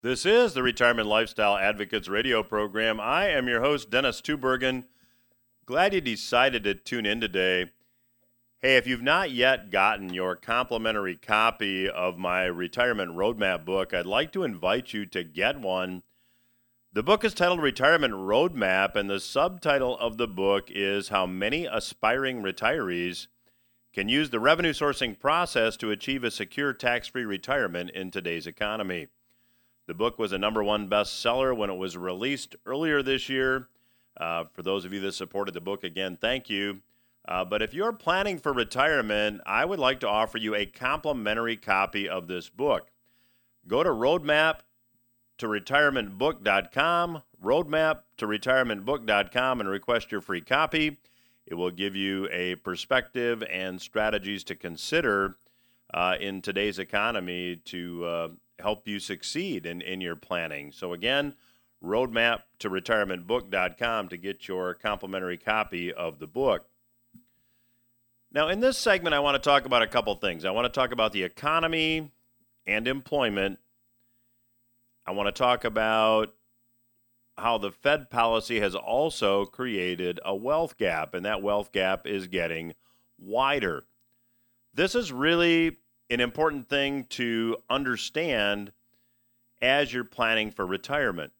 This 0.00 0.24
is 0.24 0.54
the 0.54 0.62
Retirement 0.62 1.08
Lifestyle 1.08 1.56
Advocates 1.56 2.06
radio 2.06 2.44
program. 2.44 3.00
I 3.00 3.30
am 3.30 3.48
your 3.48 3.62
host, 3.62 3.90
Dennis 3.90 4.20
Tubbergen. 4.20 4.84
Glad 5.66 5.92
you 5.92 6.00
decided 6.00 6.62
to 6.62 6.74
tune 6.74 7.04
in 7.04 7.20
today. 7.20 7.72
Hey, 8.60 8.76
if 8.76 8.86
you've 8.86 9.02
not 9.02 9.32
yet 9.32 9.72
gotten 9.72 10.14
your 10.14 10.36
complimentary 10.36 11.16
copy 11.16 11.90
of 11.90 12.16
my 12.16 12.44
retirement 12.44 13.16
roadmap 13.16 13.64
book, 13.64 13.92
I'd 13.92 14.06
like 14.06 14.32
to 14.34 14.44
invite 14.44 14.92
you 14.92 15.04
to 15.06 15.24
get 15.24 15.60
one. 15.60 16.04
The 16.92 17.02
book 17.02 17.24
is 17.24 17.34
titled 17.34 17.60
Retirement 17.60 18.14
Roadmap, 18.14 18.94
and 18.94 19.10
the 19.10 19.18
subtitle 19.18 19.98
of 19.98 20.16
the 20.16 20.28
book 20.28 20.70
is 20.70 21.08
How 21.08 21.26
Many 21.26 21.66
Aspiring 21.66 22.40
Retirees 22.40 23.26
Can 23.92 24.08
Use 24.08 24.30
the 24.30 24.38
Revenue 24.38 24.72
Sourcing 24.72 25.18
Process 25.18 25.76
to 25.78 25.90
Achieve 25.90 26.22
a 26.22 26.30
Secure 26.30 26.72
Tax 26.72 27.08
Free 27.08 27.24
Retirement 27.24 27.90
in 27.90 28.12
Today's 28.12 28.46
Economy. 28.46 29.08
The 29.88 29.94
book 29.94 30.18
was 30.18 30.32
a 30.32 30.38
number 30.38 30.62
one 30.62 30.86
bestseller 30.86 31.56
when 31.56 31.70
it 31.70 31.76
was 31.78 31.96
released 31.96 32.56
earlier 32.66 33.02
this 33.02 33.30
year. 33.30 33.68
Uh, 34.18 34.44
for 34.52 34.62
those 34.62 34.84
of 34.84 34.92
you 34.92 35.00
that 35.00 35.12
supported 35.12 35.54
the 35.54 35.62
book, 35.62 35.82
again, 35.82 36.18
thank 36.20 36.50
you. 36.50 36.82
Uh, 37.26 37.42
but 37.46 37.62
if 37.62 37.72
you're 37.72 37.94
planning 37.94 38.38
for 38.38 38.52
retirement, 38.52 39.40
I 39.46 39.64
would 39.64 39.78
like 39.78 40.00
to 40.00 40.08
offer 40.08 40.36
you 40.36 40.54
a 40.54 40.66
complimentary 40.66 41.56
copy 41.56 42.06
of 42.06 42.28
this 42.28 42.50
book. 42.50 42.90
Go 43.66 43.82
to 43.82 43.88
roadmap 43.88 44.58
to 45.38 45.46
retirementbook.com, 45.46 47.22
roadmap 47.42 48.00
to 48.18 48.26
retirementbook.com, 48.26 49.60
and 49.60 49.68
request 49.70 50.12
your 50.12 50.20
free 50.20 50.42
copy. 50.42 50.98
It 51.46 51.54
will 51.54 51.70
give 51.70 51.96
you 51.96 52.28
a 52.30 52.56
perspective 52.56 53.42
and 53.50 53.80
strategies 53.80 54.44
to 54.44 54.54
consider 54.54 55.36
uh, 55.94 56.16
in 56.20 56.42
today's 56.42 56.78
economy 56.78 57.56
to 57.64 58.04
uh, 58.04 58.28
help 58.58 58.88
you 58.88 58.98
succeed 58.98 59.66
in, 59.66 59.80
in 59.80 60.00
your 60.00 60.16
planning. 60.16 60.72
So, 60.72 60.92
again, 60.92 61.34
roadmap 61.82 62.42
to 62.58 62.70
retirementbook.com 62.70 64.08
to 64.08 64.16
get 64.16 64.48
your 64.48 64.74
complimentary 64.74 65.38
copy 65.38 65.92
of 65.92 66.18
the 66.18 66.26
book. 66.26 66.66
Now, 68.32 68.48
in 68.48 68.60
this 68.60 68.76
segment, 68.76 69.14
I 69.14 69.20
want 69.20 69.42
to 69.42 69.48
talk 69.48 69.64
about 69.64 69.82
a 69.82 69.86
couple 69.86 70.14
things. 70.16 70.44
I 70.44 70.50
want 70.50 70.72
to 70.72 70.80
talk 70.80 70.92
about 70.92 71.12
the 71.12 71.22
economy 71.22 72.10
and 72.66 72.86
employment. 72.86 73.58
I 75.06 75.12
want 75.12 75.28
to 75.28 75.32
talk 75.32 75.64
about 75.64 76.34
how 77.38 77.56
the 77.56 77.70
Fed 77.70 78.10
policy 78.10 78.60
has 78.60 78.74
also 78.74 79.46
created 79.46 80.20
a 80.24 80.34
wealth 80.34 80.76
gap, 80.76 81.14
and 81.14 81.24
that 81.24 81.40
wealth 81.40 81.72
gap 81.72 82.06
is 82.06 82.26
getting 82.26 82.74
wider. 83.18 83.84
This 84.74 84.94
is 84.94 85.10
really 85.10 85.78
an 86.10 86.20
important 86.20 86.68
thing 86.68 87.04
to 87.04 87.56
understand 87.68 88.72
as 89.60 89.92
you're 89.92 90.04
planning 90.04 90.50
for 90.50 90.66
retirement. 90.66 91.32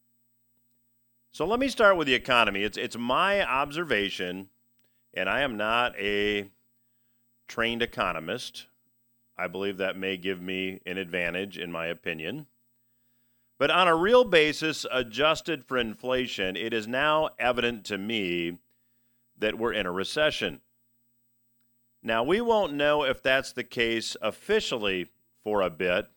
So 1.31 1.47
let 1.47 1.61
me 1.61 1.69
start 1.69 1.97
with 1.97 2.07
the 2.07 2.15
economy. 2.15 2.63
It's 2.63 2.79
it's 2.79 2.97
my 2.97 3.45
observation, 3.47 4.49
and 5.15 5.29
I 5.29 5.41
am 5.41 5.57
not 5.57 5.97
a 5.99 6.51
trained 7.47 7.83
economist. 7.83 8.67
I 9.37 9.47
believe 9.47 9.77
that 9.77 9.97
may 9.97 10.17
give 10.17 10.43
me 10.43 10.81
an 10.85 10.99
advantage 10.99 11.59
in 11.59 11.71
my 11.71 11.87
opinion. 11.87 12.47
But 13.59 13.71
on 13.71 13.89
a 13.89 13.97
real 13.97 14.25
basis, 14.25 14.87
adjusted 14.91 15.65
for 15.65 15.79
inflation, 15.79 16.57
it 16.57 16.73
is 16.73 16.87
now 16.87 17.31
evident 17.39 17.85
to 17.87 17.99
me 17.99 18.59
that 19.37 19.59
we're 19.59 19.73
in 19.73 19.87
a 19.87 19.93
recession. 19.93 20.61
Now, 22.03 22.23
we 22.23 22.41
won't 22.41 22.75
know 22.75 23.03
if 23.05 23.23
that's 23.23 23.53
the 23.53 23.65
case 23.65 24.17
officially 24.23 25.07
for 25.43 25.63
a 25.63 25.71
bit, 25.71 26.09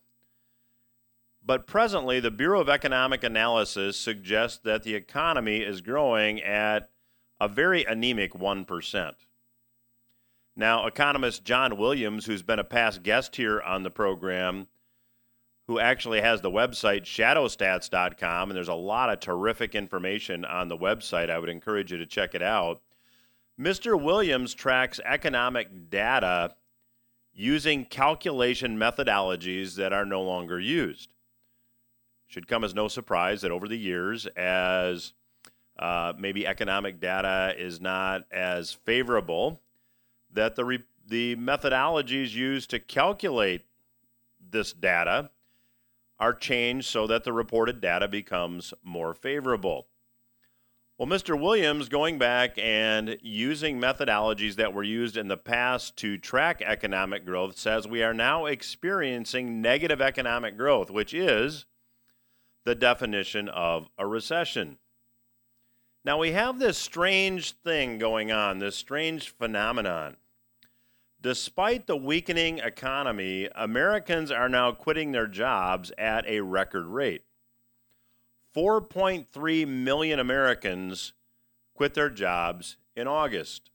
but 1.43 1.65
presently 1.65 2.19
the 2.19 2.31
Bureau 2.31 2.61
of 2.61 2.69
Economic 2.69 3.23
Analysis 3.23 3.97
suggests 3.97 4.59
that 4.59 4.83
the 4.83 4.93
economy 4.93 5.57
is 5.61 5.81
growing 5.81 6.41
at 6.41 6.89
a 7.39 7.47
very 7.47 7.83
anemic 7.83 8.33
1%. 8.33 9.13
Now, 10.55 10.85
economist 10.85 11.43
John 11.43 11.77
Williams, 11.77 12.25
who's 12.25 12.43
been 12.43 12.59
a 12.59 12.63
past 12.63 13.01
guest 13.01 13.35
here 13.37 13.59
on 13.61 13.83
the 13.83 13.89
program, 13.89 14.67
who 15.67 15.79
actually 15.79 16.21
has 16.21 16.41
the 16.41 16.51
website 16.51 17.03
shadowstats.com, 17.03 18.49
and 18.49 18.55
there's 18.55 18.67
a 18.67 18.73
lot 18.73 19.09
of 19.09 19.19
terrific 19.19 19.73
information 19.73 20.45
on 20.45 20.67
the 20.67 20.77
website. 20.77 21.29
I 21.29 21.39
would 21.39 21.49
encourage 21.49 21.91
you 21.91 21.97
to 21.97 22.05
check 22.05 22.35
it 22.35 22.43
out. 22.43 22.81
Mr. 23.61 24.01
Williams 24.01 24.55
tracks 24.55 24.99
economic 25.05 25.91
data 25.91 26.55
using 27.31 27.85
calculation 27.85 28.75
methodologies 28.75 29.75
that 29.75 29.93
are 29.93 30.05
no 30.05 30.23
longer 30.23 30.59
used. 30.59 31.13
Should 32.25 32.47
come 32.47 32.63
as 32.63 32.73
no 32.73 32.87
surprise 32.87 33.41
that 33.41 33.51
over 33.51 33.67
the 33.67 33.77
years, 33.77 34.25
as 34.35 35.13
uh, 35.77 36.13
maybe 36.17 36.47
economic 36.47 36.99
data 36.99 37.53
is 37.55 37.79
not 37.79 38.23
as 38.31 38.71
favorable, 38.71 39.61
that 40.33 40.55
the, 40.55 40.65
re- 40.65 40.83
the 41.07 41.35
methodologies 41.35 42.33
used 42.33 42.71
to 42.71 42.79
calculate 42.79 43.65
this 44.49 44.73
data 44.73 45.29
are 46.19 46.33
changed 46.33 46.87
so 46.87 47.05
that 47.05 47.25
the 47.25 47.33
reported 47.33 47.79
data 47.79 48.07
becomes 48.07 48.73
more 48.83 49.13
favorable. 49.13 49.85
Well, 51.01 51.09
Mr. 51.09 51.35
Williams, 51.35 51.89
going 51.89 52.19
back 52.19 52.59
and 52.59 53.17
using 53.23 53.81
methodologies 53.81 54.57
that 54.57 54.71
were 54.71 54.83
used 54.83 55.17
in 55.17 55.29
the 55.29 55.35
past 55.35 55.97
to 55.97 56.19
track 56.19 56.61
economic 56.61 57.25
growth, 57.25 57.57
says 57.57 57.87
we 57.87 58.03
are 58.03 58.13
now 58.13 58.45
experiencing 58.45 59.63
negative 59.63 59.99
economic 59.99 60.55
growth, 60.55 60.91
which 60.91 61.11
is 61.11 61.65
the 62.65 62.75
definition 62.75 63.49
of 63.49 63.89
a 63.97 64.05
recession. 64.05 64.77
Now, 66.05 66.19
we 66.19 66.33
have 66.33 66.59
this 66.59 66.77
strange 66.77 67.53
thing 67.53 67.97
going 67.97 68.31
on, 68.31 68.59
this 68.59 68.75
strange 68.75 69.29
phenomenon. 69.29 70.17
Despite 71.19 71.87
the 71.87 71.97
weakening 71.97 72.59
economy, 72.59 73.49
Americans 73.55 74.29
are 74.29 74.49
now 74.49 74.71
quitting 74.71 75.13
their 75.13 75.25
jobs 75.25 75.91
at 75.97 76.27
a 76.27 76.41
record 76.41 76.85
rate. 76.85 77.23
4.3 78.55 79.67
million 79.67 80.19
Americans 80.19 81.13
quit 81.73 81.93
their 81.93 82.09
jobs 82.09 82.77
in 82.95 83.07
August. 83.07 83.69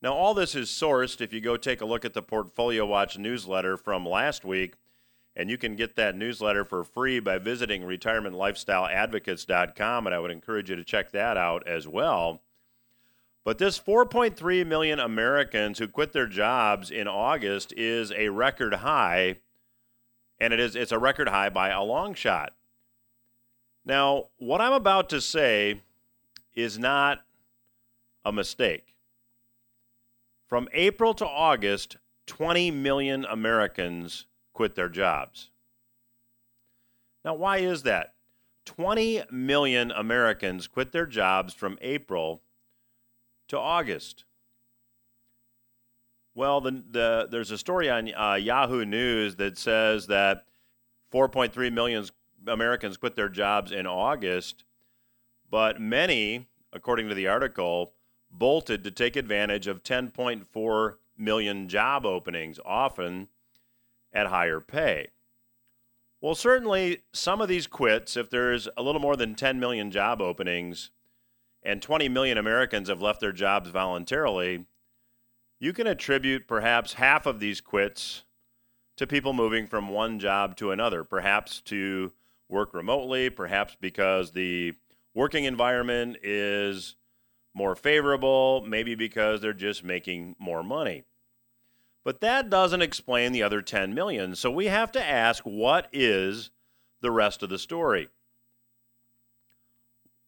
Now, 0.00 0.14
all 0.14 0.34
this 0.34 0.54
is 0.54 0.68
sourced 0.68 1.20
if 1.20 1.32
you 1.32 1.40
go 1.40 1.56
take 1.56 1.80
a 1.80 1.86
look 1.86 2.04
at 2.04 2.14
the 2.14 2.22
Portfolio 2.22 2.86
Watch 2.86 3.18
newsletter 3.18 3.76
from 3.76 4.06
last 4.06 4.44
week, 4.44 4.74
and 5.34 5.50
you 5.50 5.58
can 5.58 5.74
get 5.74 5.96
that 5.96 6.16
newsletter 6.16 6.64
for 6.64 6.84
free 6.84 7.18
by 7.20 7.38
visiting 7.38 7.82
retirementlifestyleadvocates.com, 7.82 10.06
and 10.06 10.14
I 10.14 10.18
would 10.18 10.30
encourage 10.30 10.70
you 10.70 10.76
to 10.76 10.84
check 10.84 11.10
that 11.12 11.36
out 11.36 11.66
as 11.66 11.88
well. 11.88 12.40
But 13.44 13.58
this 13.58 13.78
4.3 13.78 14.66
million 14.66 15.00
Americans 15.00 15.78
who 15.78 15.88
quit 15.88 16.12
their 16.12 16.26
jobs 16.26 16.90
in 16.90 17.08
August 17.08 17.72
is 17.76 18.12
a 18.12 18.28
record 18.28 18.74
high, 18.74 19.36
and 20.38 20.52
it 20.52 20.60
is 20.60 20.76
it's 20.76 20.92
a 20.92 20.98
record 20.98 21.28
high 21.28 21.48
by 21.48 21.70
a 21.70 21.82
long 21.82 22.12
shot. 22.14 22.52
Now, 23.88 24.26
what 24.36 24.60
I'm 24.60 24.74
about 24.74 25.08
to 25.08 25.20
say 25.20 25.80
is 26.54 26.78
not 26.78 27.20
a 28.22 28.30
mistake. 28.30 28.94
From 30.46 30.68
April 30.74 31.14
to 31.14 31.26
August, 31.26 31.96
20 32.26 32.70
million 32.70 33.24
Americans 33.24 34.26
quit 34.52 34.74
their 34.74 34.90
jobs. 34.90 35.48
Now, 37.24 37.32
why 37.34 37.58
is 37.58 37.82
that? 37.84 38.12
20 38.66 39.22
million 39.30 39.90
Americans 39.90 40.66
quit 40.66 40.92
their 40.92 41.06
jobs 41.06 41.54
from 41.54 41.78
April 41.80 42.42
to 43.48 43.58
August. 43.58 44.26
Well, 46.34 46.60
the, 46.60 46.84
the, 46.90 47.28
there's 47.30 47.50
a 47.50 47.56
story 47.56 47.88
on 47.88 48.12
uh, 48.14 48.34
Yahoo 48.34 48.84
News 48.84 49.36
that 49.36 49.56
says 49.56 50.08
that 50.08 50.44
4.3 51.10 51.72
million 51.72 52.04
Americans 52.46 52.96
quit 52.96 53.16
their 53.16 53.28
jobs 53.28 53.72
in 53.72 53.86
August, 53.86 54.64
but 55.50 55.80
many, 55.80 56.46
according 56.72 57.08
to 57.08 57.14
the 57.14 57.26
article, 57.26 57.92
bolted 58.30 58.84
to 58.84 58.90
take 58.90 59.16
advantage 59.16 59.66
of 59.66 59.82
10.4 59.82 60.94
million 61.16 61.68
job 61.68 62.06
openings, 62.06 62.60
often 62.64 63.28
at 64.12 64.26
higher 64.26 64.60
pay. 64.60 65.08
Well, 66.20 66.34
certainly 66.34 67.02
some 67.12 67.40
of 67.40 67.48
these 67.48 67.66
quits, 67.66 68.16
if 68.16 68.28
there's 68.28 68.68
a 68.76 68.82
little 68.82 69.00
more 69.00 69.16
than 69.16 69.34
10 69.34 69.60
million 69.60 69.90
job 69.90 70.20
openings 70.20 70.90
and 71.62 71.80
20 71.80 72.08
million 72.08 72.38
Americans 72.38 72.88
have 72.88 73.02
left 73.02 73.20
their 73.20 73.32
jobs 73.32 73.70
voluntarily, 73.70 74.66
you 75.60 75.72
can 75.72 75.86
attribute 75.86 76.48
perhaps 76.48 76.94
half 76.94 77.26
of 77.26 77.40
these 77.40 77.60
quits 77.60 78.24
to 78.96 79.06
people 79.06 79.32
moving 79.32 79.66
from 79.66 79.88
one 79.88 80.18
job 80.18 80.56
to 80.56 80.72
another, 80.72 81.04
perhaps 81.04 81.60
to 81.62 82.12
work 82.48 82.74
remotely, 82.74 83.30
perhaps 83.30 83.76
because 83.80 84.32
the 84.32 84.74
working 85.14 85.44
environment 85.44 86.16
is 86.22 86.96
more 87.54 87.74
favorable, 87.74 88.64
maybe 88.66 88.94
because 88.94 89.40
they're 89.40 89.52
just 89.52 89.84
making 89.84 90.36
more 90.38 90.62
money. 90.62 91.04
But 92.04 92.20
that 92.20 92.48
doesn't 92.48 92.82
explain 92.82 93.32
the 93.32 93.42
other 93.42 93.60
10 93.60 93.92
million. 93.94 94.34
So 94.34 94.50
we 94.50 94.66
have 94.66 94.92
to 94.92 95.04
ask 95.04 95.44
what 95.44 95.88
is 95.92 96.50
the 97.00 97.10
rest 97.10 97.42
of 97.42 97.50
the 97.50 97.58
story? 97.58 98.08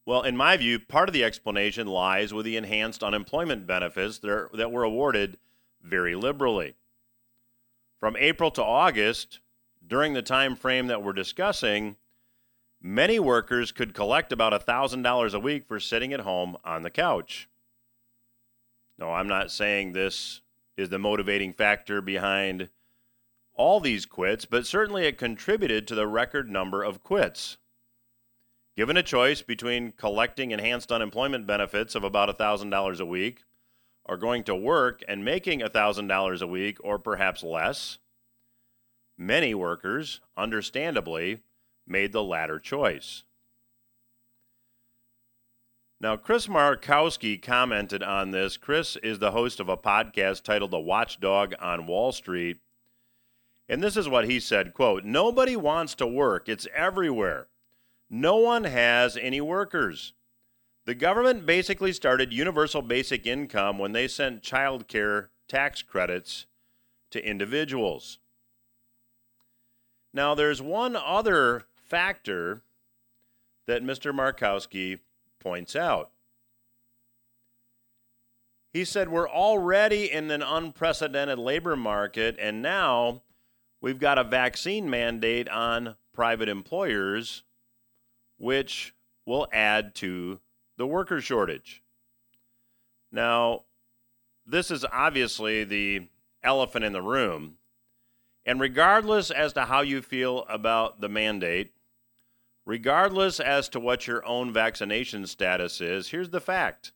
Well, 0.04 0.22
in 0.22 0.36
my 0.36 0.56
view, 0.56 0.78
part 0.78 1.08
of 1.08 1.12
the 1.12 1.24
explanation 1.24 1.86
lies 1.86 2.34
with 2.34 2.44
the 2.44 2.56
enhanced 2.56 3.02
unemployment 3.02 3.66
benefits 3.66 4.18
that, 4.18 4.48
that 4.54 4.72
were 4.72 4.82
awarded 4.82 5.38
very 5.82 6.14
liberally. 6.14 6.74
From 7.98 8.16
April 8.16 8.50
to 8.52 8.64
August, 8.64 9.40
during 9.86 10.14
the 10.14 10.22
time 10.22 10.56
frame 10.56 10.88
that 10.88 11.02
we're 11.02 11.12
discussing, 11.12 11.96
many 12.80 13.18
workers 13.18 13.72
could 13.72 13.94
collect 13.94 14.32
about 14.32 14.66
$1,000 14.66 15.34
a 15.34 15.38
week 15.38 15.66
for 15.66 15.78
sitting 15.78 16.12
at 16.12 16.20
home 16.20 16.56
on 16.64 16.82
the 16.82 16.90
couch. 16.90 17.48
No, 18.98 19.12
I'm 19.12 19.28
not 19.28 19.50
saying 19.50 19.92
this 19.92 20.40
is 20.76 20.88
the 20.88 20.98
motivating 20.98 21.52
factor 21.52 22.00
behind 22.00 22.68
all 23.54 23.80
these 23.80 24.06
quits, 24.06 24.44
but 24.44 24.66
certainly 24.66 25.04
it 25.04 25.18
contributed 25.18 25.86
to 25.86 25.94
the 25.94 26.06
record 26.06 26.50
number 26.50 26.82
of 26.82 27.02
quits. 27.02 27.58
Given 28.76 28.96
a 28.96 29.02
choice 29.02 29.42
between 29.42 29.92
collecting 29.92 30.52
enhanced 30.52 30.90
unemployment 30.90 31.46
benefits 31.46 31.94
of 31.94 32.04
about 32.04 32.34
$1,000 32.38 33.00
a 33.00 33.04
week 33.04 33.44
or 34.04 34.16
going 34.16 34.44
to 34.44 34.54
work 34.54 35.02
and 35.06 35.24
making 35.24 35.60
$1,000 35.60 36.40
a 36.40 36.46
week 36.46 36.78
or 36.82 36.98
perhaps 36.98 37.42
less, 37.42 37.98
many 39.18 39.54
workers, 39.54 40.20
understandably, 40.36 41.40
made 41.86 42.12
the 42.12 42.22
latter 42.22 42.58
choice. 42.58 43.24
Now, 46.00 46.16
Chris 46.16 46.46
Markowski 46.46 47.40
commented 47.40 48.02
on 48.02 48.30
this. 48.30 48.56
Chris 48.56 48.96
is 48.96 49.18
the 49.18 49.32
host 49.32 49.60
of 49.60 49.68
a 49.68 49.76
podcast 49.76 50.44
titled 50.44 50.70
The 50.70 50.78
Watchdog 50.78 51.54
on 51.60 51.86
Wall 51.86 52.10
Street. 52.12 52.58
And 53.68 53.82
this 53.82 53.96
is 53.96 54.08
what 54.08 54.24
he 54.24 54.40
said, 54.40 54.72
quote, 54.72 55.04
"Nobody 55.04 55.56
wants 55.56 55.94
to 55.96 56.06
work. 56.06 56.48
It's 56.48 56.66
everywhere. 56.74 57.48
No 58.08 58.36
one 58.36 58.64
has 58.64 59.16
any 59.16 59.40
workers. 59.40 60.14
The 60.86 60.94
government 60.94 61.44
basically 61.44 61.92
started 61.92 62.32
universal 62.32 62.82
basic 62.82 63.26
income 63.26 63.78
when 63.78 63.92
they 63.92 64.08
sent 64.08 64.42
child 64.42 64.88
care 64.88 65.30
tax 65.46 65.82
credits 65.82 66.46
to 67.10 67.24
individuals. 67.24 68.18
Now, 70.12 70.34
there's 70.34 70.62
one 70.62 70.96
other 70.96 71.66
factor 71.90 72.62
that 73.66 73.82
Mr. 73.82 74.14
Markowski 74.14 75.00
points 75.40 75.76
out. 75.76 76.10
He 78.72 78.84
said, 78.84 79.08
We're 79.08 79.28
already 79.28 80.10
in 80.10 80.30
an 80.30 80.42
unprecedented 80.42 81.38
labor 81.38 81.76
market, 81.76 82.36
and 82.40 82.62
now 82.62 83.22
we've 83.80 83.98
got 83.98 84.16
a 84.16 84.24
vaccine 84.24 84.88
mandate 84.88 85.48
on 85.48 85.96
private 86.12 86.48
employers 86.48 87.42
which 88.38 88.94
will 89.26 89.46
add 89.52 89.94
to 89.96 90.40
the 90.78 90.86
worker 90.86 91.20
shortage. 91.20 91.82
Now, 93.12 93.64
this 94.46 94.70
is 94.70 94.86
obviously 94.90 95.64
the 95.64 96.08
elephant 96.42 96.84
in 96.84 96.92
the 96.92 97.02
room. 97.02 97.56
And 98.46 98.60
regardless 98.60 99.30
as 99.30 99.52
to 99.54 99.66
how 99.66 99.82
you 99.82 100.00
feel 100.00 100.46
about 100.48 101.00
the 101.00 101.08
mandate, 101.08 101.72
regardless 102.64 103.40
as 103.40 103.68
to 103.70 103.80
what 103.80 104.06
your 104.06 104.24
own 104.26 104.52
vaccination 104.52 105.26
status 105.26 105.80
is, 105.80 106.08
here's 106.08 106.30
the 106.30 106.40
fact. 106.40 106.92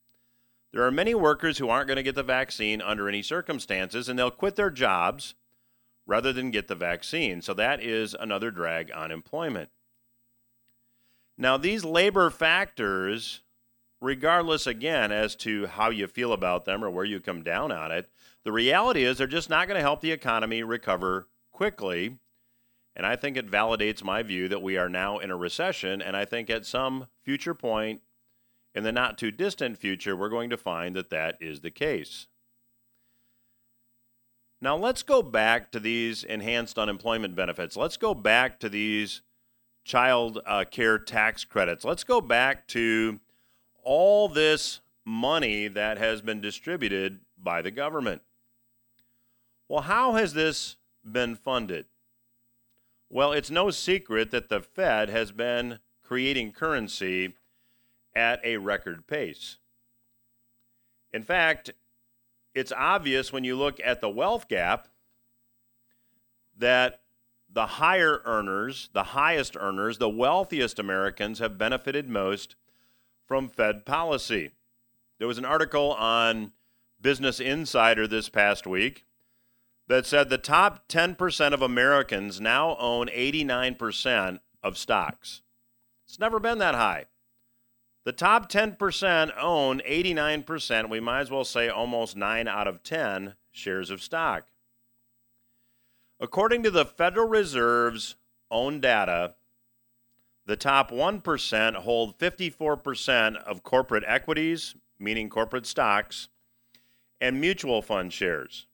There 0.72 0.84
are 0.84 0.90
many 0.90 1.14
workers 1.14 1.58
who 1.58 1.68
aren't 1.68 1.86
going 1.86 1.96
to 1.96 2.02
get 2.02 2.16
the 2.16 2.22
vaccine 2.22 2.82
under 2.82 3.08
any 3.08 3.22
circumstances, 3.22 4.08
and 4.08 4.18
they'll 4.18 4.30
quit 4.30 4.56
their 4.56 4.70
jobs 4.70 5.34
rather 6.06 6.32
than 6.32 6.50
get 6.50 6.68
the 6.68 6.74
vaccine. 6.74 7.40
So 7.42 7.54
that 7.54 7.82
is 7.82 8.14
another 8.14 8.50
drag 8.50 8.90
on 8.92 9.10
employment. 9.10 9.70
Now, 11.38 11.56
these 11.56 11.84
labor 11.84 12.30
factors, 12.30 13.40
regardless 14.00 14.66
again 14.66 15.12
as 15.12 15.34
to 15.36 15.66
how 15.66 15.90
you 15.90 16.06
feel 16.06 16.32
about 16.32 16.64
them 16.64 16.84
or 16.84 16.90
where 16.90 17.04
you 17.04 17.20
come 17.20 17.42
down 17.42 17.72
on 17.72 17.90
it, 17.90 18.08
the 18.44 18.52
reality 18.52 19.04
is 19.04 19.18
they're 19.18 19.26
just 19.26 19.50
not 19.50 19.66
going 19.66 19.76
to 19.78 19.82
help 19.82 20.00
the 20.00 20.12
economy 20.12 20.62
recover 20.62 21.28
quickly. 21.50 22.18
And 22.96 23.04
I 23.06 23.16
think 23.16 23.36
it 23.36 23.50
validates 23.50 24.04
my 24.04 24.22
view 24.22 24.48
that 24.48 24.62
we 24.62 24.76
are 24.76 24.88
now 24.88 25.18
in 25.18 25.30
a 25.30 25.36
recession. 25.36 26.00
And 26.00 26.16
I 26.16 26.24
think 26.24 26.48
at 26.48 26.64
some 26.64 27.08
future 27.22 27.54
point 27.54 28.02
in 28.74 28.84
the 28.84 28.92
not 28.92 29.18
too 29.18 29.30
distant 29.30 29.78
future, 29.78 30.16
we're 30.16 30.28
going 30.28 30.50
to 30.50 30.56
find 30.56 30.94
that 30.96 31.10
that 31.10 31.36
is 31.40 31.60
the 31.60 31.70
case. 31.70 32.28
Now, 34.60 34.76
let's 34.76 35.02
go 35.02 35.22
back 35.22 35.72
to 35.72 35.80
these 35.80 36.24
enhanced 36.24 36.78
unemployment 36.78 37.34
benefits. 37.34 37.76
Let's 37.76 37.96
go 37.96 38.14
back 38.14 38.58
to 38.60 38.68
these 38.68 39.20
child 39.84 40.40
uh, 40.46 40.64
care 40.64 40.98
tax 40.98 41.44
credits. 41.44 41.84
Let's 41.84 42.04
go 42.04 42.20
back 42.20 42.66
to 42.68 43.20
all 43.82 44.28
this 44.28 44.80
money 45.04 45.68
that 45.68 45.98
has 45.98 46.22
been 46.22 46.40
distributed 46.40 47.20
by 47.36 47.60
the 47.60 47.70
government. 47.70 48.22
Well, 49.68 49.82
how 49.82 50.14
has 50.14 50.32
this 50.32 50.76
been 51.04 51.36
funded? 51.36 51.86
Well, 53.14 53.30
it's 53.30 53.48
no 53.48 53.70
secret 53.70 54.32
that 54.32 54.48
the 54.48 54.58
Fed 54.58 55.08
has 55.08 55.30
been 55.30 55.78
creating 56.02 56.50
currency 56.50 57.34
at 58.12 58.44
a 58.44 58.56
record 58.56 59.06
pace. 59.06 59.58
In 61.12 61.22
fact, 61.22 61.70
it's 62.56 62.72
obvious 62.72 63.32
when 63.32 63.44
you 63.44 63.54
look 63.54 63.78
at 63.84 64.00
the 64.00 64.10
wealth 64.10 64.48
gap 64.48 64.88
that 66.58 67.02
the 67.48 67.66
higher 67.66 68.20
earners, 68.24 68.90
the 68.92 69.04
highest 69.04 69.56
earners, 69.60 69.98
the 69.98 70.10
wealthiest 70.10 70.80
Americans 70.80 71.38
have 71.38 71.56
benefited 71.56 72.08
most 72.08 72.56
from 73.24 73.48
Fed 73.48 73.86
policy. 73.86 74.50
There 75.20 75.28
was 75.28 75.38
an 75.38 75.44
article 75.44 75.92
on 75.92 76.50
Business 77.00 77.38
Insider 77.38 78.08
this 78.08 78.28
past 78.28 78.66
week 78.66 79.04
that 79.88 80.06
said 80.06 80.28
the 80.28 80.38
top 80.38 80.88
10% 80.88 81.52
of 81.52 81.62
Americans 81.62 82.40
now 82.40 82.76
own 82.78 83.08
89% 83.08 84.40
of 84.62 84.78
stocks. 84.78 85.42
It's 86.06 86.18
never 86.18 86.40
been 86.40 86.58
that 86.58 86.74
high. 86.74 87.06
The 88.04 88.12
top 88.12 88.50
10% 88.50 89.32
own 89.38 89.80
89%, 89.80 90.90
we 90.90 91.00
might 91.00 91.20
as 91.20 91.30
well 91.30 91.44
say 91.44 91.68
almost 91.68 92.16
9 92.16 92.46
out 92.48 92.68
of 92.68 92.82
10 92.82 93.34
shares 93.50 93.90
of 93.90 94.02
stock. 94.02 94.48
According 96.20 96.62
to 96.64 96.70
the 96.70 96.84
Federal 96.84 97.28
Reserve's 97.28 98.16
own 98.50 98.80
data, 98.80 99.34
the 100.46 100.56
top 100.56 100.90
1% 100.90 101.74
hold 101.76 102.18
54% 102.18 103.36
of 103.36 103.62
corporate 103.62 104.04
equities, 104.06 104.74
meaning 104.98 105.30
corporate 105.30 105.66
stocks, 105.66 106.28
and 107.20 107.40
mutual 107.40 107.80
fund 107.80 108.12
shares. 108.12 108.66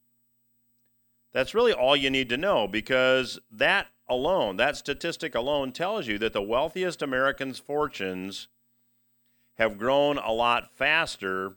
That's 1.33 1.55
really 1.55 1.73
all 1.73 1.97
you 1.97 2.11
need 2.11 2.29
to 2.31 2.37
know 2.37 2.67
because 2.67 3.39
that 3.51 3.89
alone, 4.09 4.57
that 4.57 4.77
statistic 4.77 5.35
alone, 5.35 5.73
tells 5.73 6.07
you 6.07 6.19
that 6.19 6.33
the 6.33 6.43
wealthiest 6.43 7.03
Americans' 7.03 7.59
fortunes 7.59 8.49
have 9.55 9.79
grown 9.79 10.19
a 10.19 10.33
lot 10.33 10.75
faster 10.75 11.55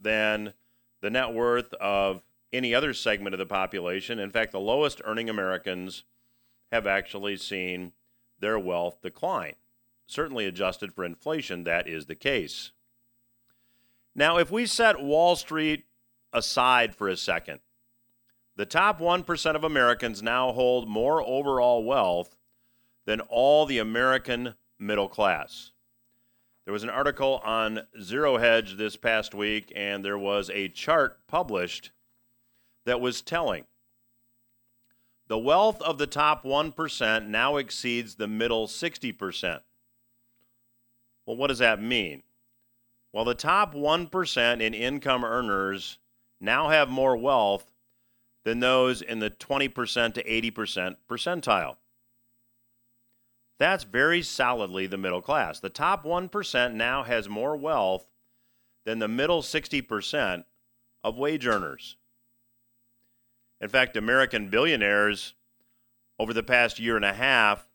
than 0.00 0.54
the 1.00 1.10
net 1.10 1.32
worth 1.32 1.74
of 1.74 2.22
any 2.52 2.74
other 2.74 2.94
segment 2.94 3.34
of 3.34 3.38
the 3.38 3.46
population. 3.46 4.18
In 4.18 4.30
fact, 4.30 4.52
the 4.52 4.60
lowest 4.60 5.00
earning 5.04 5.28
Americans 5.28 6.04
have 6.70 6.86
actually 6.86 7.36
seen 7.36 7.92
their 8.38 8.58
wealth 8.58 9.02
decline. 9.02 9.54
Certainly 10.06 10.46
adjusted 10.46 10.94
for 10.94 11.04
inflation, 11.04 11.64
that 11.64 11.88
is 11.88 12.06
the 12.06 12.14
case. 12.14 12.72
Now, 14.14 14.38
if 14.38 14.50
we 14.50 14.66
set 14.66 15.02
Wall 15.02 15.36
Street 15.36 15.84
aside 16.32 16.94
for 16.94 17.08
a 17.08 17.16
second, 17.16 17.60
the 18.56 18.66
top 18.66 19.00
1% 19.00 19.54
of 19.54 19.64
Americans 19.64 20.22
now 20.22 20.52
hold 20.52 20.88
more 20.88 21.22
overall 21.22 21.84
wealth 21.84 22.36
than 23.06 23.20
all 23.20 23.66
the 23.66 23.78
American 23.78 24.54
middle 24.78 25.08
class. 25.08 25.72
There 26.64 26.72
was 26.72 26.84
an 26.84 26.90
article 26.90 27.40
on 27.44 27.86
Zero 28.00 28.36
Hedge 28.36 28.76
this 28.76 28.96
past 28.96 29.34
week, 29.34 29.72
and 29.74 30.04
there 30.04 30.18
was 30.18 30.48
a 30.50 30.68
chart 30.68 31.26
published 31.26 31.90
that 32.84 33.00
was 33.00 33.20
telling. 33.20 33.64
The 35.28 35.38
wealth 35.38 35.80
of 35.82 35.98
the 35.98 36.06
top 36.06 36.44
1% 36.44 37.26
now 37.26 37.56
exceeds 37.56 38.14
the 38.14 38.28
middle 38.28 38.66
60%. 38.66 39.60
Well, 41.26 41.36
what 41.36 41.46
does 41.48 41.58
that 41.58 41.82
mean? 41.82 42.22
Well, 43.12 43.24
the 43.24 43.34
top 43.34 43.74
1% 43.74 44.60
in 44.60 44.74
income 44.74 45.24
earners 45.24 45.98
now 46.40 46.68
have 46.68 46.88
more 46.88 47.16
wealth 47.16 47.71
than 48.44 48.60
those 48.60 49.02
in 49.02 49.20
the 49.20 49.30
20% 49.30 50.14
to 50.14 50.24
80% 50.24 50.96
percentile. 51.08 51.76
That's 53.58 53.84
very 53.84 54.22
solidly 54.22 54.86
the 54.86 54.98
middle 54.98 55.22
class. 55.22 55.60
The 55.60 55.70
top 55.70 56.04
1% 56.04 56.74
now 56.74 57.04
has 57.04 57.28
more 57.28 57.56
wealth 57.56 58.06
than 58.84 58.98
the 58.98 59.08
middle 59.08 59.42
60% 59.42 60.44
of 61.04 61.16
wage 61.16 61.46
earners. 61.46 61.96
In 63.60 63.68
fact, 63.68 63.96
American 63.96 64.48
billionaires 64.48 65.34
over 66.18 66.34
the 66.34 66.42
past 66.42 66.80
year 66.80 66.96
and 66.96 67.04
a 67.04 67.12
half 67.12 67.68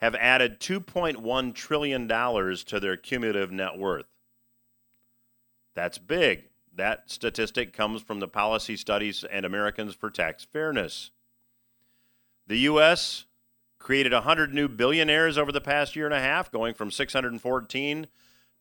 have 0.00 0.14
added 0.14 0.60
$2.1 0.60 1.54
trillion 1.54 2.08
to 2.08 2.80
their 2.80 2.96
cumulative 2.98 3.50
net 3.50 3.78
worth. 3.78 4.06
That's 5.74 5.98
big. 5.98 6.49
That 6.80 7.10
statistic 7.10 7.74
comes 7.74 8.00
from 8.00 8.20
the 8.20 8.26
Policy 8.26 8.74
Studies 8.74 9.22
and 9.30 9.44
Americans 9.44 9.94
for 9.94 10.08
Tax 10.08 10.44
Fairness. 10.44 11.10
The 12.46 12.56
U.S. 12.60 13.26
created 13.78 14.14
100 14.14 14.54
new 14.54 14.66
billionaires 14.66 15.36
over 15.36 15.52
the 15.52 15.60
past 15.60 15.94
year 15.94 16.06
and 16.06 16.14
a 16.14 16.20
half, 16.20 16.50
going 16.50 16.72
from 16.72 16.90
614 16.90 18.06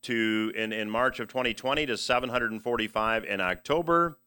to 0.02 0.52
in, 0.54 0.74
in 0.74 0.90
March 0.90 1.22
of 1.22 1.30
2020 1.30 1.86
to 1.86 1.96
745 1.96 3.24
in 3.24 3.40
October. 3.40 4.18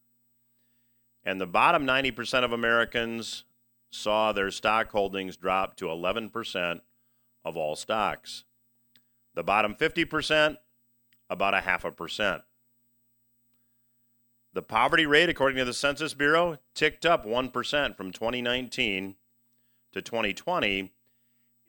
And 1.23 1.39
the 1.39 1.47
bottom 1.47 1.87
90% 1.87 2.45
of 2.45 2.53
Americans 2.53 3.45
saw 3.91 4.33
their 4.33 4.51
stock 4.51 4.91
holdings 4.91 5.37
drop 5.37 5.77
to 5.77 5.85
11% 5.85 6.81
of 7.45 7.59
all 7.59 7.77
stocks. 7.77 8.45
The 9.35 9.43
bottom 9.43 9.75
50%, 9.75 10.57
about 11.29 11.53
a 11.53 11.61
half 11.61 11.85
a 11.85 11.91
percent. 11.91 12.41
The 14.55 14.63
poverty 14.63 15.07
rate, 15.07 15.31
according 15.31 15.57
to 15.59 15.65
the 15.65 15.73
Census 15.73 16.13
Bureau, 16.13 16.59
ticked 16.75 17.07
up 17.07 17.25
1% 17.25 17.97
from 17.97 18.13
2019 18.13 19.17
to 19.93 20.03
2020, 20.03 20.93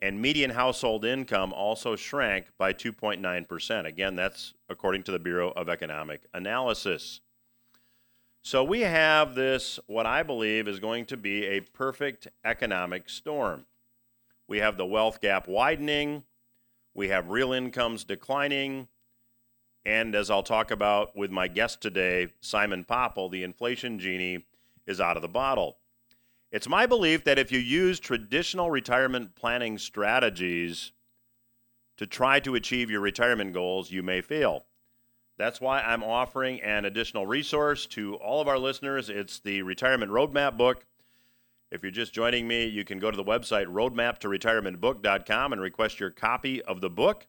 and 0.02 0.22
median 0.22 0.50
household 0.50 1.06
income 1.06 1.54
also 1.54 1.96
shrank 1.96 2.48
by 2.58 2.74
2.9%. 2.74 3.86
Again, 3.86 4.16
that's 4.18 4.54
according 4.68 5.04
to 5.04 5.13
the 5.13 5.20
Bureau 5.20 5.52
of 5.52 5.70
Economic 5.70 6.24
Analysis. 6.34 7.22
So 8.42 8.66
we 8.66 8.82
have 8.82 9.34
this, 9.34 9.80
what 9.88 10.06
I 10.06 10.22
believe 10.22 10.68
is 10.68 10.82
going 10.82 11.06
to 11.06 11.16
be 11.16 11.46
a 11.46 11.62
perfect 11.62 12.28
economic 12.44 13.10
storm. 13.10 13.66
We 14.50 14.58
have 14.58 14.75
the 14.75 14.86
wealth 14.86 15.22
gap 15.22 15.48
widening, 15.48 16.24
we 16.94 17.08
have 17.08 17.30
real 17.30 17.54
incomes 17.54 18.04
declining, 18.04 18.90
and 19.86 20.16
as 20.16 20.30
I'll 20.30 20.44
talk 20.44 20.72
about 20.72 21.16
with 21.16 21.32
my 21.32 21.48
guest 21.48 21.82
today, 21.82 22.28
Simon 22.42 22.84
Popple, 22.84 23.30
the 23.30 23.44
inflation 23.44 24.00
genie 24.00 24.46
is 24.86 25.02
out 25.02 25.18
of 25.18 25.22
the 25.22 25.28
bottle. 25.28 25.78
It's 26.52 26.70
my 26.70 26.86
belief 26.86 27.24
that 27.24 27.40
if 27.40 27.52
you 27.52 27.60
use 27.60 28.00
traditional 28.00 28.70
retirement 28.70 29.36
planning 29.36 29.78
strategies 29.78 30.92
to 31.98 32.08
try 32.08 32.40
to 32.42 32.56
achieve 32.56 32.90
your 32.90 33.02
retirement 33.02 33.54
goals, 33.54 33.92
you 33.92 34.04
may 34.04 34.22
fail. 34.22 34.66
That's 35.38 35.60
why 35.60 35.82
I'm 35.82 36.04
offering 36.04 36.62
an 36.62 36.86
additional 36.86 37.25
resource 37.25 37.86
to 37.88 38.16
all 38.16 38.40
of 38.40 38.48
our 38.48 38.60
listeners. 38.60 39.10
It's 39.10 39.40
the 39.40 39.63
Retirement 39.63 40.12
Roadmap 40.12 40.58
book. 40.58 40.86
If 41.72 41.82
you're 41.82 41.92
just 41.92 42.13
joining 42.13 42.48
me, 42.48 42.66
you 42.68 42.86
can 42.86 43.00
go 43.00 43.10
to 43.10 43.18
the 43.18 43.24
website 43.24 43.66
roadmaptoretirementbook.com 43.66 45.54
and 45.54 45.62
request 45.62 46.00
your 46.00 46.12
copy 46.12 46.62
of 46.62 46.82
the 46.82 46.90
book. 46.90 47.25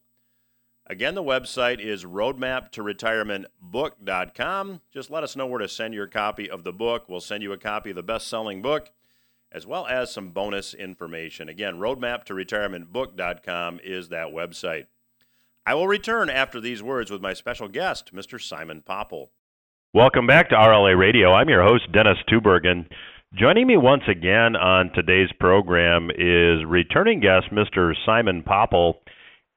Again, 0.86 1.14
the 1.14 1.22
website 1.22 1.80
is 1.80 2.04
roadmaptoretirementbook.com. 2.04 4.80
Just 4.92 5.10
let 5.10 5.24
us 5.24 5.34
know 5.34 5.46
where 5.46 5.60
to 5.60 5.68
send 5.68 5.94
your 5.94 6.06
copy 6.06 6.50
of 6.50 6.62
the 6.62 6.72
book. 6.72 7.08
We'll 7.08 7.20
send 7.20 7.42
you 7.42 7.52
a 7.52 7.58
copy 7.58 7.90
of 7.90 7.96
the 7.96 8.02
best 8.02 8.28
selling 8.28 8.60
book 8.60 8.90
as 9.50 9.66
well 9.66 9.86
as 9.86 10.12
some 10.12 10.30
bonus 10.30 10.74
information. 10.74 11.48
Again, 11.48 11.76
roadmaptoretirementbook.com 11.76 13.80
is 13.84 14.08
that 14.08 14.28
website. 14.28 14.86
I 15.64 15.74
will 15.74 15.88
return 15.88 16.28
after 16.28 16.60
these 16.60 16.82
words 16.82 17.10
with 17.10 17.22
my 17.22 17.32
special 17.32 17.68
guest, 17.68 18.12
Mr. 18.12 18.38
Simon 18.38 18.82
Popple. 18.82 19.30
Welcome 19.94 20.26
back 20.26 20.50
to 20.50 20.56
RLA 20.56 20.98
Radio. 20.98 21.32
I'm 21.32 21.48
your 21.48 21.62
host, 21.62 21.90
Dennis 21.92 22.18
Tubbergen. 22.28 22.86
Joining 23.32 23.66
me 23.66 23.76
once 23.76 24.02
again 24.08 24.56
on 24.56 24.90
today's 24.92 25.30
program 25.40 26.10
is 26.10 26.64
returning 26.66 27.20
guest, 27.20 27.46
Mr. 27.52 27.94
Simon 28.04 28.42
Popple. 28.42 29.00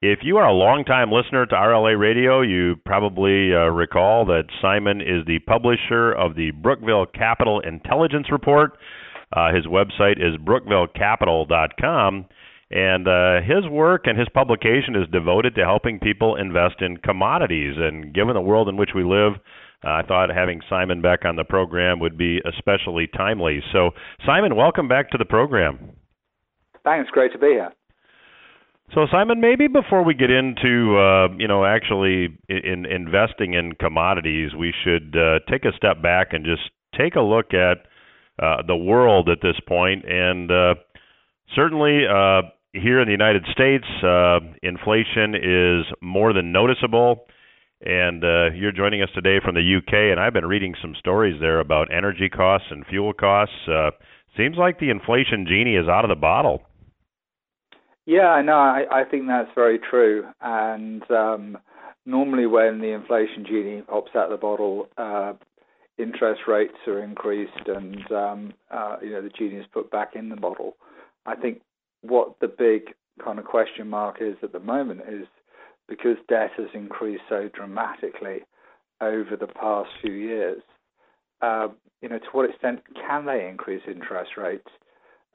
If 0.02 0.20
you 0.22 0.38
are 0.38 0.48
a 0.48 0.54
longtime 0.54 1.12
listener 1.12 1.48
to 1.48 1.56
RLA 1.56 2.00
Radio, 2.00 2.42
you 2.42 2.76
probably 2.86 3.52
uh, 3.52 3.72
recall 3.72 4.26
that 4.26 4.44
Simon 4.62 5.02
is 5.02 5.26
the 5.26 5.40
publisher 5.48 6.12
of 6.12 6.36
the 6.36 6.52
Brookville 6.52 7.08
Capital 7.08 7.62
Intelligence 7.62 8.28
Report. 8.32 8.78
Uh, 9.36 9.52
his 9.52 9.66
website 9.66 10.20
is 10.20 10.38
brookvillecapital.com. 10.46 12.26
And 12.70 13.08
uh, 13.08 13.42
his 13.42 13.68
work 13.72 14.04
and 14.06 14.20
his 14.20 14.28
publication 14.36 14.96
is 14.96 15.10
devoted 15.12 15.56
to 15.56 15.66
helping 15.66 16.00
people 16.00 16.36
invest 16.36 16.76
in 16.82 16.98
commodities. 16.98 17.74
And 17.78 18.14
given 18.14 18.36
the 18.36 18.42
world 18.42 18.70
in 18.70 18.78
which 18.78 18.92
we 18.94 19.04
live, 19.04 19.34
uh, 19.84 19.90
I 19.90 20.02
thought 20.08 20.30
having 20.30 20.62
Simon 20.70 21.02
back 21.02 21.26
on 21.26 21.38
the 21.38 21.44
program 21.44 22.00
would 22.02 22.20
be 22.20 22.40
especially 22.46 23.08
timely. 23.18 23.64
So, 23.74 23.92
Simon, 24.28 24.56
welcome 24.56 24.88
back 24.88 25.10
to 25.10 25.18
the 25.18 25.26
program. 25.26 25.94
Thanks. 26.84 27.10
Great 27.10 27.32
to 27.32 27.40
be 27.40 27.48
here. 27.48 27.72
So, 28.94 29.06
Simon, 29.12 29.42
maybe 29.42 29.68
before 29.68 30.04
we 30.04 30.14
get 30.14 30.32
into 30.32 30.98
uh, 30.98 31.28
you 31.38 31.48
know 31.48 31.66
actually 31.66 32.38
in, 32.48 32.58
in 32.58 32.86
investing 32.86 33.54
in 33.54 33.74
commodities, 33.74 34.52
we 34.58 34.74
should 34.84 35.16
uh, 35.16 35.40
take 35.52 35.66
a 35.66 35.76
step 35.76 36.02
back 36.02 36.32
and 36.32 36.46
just 36.46 36.70
take 36.98 37.16
a 37.16 37.22
look 37.22 37.54
at 37.54 37.86
uh, 38.42 38.64
the 38.66 38.76
world 38.76 39.30
at 39.30 39.40
this 39.42 39.60
point. 39.68 40.06
and 40.06 40.52
uh, 40.52 40.76
certainly 41.56 42.02
uh, 42.08 42.42
here 42.74 43.02
in 43.02 43.08
the 43.08 43.12
United 43.12 43.44
States, 43.52 43.86
uh, 44.04 44.40
inflation 44.62 45.36
is 45.36 45.86
more 46.02 46.34
than 46.34 46.52
noticeable. 46.52 47.26
And 47.82 48.24
uh, 48.24 48.52
you're 48.56 48.72
joining 48.72 49.04
us 49.04 49.10
today 49.14 49.38
from 49.44 49.54
the 49.54 49.62
UK, 49.78 49.94
and 49.94 50.20
I've 50.20 50.34
been 50.34 50.48
reading 50.48 50.74
some 50.82 50.96
stories 50.98 51.40
there 51.40 51.60
about 51.60 51.94
energy 51.94 52.28
costs 52.28 52.68
and 52.72 52.84
fuel 52.88 53.14
costs. 53.14 53.54
Uh, 53.68 53.92
seems 54.36 54.58
like 54.58 54.80
the 54.80 54.90
inflation 54.90 55.46
genie 55.48 55.76
is 55.76 55.88
out 55.88 56.04
of 56.04 56.10
the 56.10 56.20
bottle. 56.20 56.64
Yeah, 58.08 58.30
I 58.30 58.42
know. 58.42 58.58
I, 58.58 58.86
I 58.90 59.04
think 59.04 59.28
that's 59.28 59.52
very 59.54 59.80
true. 59.80 60.26
And 60.42 61.04
um, 61.12 61.58
normally, 62.06 62.48
when 62.48 62.80
the 62.80 62.94
inflation 62.94 63.46
genie 63.46 63.82
pops 63.82 64.12
out 64.16 64.26
of 64.26 64.32
the 64.32 64.38
bottle, 64.38 64.88
uh, 64.98 65.34
interest 66.00 66.44
rates 66.48 66.78
are 66.88 67.04
increased 67.04 67.68
and 67.68 68.12
um, 68.12 68.54
uh, 68.72 68.96
you 69.02 69.12
know 69.12 69.22
the 69.22 69.30
genie 69.30 69.58
is 69.58 69.66
put 69.74 69.92
back 69.92 70.16
in 70.16 70.30
the 70.30 70.38
bottle. 70.38 70.78
I 71.26 71.36
think 71.36 71.62
what 72.02 72.40
the 72.40 72.48
big 72.48 72.94
kind 73.24 73.40
of 73.40 73.46
question 73.46 73.90
mark 73.90 74.18
is 74.22 74.38
at 74.42 74.54
the 74.54 74.60
moment 74.60 75.02
is 75.10 75.28
because 75.90 76.18
debt 76.30 76.52
has 76.58 76.68
increased 76.74 77.24
so 77.28 77.50
dramatically 77.54 78.42
over 79.02 79.36
the 79.38 79.48
past 79.48 79.90
few 80.02 80.14
years. 80.14 80.62
Uh, 81.42 81.70
you 82.02 82.10
know, 82.10 82.20
to 82.20 82.28
what 82.32 82.50
extent 82.50 82.82
can 83.06 83.26
they 83.26 83.48
increase 83.50 83.82
interest 83.88 84.32
rates? 84.38 84.70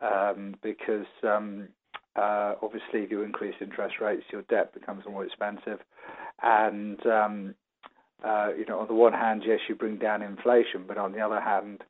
Um, 0.00 0.54
because 0.62 1.06
um, 1.22 1.68
uh, 2.16 2.54
obviously, 2.62 3.00
if 3.00 3.10
you 3.10 3.22
increase 3.22 3.54
interest 3.60 3.96
rates, 4.00 4.24
your 4.32 4.42
debt 4.42 4.74
becomes 4.74 5.04
more 5.08 5.24
expensive, 5.24 5.78
and 6.42 7.04
um, 7.06 7.54
uh, 8.24 8.48
you 8.56 8.64
know, 8.66 8.78
on 8.80 8.86
the 8.86 8.94
one 8.94 9.12
hand, 9.12 9.42
yes, 9.46 9.60
you 9.68 9.74
bring 9.74 9.96
down 9.96 10.22
inflation, 10.22 10.84
but 10.86 10.98
on 10.98 11.12
the 11.12 11.20
other 11.20 11.40
hand, 11.40 11.82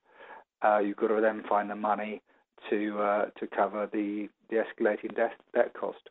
uh, 0.64 0.79
you've 0.79 0.97
got 0.97 1.09
to 1.09 1.21
then 1.21 1.43
find 1.49 1.69
the 1.69 1.75
money 1.75 2.23
to 2.71 2.99
uh, 3.00 3.25
to 3.38 3.47
cover 3.47 3.88
the 3.93 4.29
the 4.49 4.57
escalating 4.57 5.14
debt, 5.14 5.33
debt 5.55 5.75
cost. 5.75 6.09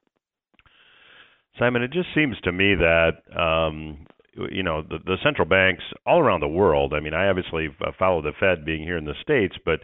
Simon, 1.58 1.82
it 1.82 1.92
just 1.92 2.10
seems 2.16 2.40
to 2.44 2.52
me 2.52 2.76
that 2.76 3.12
um, 3.38 4.06
you 4.52 4.64
know 4.64 4.82
the, 4.82 5.00
the 5.06 5.18
central 5.24 5.48
banks 5.48 5.84
all 6.06 6.20
around 6.20 6.42
the 6.42 6.48
world. 6.48 6.94
I 6.94 7.00
mean, 7.00 7.14
I 7.14 7.28
obviously 7.28 7.70
follow 7.98 8.22
the 8.22 8.32
Fed 8.40 8.66
being 8.66 8.84
here 8.84 8.98
in 8.98 9.06
the 9.06 9.16
states, 9.22 9.56
but 9.66 9.82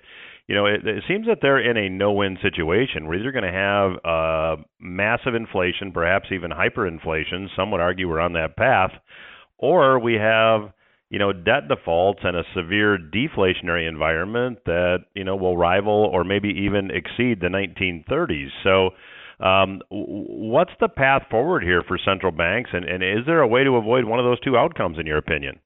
you 0.48 0.56
know 0.56 0.66
it, 0.66 0.86
it 0.88 1.04
seems 1.08 1.28
that 1.28 1.40
they're 1.42 1.60
in 1.60 1.78
a 1.78 1.90
no-win 1.90 2.38
situation. 2.42 3.08
We're 3.08 3.20
either 3.20 3.32
going 3.32 3.44
to 3.44 3.52
have 3.52 3.92
uh, 4.06 4.64
massive 4.80 5.36
inflation, 5.36 5.92
perhaps 5.92 6.28
even 6.32 6.52
hyperinflation. 6.52 7.48
Some 7.56 7.72
would 7.72 7.82
argue 7.82 8.10
we're 8.10 8.20
on 8.20 8.34
that 8.34 8.56
path 8.58 8.92
or 9.58 10.00
we 10.00 10.16
have 10.16 10.72
you 11.10 11.20
know 11.20 11.34
debt 11.34 11.68
defaults 11.68 12.20
and 12.24 12.36
a 12.36 12.44
severe 12.56 12.98
deflationary 12.98 13.88
environment 13.88 14.60
that 14.66 15.00
you 15.16 15.24
know 15.24 15.36
will 15.36 15.58
rival 15.58 16.10
or 16.12 16.24
maybe 16.24 16.50
even 16.50 16.92
exceed 16.92 17.42
the 17.42 17.48
1930s. 17.48 18.50
So. 18.64 18.90
Um, 19.40 19.82
what's 19.92 20.72
the 20.80 20.90
path 20.90 21.22
forward 21.30 21.62
here 21.62 21.84
for 21.88 22.00
central 22.04 22.32
banks, 22.32 22.72
and, 22.74 22.84
and 22.84 23.04
is 23.04 23.24
there 23.28 23.40
a 23.42 23.48
way 23.48 23.64
to 23.64 23.76
avoid 23.76 24.06
one 24.06 24.18
of 24.18 24.26
those 24.26 24.40
two 24.40 24.58
outcomes, 24.58 24.98
in 24.98 25.06
your 25.06 25.20
opinion? 25.20 25.60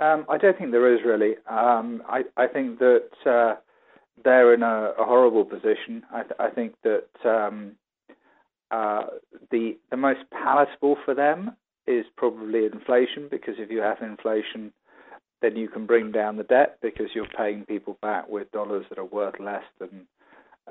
Um, 0.00 0.26
I 0.28 0.38
don't 0.38 0.58
think 0.58 0.72
there 0.72 0.92
is 0.92 1.00
really. 1.04 1.34
Um, 1.48 2.02
I, 2.08 2.22
I, 2.36 2.48
think 2.48 2.80
that 2.80 3.10
uh, 3.24 3.54
they're 4.24 4.52
in 4.52 4.62
a, 4.62 4.92
a, 4.98 5.04
horrible 5.04 5.44
position. 5.44 6.02
I, 6.12 6.22
th- 6.22 6.34
I 6.40 6.50
think 6.50 6.74
that 6.82 7.06
um, 7.24 7.72
uh, 8.72 9.04
the 9.52 9.78
the 9.90 9.96
most 9.96 10.20
palatable 10.32 10.96
for 11.04 11.14
them 11.14 11.56
is 11.86 12.06
probably 12.16 12.64
inflation 12.64 13.28
because 13.30 13.54
if 13.58 13.70
you 13.70 13.78
have 13.78 13.98
inflation, 14.02 14.72
then 15.42 15.54
you 15.54 15.68
can 15.68 15.86
bring 15.86 16.10
down 16.10 16.38
the 16.38 16.42
debt 16.42 16.78
because 16.82 17.10
you're 17.14 17.28
paying 17.36 17.64
people 17.64 17.96
back 18.02 18.28
with 18.28 18.50
dollars 18.50 18.86
that 18.88 18.98
are 18.98 19.04
worth 19.04 19.38
less 19.38 19.64
than 19.78 20.06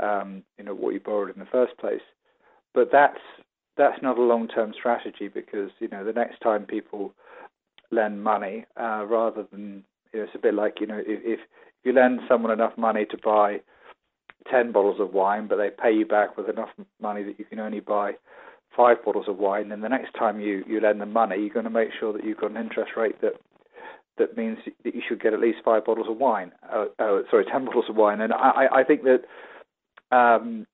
um, 0.01 0.43
you 0.57 0.65
know 0.65 0.75
what 0.75 0.93
you 0.93 0.99
borrowed 0.99 1.33
in 1.33 1.39
the 1.39 1.49
first 1.49 1.77
place. 1.77 2.01
But 2.73 2.89
that's 2.91 3.21
that's 3.77 4.01
not 4.01 4.17
a 4.17 4.21
long-term 4.21 4.73
strategy 4.77 5.29
because 5.29 5.71
you 5.79 5.87
know 5.87 6.03
the 6.03 6.11
next 6.11 6.41
time 6.41 6.65
people 6.65 7.13
lend 7.93 8.23
money, 8.23 8.65
uh, 8.79 9.05
rather 9.05 9.45
than 9.51 9.83
you 10.11 10.19
know, 10.19 10.25
it's 10.25 10.35
a 10.35 10.39
bit 10.39 10.53
like 10.53 10.79
you 10.79 10.87
know 10.87 10.99
if, 10.99 11.19
if 11.23 11.39
you 11.83 11.93
lend 11.93 12.21
someone 12.27 12.51
enough 12.51 12.77
money 12.77 13.05
to 13.05 13.17
buy 13.23 13.61
ten 14.49 14.71
bottles 14.71 14.99
of 14.99 15.13
wine, 15.13 15.47
but 15.47 15.57
they 15.57 15.69
pay 15.69 15.91
you 15.91 16.05
back 16.05 16.37
with 16.37 16.49
enough 16.49 16.69
money 17.01 17.23
that 17.23 17.39
you 17.39 17.45
can 17.45 17.59
only 17.59 17.79
buy 17.79 18.13
five 18.75 19.03
bottles 19.05 19.27
of 19.27 19.37
wine. 19.37 19.69
then 19.69 19.81
the 19.81 19.89
next 19.89 20.13
time 20.13 20.39
you 20.39 20.63
you 20.67 20.81
lend 20.81 21.01
them 21.01 21.13
money, 21.13 21.37
you're 21.39 21.53
going 21.53 21.63
to 21.63 21.69
make 21.69 21.89
sure 21.99 22.13
that 22.13 22.23
you've 22.23 22.39
got 22.39 22.51
an 22.51 22.57
interest 22.57 22.91
rate 22.97 23.19
that 23.21 23.33
that 24.17 24.37
means 24.37 24.59
that 24.83 24.93
you 24.93 25.01
should 25.07 25.21
get 25.21 25.33
at 25.33 25.39
least 25.39 25.59
five 25.65 25.85
bottles 25.85 26.07
of 26.09 26.17
wine. 26.17 26.51
Uh, 26.71 26.85
uh, 26.99 27.21
sorry, 27.29 27.45
ten 27.51 27.65
bottles 27.65 27.85
of 27.89 27.95
wine. 27.95 28.21
And 28.21 28.33
I, 28.33 28.67
I 28.71 28.83
think 28.83 29.01
that 29.03 29.23
um, 30.15 30.65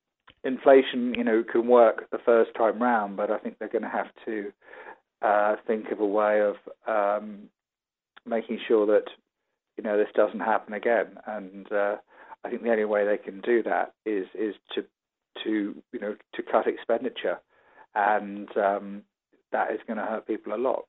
inflation, 0.44 1.14
you 1.16 1.24
know, 1.24 1.44
can 1.50 1.68
work 1.68 2.10
the 2.12 2.18
first 2.18 2.52
time 2.56 2.82
round, 2.82 3.18
but 3.18 3.32
I 3.32 3.38
think 3.38 3.58
they're 3.58 3.70
going 3.70 3.84
to 3.84 3.90
have 3.90 4.08
to 4.26 4.52
uh, 5.22 5.56
think 5.68 5.92
of 5.92 6.00
a 6.00 6.06
way 6.06 6.42
of 6.42 6.56
um, 6.88 7.50
making 8.26 8.60
sure 8.68 8.86
that 8.88 9.06
you 9.78 9.84
know 9.84 9.98
this 9.98 10.10
doesn't 10.16 10.40
happen 10.40 10.74
again. 10.74 11.18
And 11.26 11.72
uh, 11.72 11.96
I 12.44 12.50
think 12.50 12.64
the 12.64 12.72
only 12.72 12.86
way 12.86 13.06
they 13.06 13.18
can 13.18 13.42
do 13.42 13.64
that 13.64 13.94
is 14.06 14.28
is 14.34 14.56
to 14.76 14.86
to 15.44 15.82
you 15.92 16.00
know 16.00 16.16
to 16.36 16.44
cut 16.44 16.68
expenditure, 16.68 17.40
and 17.96 18.50
um, 18.58 19.04
that 19.52 19.72
is 19.72 19.80
going 19.88 19.98
to 19.98 20.06
hurt 20.06 20.28
people 20.28 20.54
a 20.54 20.58
lot. 20.58 20.86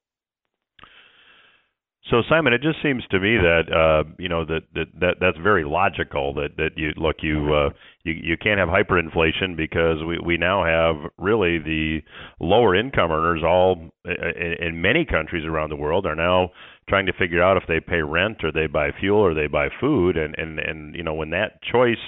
So 2.09 2.23
Simon, 2.29 2.55
it 2.55 2.63
just 2.63 2.83
seems 2.83 3.05
to 3.11 3.21
me 3.21 3.37
that 3.37 3.71
uh, 3.71 4.09
you 4.19 4.29
know 4.29 4.45
that, 4.47 4.63
that 4.75 4.87
that 5.01 5.15
that's 5.21 5.37
very 5.37 5.65
logical. 5.65 6.33
That 6.35 6.57
that 6.57 6.71
you 6.77 6.93
look 6.97 7.17
you 7.23 7.55
uh, 7.55 7.71
you 8.05 8.15
you 8.15 8.37
can't 8.39 8.59
have 8.59 8.69
hyperinflation 8.69 9.55
because 9.55 9.99
we 10.07 10.19
we 10.19 10.37
now 10.39 10.65
have 10.65 11.11
really 11.19 11.59
the 11.59 12.01
lower 12.41 12.75
income 12.75 13.13
earners 13.13 13.43
all 13.45 13.91
in, 14.07 14.67
in 14.67 14.81
many 14.81 15.05
countries 15.05 15.45
around 15.45 15.69
the 15.69 15.77
world 15.77 16.07
are 16.07 16.17
now 16.17 16.51
trying 16.89 17.05
to 17.07 17.13
figure 17.13 17.43
out 17.43 17.59
if 17.59 17.65
they 17.69 17.81
pay 17.81 18.01
rent 18.01 18.39
or 18.43 18.51
they 18.51 18.67
buy 18.67 18.91
fuel 18.99 19.21
or 19.21 19.35
they 19.35 19.47
buy 19.47 19.69
food 19.79 20.17
and 20.17 20.35
and 20.39 20.59
and 20.59 20.95
you 20.95 21.03
know 21.03 21.15
when 21.15 21.31
that 21.31 21.63
choice 21.63 21.99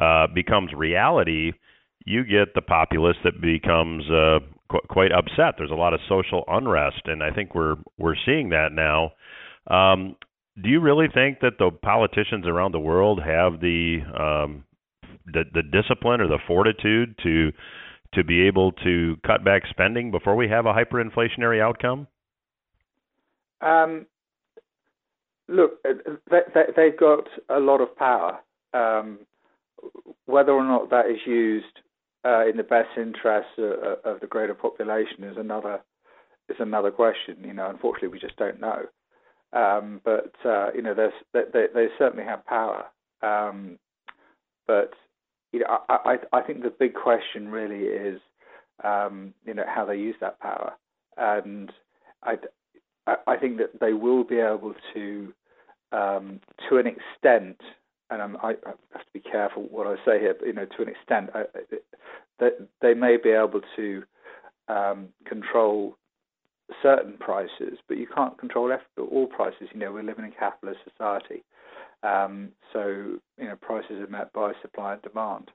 uh, 0.00 0.26
becomes 0.34 0.72
reality, 0.74 1.52
you 2.06 2.24
get 2.24 2.54
the 2.54 2.62
populace 2.62 3.16
that 3.24 3.40
becomes 3.40 4.10
uh, 4.10 4.38
qu- 4.72 4.86
quite 4.88 5.12
upset. 5.12 5.54
There's 5.58 5.70
a 5.70 5.74
lot 5.74 5.94
of 5.94 6.00
social 6.08 6.44
unrest, 6.48 7.02
and 7.04 7.22
I 7.22 7.30
think 7.30 7.54
we're 7.54 7.76
we're 7.98 8.16
seeing 8.26 8.48
that 8.50 8.70
now. 8.72 9.12
Um, 9.68 10.16
do 10.62 10.68
you 10.68 10.80
really 10.80 11.06
think 11.12 11.40
that 11.40 11.58
the 11.58 11.70
politicians 11.70 12.46
around 12.46 12.72
the 12.72 12.80
world 12.80 13.20
have 13.20 13.60
the 13.60 13.98
um, 14.18 14.64
the, 15.26 15.44
the 15.52 15.62
discipline 15.62 16.20
or 16.20 16.28
the 16.28 16.38
fortitude 16.46 17.16
to 17.22 17.52
to 18.14 18.24
be 18.24 18.46
able 18.46 18.72
to 18.72 19.16
cut 19.26 19.44
back 19.44 19.62
spending 19.70 20.10
before 20.10 20.36
we 20.36 20.48
have 20.48 20.66
a 20.66 20.72
hyperinflationary 20.72 21.62
outcome? 21.62 22.06
Um, 23.62 24.06
look, 25.48 25.78
uh, 25.88 25.94
they, 26.30 26.62
they, 26.76 26.84
have 26.86 26.98
got 26.98 27.28
a 27.48 27.60
lot 27.60 27.80
of 27.80 27.96
power. 27.96 28.40
Um, 28.74 29.20
whether 30.26 30.52
or 30.52 30.64
not 30.64 30.90
that 30.90 31.06
is 31.06 31.18
used 31.26 31.81
uh, 32.24 32.46
in 32.48 32.56
the 32.56 32.62
best 32.62 32.90
interest 32.96 33.48
of, 33.58 33.98
of 34.04 34.20
the 34.20 34.26
greater 34.26 34.54
population 34.54 35.24
is 35.24 35.36
another 35.36 35.80
is 36.48 36.56
another 36.58 36.90
question. 36.90 37.36
You 37.44 37.54
know, 37.54 37.68
unfortunately, 37.68 38.08
we 38.08 38.18
just 38.18 38.36
don't 38.36 38.60
know. 38.60 38.86
Um, 39.52 40.00
but 40.04 40.32
uh, 40.44 40.72
you 40.74 40.82
know, 40.82 40.94
they, 40.94 41.42
they 41.52 41.86
certainly 41.98 42.24
have 42.24 42.46
power. 42.46 42.86
Um, 43.22 43.78
but 44.66 44.92
you 45.52 45.60
know, 45.60 45.78
I, 45.88 46.18
I, 46.32 46.38
I 46.38 46.42
think 46.42 46.62
the 46.62 46.70
big 46.70 46.94
question 46.94 47.48
really 47.48 47.84
is, 47.84 48.20
um, 48.82 49.34
you 49.44 49.54
know, 49.54 49.64
how 49.66 49.84
they 49.84 49.96
use 49.96 50.16
that 50.20 50.40
power, 50.40 50.72
and 51.16 51.70
I, 52.22 52.36
I 53.26 53.36
think 53.36 53.58
that 53.58 53.80
they 53.80 53.92
will 53.92 54.24
be 54.24 54.38
able 54.38 54.74
to, 54.94 55.32
um, 55.92 56.40
to 56.68 56.78
an 56.78 56.86
extent, 56.86 57.60
and 58.12 58.22
I'm, 58.22 58.36
i 58.42 58.48
have 58.92 59.04
to 59.04 59.12
be 59.12 59.20
careful 59.20 59.62
what 59.70 59.86
I 59.86 59.96
say 60.04 60.20
here. 60.20 60.34
But, 60.38 60.46
you 60.46 60.52
know, 60.52 60.66
to 60.66 60.82
an 60.82 60.88
extent, 60.88 61.30
I, 61.34 61.44
that 62.38 62.68
they 62.80 62.94
may 62.94 63.16
be 63.16 63.30
able 63.30 63.62
to 63.76 64.02
um, 64.68 65.08
control 65.24 65.96
certain 66.82 67.14
prices, 67.18 67.78
but 67.88 67.96
you 67.96 68.06
can't 68.06 68.38
control 68.38 68.76
all 68.98 69.26
prices. 69.26 69.68
You 69.72 69.80
know, 69.80 69.92
we're 69.92 70.02
living 70.02 70.24
in 70.24 70.32
a 70.32 70.36
capitalist 70.36 70.80
society, 70.88 71.42
um, 72.02 72.50
so 72.72 73.18
you 73.38 73.44
know 73.44 73.56
prices 73.60 74.00
are 74.00 74.06
met 74.06 74.32
by 74.32 74.52
supply 74.60 74.94
and 74.94 75.02
demand. 75.02 75.50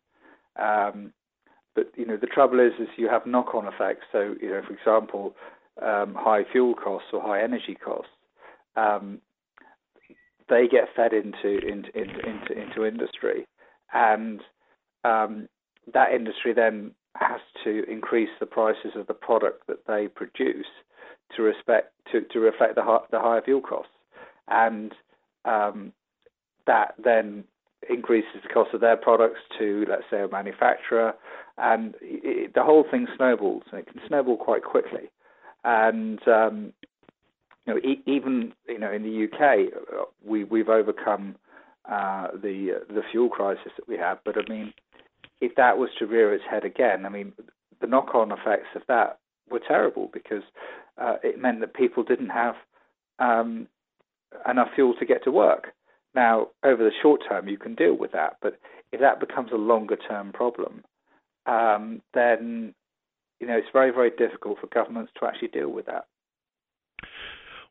Um, 0.58 1.14
but 1.76 1.92
you 1.96 2.06
know 2.06 2.18
the 2.18 2.28
trouble 2.28 2.60
is, 2.60 2.74
is 2.80 2.88
you 2.98 3.10
have 3.10 3.26
knock-on 3.26 3.68
effects. 3.68 4.06
So 4.12 4.36
you 4.42 4.50
know, 4.50 4.62
for 4.66 4.74
example, 4.74 5.36
um, 5.82 6.16
high 6.16 6.44
fuel 6.52 6.74
costs 6.74 7.10
or 7.14 7.22
high 7.22 7.42
energy 7.42 7.76
costs, 7.76 8.12
um, 8.76 9.20
they 10.50 10.68
get 10.68 10.88
fed 10.96 11.14
into 11.14 11.58
into 11.68 11.90
into, 11.98 12.62
into 12.62 12.86
industry, 12.86 13.46
and 13.94 14.42
um, 15.04 15.48
that 15.94 16.14
industry 16.14 16.54
then 16.54 16.92
has 17.16 17.42
to 17.64 17.84
increase 17.90 18.30
the 18.40 18.46
prices 18.46 18.92
of 18.96 19.08
the 19.08 19.14
product 19.14 19.66
that 19.68 19.86
they 19.88 20.08
produce 20.08 20.68
to 21.36 21.42
respect 21.42 21.94
to, 22.12 22.22
to 22.32 22.40
reflect 22.40 22.76
the 22.76 23.00
the 23.12 23.20
higher 23.20 23.42
fuel 23.42 23.62
costs, 23.62 23.92
and 24.48 24.94
um, 25.46 25.92
that 26.66 26.94
then 27.04 27.44
increases 27.90 28.42
the 28.44 28.54
cost 28.54 28.74
of 28.74 28.82
their 28.82 28.98
products 28.98 29.40
to 29.58 29.86
let's 29.90 30.04
say 30.10 30.22
a 30.22 30.28
manufacturer, 30.28 31.14
and 31.58 31.96
it, 32.02 32.54
the 32.54 32.64
whole 32.64 32.86
thing 32.90 33.08
snowballs. 33.16 33.64
And 33.72 33.82
it 33.82 33.88
can 33.88 34.02
snowball 34.08 34.38
quite 34.38 34.64
quickly, 34.64 35.10
and 35.64 36.20
um, 36.28 36.74
you 37.68 37.74
know 37.74 37.80
e- 37.80 38.02
even 38.06 38.54
you 38.68 38.80
know 38.80 38.92
in 38.92 39.04
the 39.04 39.26
UK 39.26 39.74
uh, 39.94 40.06
we 40.26 40.44
we've 40.46 40.70
overcome 40.70 41.36
uh, 41.90 42.28
the 42.34 42.78
uh, 42.78 42.94
the 42.94 43.04
fuel 43.12 43.30
crisis 43.30 43.72
that 43.78 43.88
we 43.88 43.98
have, 43.98 44.20
but 44.26 44.36
I 44.38 44.50
mean 44.50 44.74
if 45.42 45.56
that 45.56 45.78
was 45.78 45.90
to 46.00 46.06
rear 46.06 46.34
its 46.34 46.44
head 46.50 46.66
again, 46.66 47.06
I 47.06 47.10
mean, 47.10 47.34
the 47.80 47.88
knock-on 47.88 48.32
effects 48.32 48.70
of 48.76 48.82
that 48.88 49.20
were 49.50 49.62
terrible 49.66 50.10
because 50.12 50.44
uh, 50.98 51.18
it 51.24 51.40
meant 51.40 51.60
that 51.60 51.74
people 51.74 52.04
didn't 52.04 52.30
have 52.30 52.56
um, 53.20 53.68
enough 54.50 54.70
fuel 54.76 54.94
to 55.00 55.06
get 55.06 55.24
to 55.24 55.32
work. 55.32 55.74
Now, 56.16 56.48
over 56.64 56.84
the 56.84 56.92
short 57.02 57.22
term, 57.28 57.48
you 57.48 57.58
can 57.58 57.76
deal 57.76 57.96
with 57.96 58.12
that, 58.14 58.38
but 58.42 58.58
if 58.92 59.00
that 59.00 59.20
becomes 59.20 59.52
a 59.52 59.58
longer-term 59.58 60.32
problem, 60.34 60.84
um, 61.46 62.02
then 62.14 62.74
you 63.40 63.48
know 63.48 63.58
it's 63.58 63.68
very, 63.72 63.92
very 63.92 64.10
difficult 64.10 64.58
for 64.60 64.68
governments 64.68 65.12
to 65.20 65.28
actually 65.28 65.50
deal 65.50 65.70
with 65.70 65.86
that. 65.86 66.06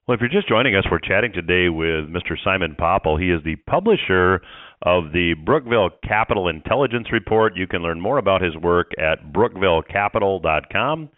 Well, 0.07 0.15
if 0.15 0.21
you're 0.21 0.31
just 0.31 0.49
joining 0.49 0.77
us, 0.77 0.85
we're 0.89 1.01
chatting 1.01 1.33
today 1.33 1.69
with 1.69 2.09
Mr. 2.09 2.37
Simon 2.45 2.77
Popple. 2.79 3.17
He 3.17 3.33
is 3.33 3.43
the 3.43 3.57
publisher 3.69 4.41
of 4.83 5.11
the 5.13 5.35
Brookville 5.45 5.91
Capital 6.07 6.47
Intelligence 6.47 7.09
Report. 7.11 7.57
You 7.57 7.67
can 7.67 7.83
learn 7.83 8.01
more 8.01 8.19
about 8.19 8.41
his 8.41 8.55
work 8.55 8.93
at 9.01 9.33
brookvillecapital.com. 9.33 11.09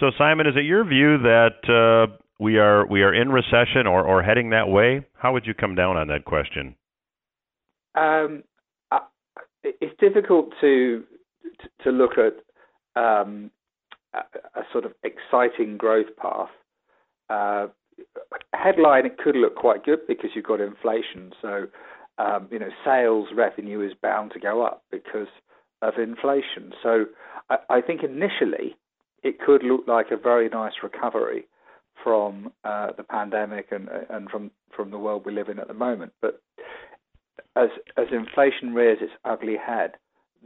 So, 0.00 0.10
Simon, 0.16 0.46
is 0.46 0.54
it 0.56 0.64
your 0.64 0.84
view 0.84 1.18
that 1.18 1.68
uh, 1.68 2.16
we 2.40 2.56
are 2.56 2.86
we 2.86 3.02
are 3.02 3.12
in 3.12 3.28
recession 3.30 3.86
or, 3.86 4.02
or 4.04 4.22
heading 4.22 4.50
that 4.50 4.68
way? 4.68 5.06
How 5.12 5.34
would 5.34 5.44
you 5.44 5.52
come 5.52 5.74
down 5.74 5.98
on 5.98 6.08
that 6.08 6.24
question? 6.24 6.76
Um, 7.94 8.42
it's 9.62 10.00
difficult 10.00 10.54
to 10.62 11.04
to 11.84 11.90
look 11.90 12.12
at 12.12 12.36
um, 12.98 13.50
a, 14.14 14.20
a, 14.58 14.62
sort 14.72 14.86
of 14.86 14.92
exciting 15.02 15.76
growth 15.76 16.16
path. 16.16 16.48
Uh, 17.28 17.66
headline, 18.54 19.06
it 19.06 19.18
could 19.18 19.36
look 19.36 19.56
quite 19.56 19.84
good 19.84 20.06
because 20.06 20.30
you've 20.34 20.44
got 20.44 20.60
inflation. 20.60 21.32
So, 21.40 21.66
um, 22.18 22.48
you 22.50 22.58
know, 22.58 22.70
sales 22.84 23.28
revenue 23.34 23.80
is 23.80 23.92
bound 24.00 24.32
to 24.32 24.40
go 24.40 24.64
up 24.64 24.82
because 24.90 25.28
of 25.82 25.94
inflation. 25.98 26.72
So, 26.82 27.06
I, 27.50 27.56
I 27.70 27.80
think 27.80 28.02
initially 28.02 28.76
it 29.22 29.40
could 29.40 29.62
look 29.62 29.86
like 29.86 30.10
a 30.10 30.16
very 30.16 30.48
nice 30.48 30.74
recovery 30.82 31.46
from 32.02 32.52
uh, 32.64 32.88
the 32.96 33.02
pandemic 33.02 33.68
and 33.70 33.88
and 34.10 34.30
from 34.30 34.50
from 34.74 34.90
the 34.90 34.98
world 34.98 35.24
we 35.26 35.32
live 35.32 35.48
in 35.48 35.58
at 35.58 35.68
the 35.68 35.74
moment. 35.74 36.12
But 36.20 36.40
as 37.56 37.68
as 37.96 38.06
inflation 38.12 38.74
rears 38.74 38.98
its 39.00 39.12
ugly 39.24 39.56
head, 39.56 39.92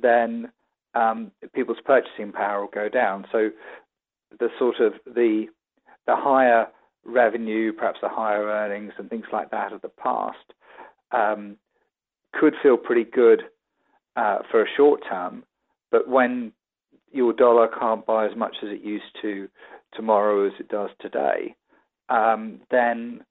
then 0.00 0.50
um, 0.94 1.30
people's 1.54 1.78
purchasing 1.84 2.32
power 2.32 2.62
will 2.62 2.68
go 2.68 2.88
down. 2.88 3.26
So 3.32 3.50
the 4.38 4.48
sort 4.58 4.80
of 4.80 4.94
the 5.06 5.46
the 6.06 6.16
higher 6.16 6.66
revenue, 7.04 7.72
perhaps 7.72 7.98
the 8.02 8.08
higher 8.08 8.44
earnings 8.46 8.92
and 8.98 9.08
things 9.08 9.26
like 9.32 9.50
that 9.50 9.72
of 9.72 9.82
the 9.82 9.88
past, 9.88 10.52
um, 11.10 11.56
could 12.32 12.54
feel 12.62 12.76
pretty 12.76 13.04
good 13.04 13.42
uh, 14.16 14.38
for 14.50 14.62
a 14.62 14.68
short 14.76 15.02
term. 15.08 15.44
But 15.90 16.08
when 16.08 16.52
your 17.10 17.32
dollar 17.32 17.68
can't 17.68 18.06
buy 18.06 18.26
as 18.26 18.36
much 18.36 18.56
as 18.62 18.70
it 18.70 18.82
used 18.82 19.16
to 19.22 19.48
tomorrow 19.94 20.46
as 20.46 20.52
it 20.58 20.68
does 20.68 20.90
today, 21.00 21.54
um, 22.08 22.60
then 22.70 23.24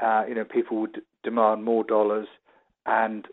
uh, 0.00 0.24
you 0.28 0.34
know 0.34 0.44
people 0.44 0.80
would 0.80 1.02
demand 1.22 1.64
more 1.64 1.84
dollars, 1.84 2.28
and 2.86 3.26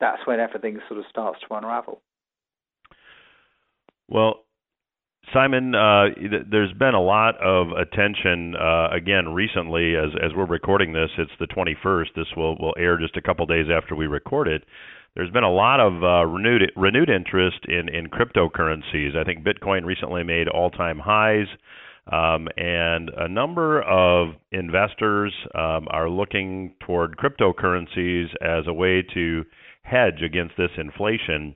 that's 0.00 0.26
when 0.26 0.40
everything 0.40 0.80
sort 0.88 0.98
of 0.98 1.06
starts 1.08 1.40
to 1.40 1.54
unravel. 1.54 2.00
Well, 4.08 4.44
Simon, 5.32 5.74
uh, 5.74 6.06
there's 6.50 6.72
been 6.72 6.94
a 6.94 7.00
lot 7.00 7.36
of 7.40 7.68
attention 7.72 8.56
uh, 8.56 8.88
again 8.90 9.28
recently. 9.28 9.94
As 9.94 10.10
as 10.22 10.32
we're 10.34 10.46
recording 10.46 10.92
this, 10.92 11.10
it's 11.18 11.30
the 11.38 11.46
21st. 11.46 12.06
This 12.16 12.26
will 12.36 12.56
will 12.56 12.74
air 12.76 12.98
just 12.98 13.16
a 13.16 13.22
couple 13.22 13.46
days 13.46 13.66
after 13.72 13.94
we 13.94 14.06
record 14.06 14.48
it. 14.48 14.64
there's 15.14 15.30
been 15.30 15.44
a 15.44 15.52
lot 15.52 15.78
of 15.78 16.02
uh, 16.02 16.26
renewed 16.26 16.72
renewed 16.76 17.10
interest 17.10 17.58
in 17.68 17.88
in 17.88 18.08
cryptocurrencies. 18.08 19.16
I 19.16 19.24
think 19.24 19.44
Bitcoin 19.44 19.84
recently 19.84 20.24
made 20.24 20.48
all-time 20.48 20.98
highs. 20.98 21.46
Um, 22.10 22.48
and 22.56 23.10
a 23.16 23.28
number 23.28 23.82
of 23.82 24.34
investors 24.50 25.32
um, 25.54 25.86
are 25.90 26.08
looking 26.10 26.74
toward 26.84 27.16
cryptocurrencies 27.18 28.26
as 28.40 28.66
a 28.66 28.72
way 28.72 29.04
to 29.14 29.44
hedge 29.82 30.22
against 30.24 30.56
this 30.56 30.70
inflation. 30.76 31.54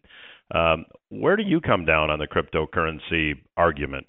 Um, 0.55 0.85
where 1.20 1.37
do 1.37 1.42
you 1.42 1.61
come 1.61 1.85
down 1.85 2.11
on 2.11 2.18
the 2.18 2.27
cryptocurrency 2.27 3.35
argument? 3.57 4.07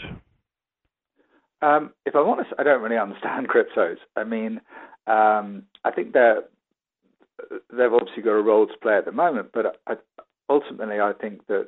Um, 1.62 1.92
if 2.06 2.16
I'm 2.16 2.28
honest, 2.28 2.52
I 2.60 2.64
don't 2.64 2.82
really 2.82 2.98
understand 2.98 3.48
cryptos. 3.56 3.98
I 4.16 4.24
mean, 4.24 4.62
um, 5.08 5.64
I 5.84 5.92
think 5.92 6.14
they're 6.14 6.44
they've 7.70 7.94
obviously 7.94 8.24
got 8.24 8.32
a 8.32 8.42
role 8.42 8.66
to 8.66 8.74
play 8.82 8.98
at 8.98 9.06
the 9.06 9.12
moment, 9.12 9.50
but 9.54 9.80
I, 9.88 9.96
ultimately, 10.50 11.00
I 11.00 11.12
think 11.20 11.46
that 11.48 11.68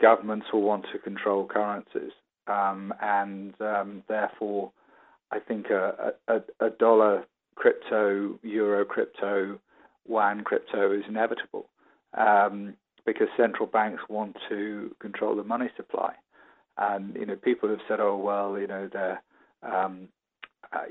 governments 0.00 0.46
will 0.52 0.62
want 0.62 0.86
to 0.92 0.98
control 0.98 1.46
currencies, 1.46 2.12
um, 2.48 2.92
and 3.00 3.54
um, 3.60 4.02
therefore, 4.08 4.72
I 5.30 5.38
think 5.38 5.66
a, 5.70 6.12
a, 6.28 6.40
a, 6.60 6.70
dollar 6.70 7.24
crypto, 7.54 8.38
euro 8.42 8.84
crypto, 8.84 9.58
yuan 10.08 10.42
crypto 10.42 10.92
is 10.92 11.04
inevitable 11.08 11.68
um, 12.16 12.74
because 13.06 13.28
central 13.36 13.66
banks 13.66 14.02
want 14.08 14.36
to 14.48 14.94
control 15.00 15.36
the 15.36 15.44
money 15.44 15.70
supply. 15.76 16.14
And 16.76 17.14
you 17.14 17.24
know, 17.24 17.36
people 17.36 17.70
have 17.70 17.78
said, 17.88 18.00
"Oh 18.00 18.16
well, 18.16 18.58
you 18.58 18.66
know, 18.66 18.90
they're 18.92 19.22
um, 19.62 20.08
uh, 20.72 20.86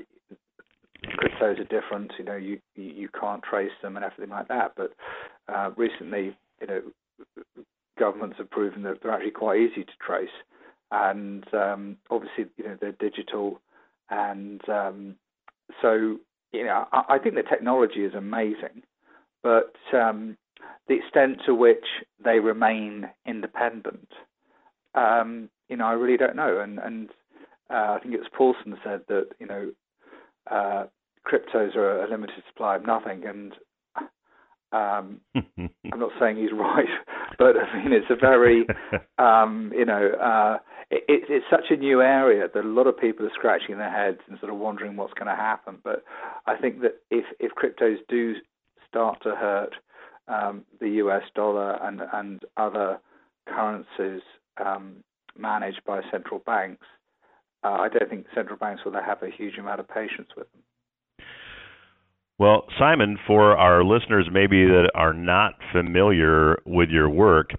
cryptos 1.04 1.60
are 1.60 1.64
different. 1.64 2.12
You 2.18 2.24
know, 2.24 2.36
you 2.36 2.58
you 2.74 3.08
can't 3.08 3.42
trace 3.42 3.70
them 3.82 3.96
and 3.96 4.04
everything 4.04 4.30
like 4.30 4.48
that. 4.48 4.72
But 4.76 4.94
uh, 5.52 5.70
recently, 5.76 6.36
you 6.60 6.66
know, 6.66 6.82
governments 7.98 8.38
have 8.38 8.50
proven 8.50 8.82
that 8.82 8.98
they're 9.02 9.12
actually 9.12 9.30
quite 9.30 9.60
easy 9.60 9.84
to 9.84 9.92
trace, 10.04 10.28
and 10.90 11.44
um, 11.54 11.96
obviously, 12.10 12.46
you 12.56 12.64
know, 12.64 12.76
they're 12.80 12.92
digital, 12.92 13.60
and 14.10 14.66
um, 14.68 15.14
so 15.80 16.16
you 16.52 16.64
know, 16.64 16.86
I, 16.92 17.02
I, 17.10 17.18
think 17.18 17.34
the 17.36 17.42
technology 17.42 18.04
is 18.04 18.14
amazing, 18.14 18.82
but 19.42 19.74
um, 19.92 20.36
the 20.88 20.94
extent 20.94 21.38
to 21.46 21.54
which 21.54 21.84
they 22.22 22.38
remain 22.38 23.08
independent, 23.26 24.08
um, 24.94 25.48
you 25.68 25.76
know, 25.76 25.86
I 25.86 25.92
really 25.92 26.16
don't 26.16 26.36
know. 26.36 26.60
And 26.60 26.78
and 26.78 27.10
uh, 27.70 27.96
I 27.96 27.98
think 28.00 28.14
it 28.14 28.20
was 28.20 28.28
Paulson 28.36 28.76
said 28.84 29.02
that 29.08 29.28
you 29.38 29.46
know 29.46 29.72
uh, 30.50 30.86
cryptos 31.26 31.76
are 31.76 32.04
a 32.04 32.10
limited 32.10 32.42
supply 32.48 32.76
of 32.76 32.86
nothing, 32.86 33.24
and 33.26 33.52
um, 34.72 35.20
I'm 35.36 36.00
not 36.00 36.12
saying 36.20 36.36
he's 36.36 36.52
right, 36.52 36.86
but 37.38 37.56
I 37.56 37.82
mean 37.82 37.92
it's 37.92 38.10
a 38.10 38.16
very, 38.16 38.66
um, 39.18 39.72
you 39.74 39.84
know, 39.84 40.10
uh, 40.20 40.58
it, 40.90 41.24
it's 41.28 41.46
such 41.50 41.66
a 41.70 41.76
new 41.76 42.00
area 42.00 42.46
that 42.52 42.64
a 42.64 42.68
lot 42.68 42.86
of 42.86 42.98
people 42.98 43.26
are 43.26 43.32
scratching 43.34 43.78
their 43.78 43.90
heads 43.90 44.20
and 44.28 44.38
sort 44.38 44.52
of 44.52 44.58
wondering 44.58 44.96
what's 44.96 45.14
going 45.14 45.28
to 45.28 45.34
happen. 45.34 45.78
But 45.82 46.04
I 46.46 46.56
think 46.56 46.80
that 46.82 46.96
if 47.10 47.24
if 47.40 47.52
cryptos 47.52 47.96
do 48.08 48.34
start 48.88 49.22
to 49.22 49.34
hurt 49.34 49.74
um, 50.28 50.64
the 50.80 50.88
U.S. 50.90 51.22
dollar 51.34 51.78
and 51.82 52.02
and 52.12 52.42
other 52.56 52.98
currencies 53.46 54.22
um, 54.64 54.96
managed 55.38 55.82
by 55.86 56.00
central 56.10 56.40
banks, 56.40 56.84
uh, 57.62 57.68
I 57.68 57.88
don't 57.88 58.08
think 58.08 58.26
central 58.34 58.58
banks 58.58 58.82
will 58.84 58.92
have 58.92 59.22
a 59.22 59.30
huge 59.30 59.58
amount 59.58 59.80
of 59.80 59.88
patience 59.88 60.28
with 60.36 60.50
them. 60.52 60.62
Well, 62.38 62.64
Simon, 62.78 63.18
for 63.26 63.56
our 63.56 63.82
listeners 63.82 64.28
maybe 64.30 64.66
that 64.66 64.90
are 64.94 65.14
not 65.14 65.54
familiar 65.72 66.58
with 66.66 66.90
your 66.90 67.08
work, 67.08 67.52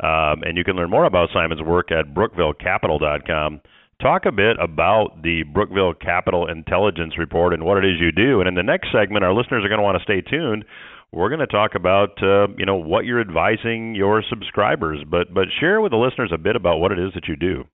um, 0.00 0.42
and 0.44 0.56
you 0.56 0.64
can 0.64 0.76
learn 0.76 0.88
more 0.88 1.04
about 1.04 1.30
Simon's 1.32 1.62
work 1.62 1.90
at 1.90 2.14
brookvillecapital.com. 2.14 3.60
Talk 4.00 4.24
a 4.24 4.32
bit 4.32 4.56
about 4.58 5.22
the 5.22 5.42
Brookville 5.52 5.92
Capital 5.94 6.46
Intelligence 6.48 7.18
Report 7.18 7.52
and 7.52 7.64
what 7.64 7.76
it 7.78 7.84
is 7.84 8.00
you 8.00 8.12
do. 8.12 8.40
And 8.40 8.48
in 8.48 8.54
the 8.54 8.62
next 8.62 8.88
segment, 8.92 9.24
our 9.24 9.34
listeners 9.34 9.62
are 9.62 9.68
going 9.68 9.78
to 9.78 9.84
want 9.84 9.98
to 9.98 10.04
stay 10.04 10.22
tuned. 10.22 10.64
We're 11.12 11.28
going 11.28 11.40
to 11.40 11.46
talk 11.46 11.74
about 11.74 12.22
uh, 12.22 12.48
you 12.56 12.64
know 12.64 12.76
what 12.76 13.04
you're 13.04 13.20
advising 13.20 13.94
your 13.94 14.22
subscribers, 14.28 15.00
but 15.08 15.32
but 15.34 15.46
share 15.58 15.80
with 15.80 15.92
the 15.92 15.98
listeners 15.98 16.30
a 16.32 16.38
bit 16.38 16.56
about 16.56 16.78
what 16.78 16.92
it 16.92 16.98
is 16.98 17.12
that 17.14 17.26
you 17.26 17.36
do. 17.36 17.64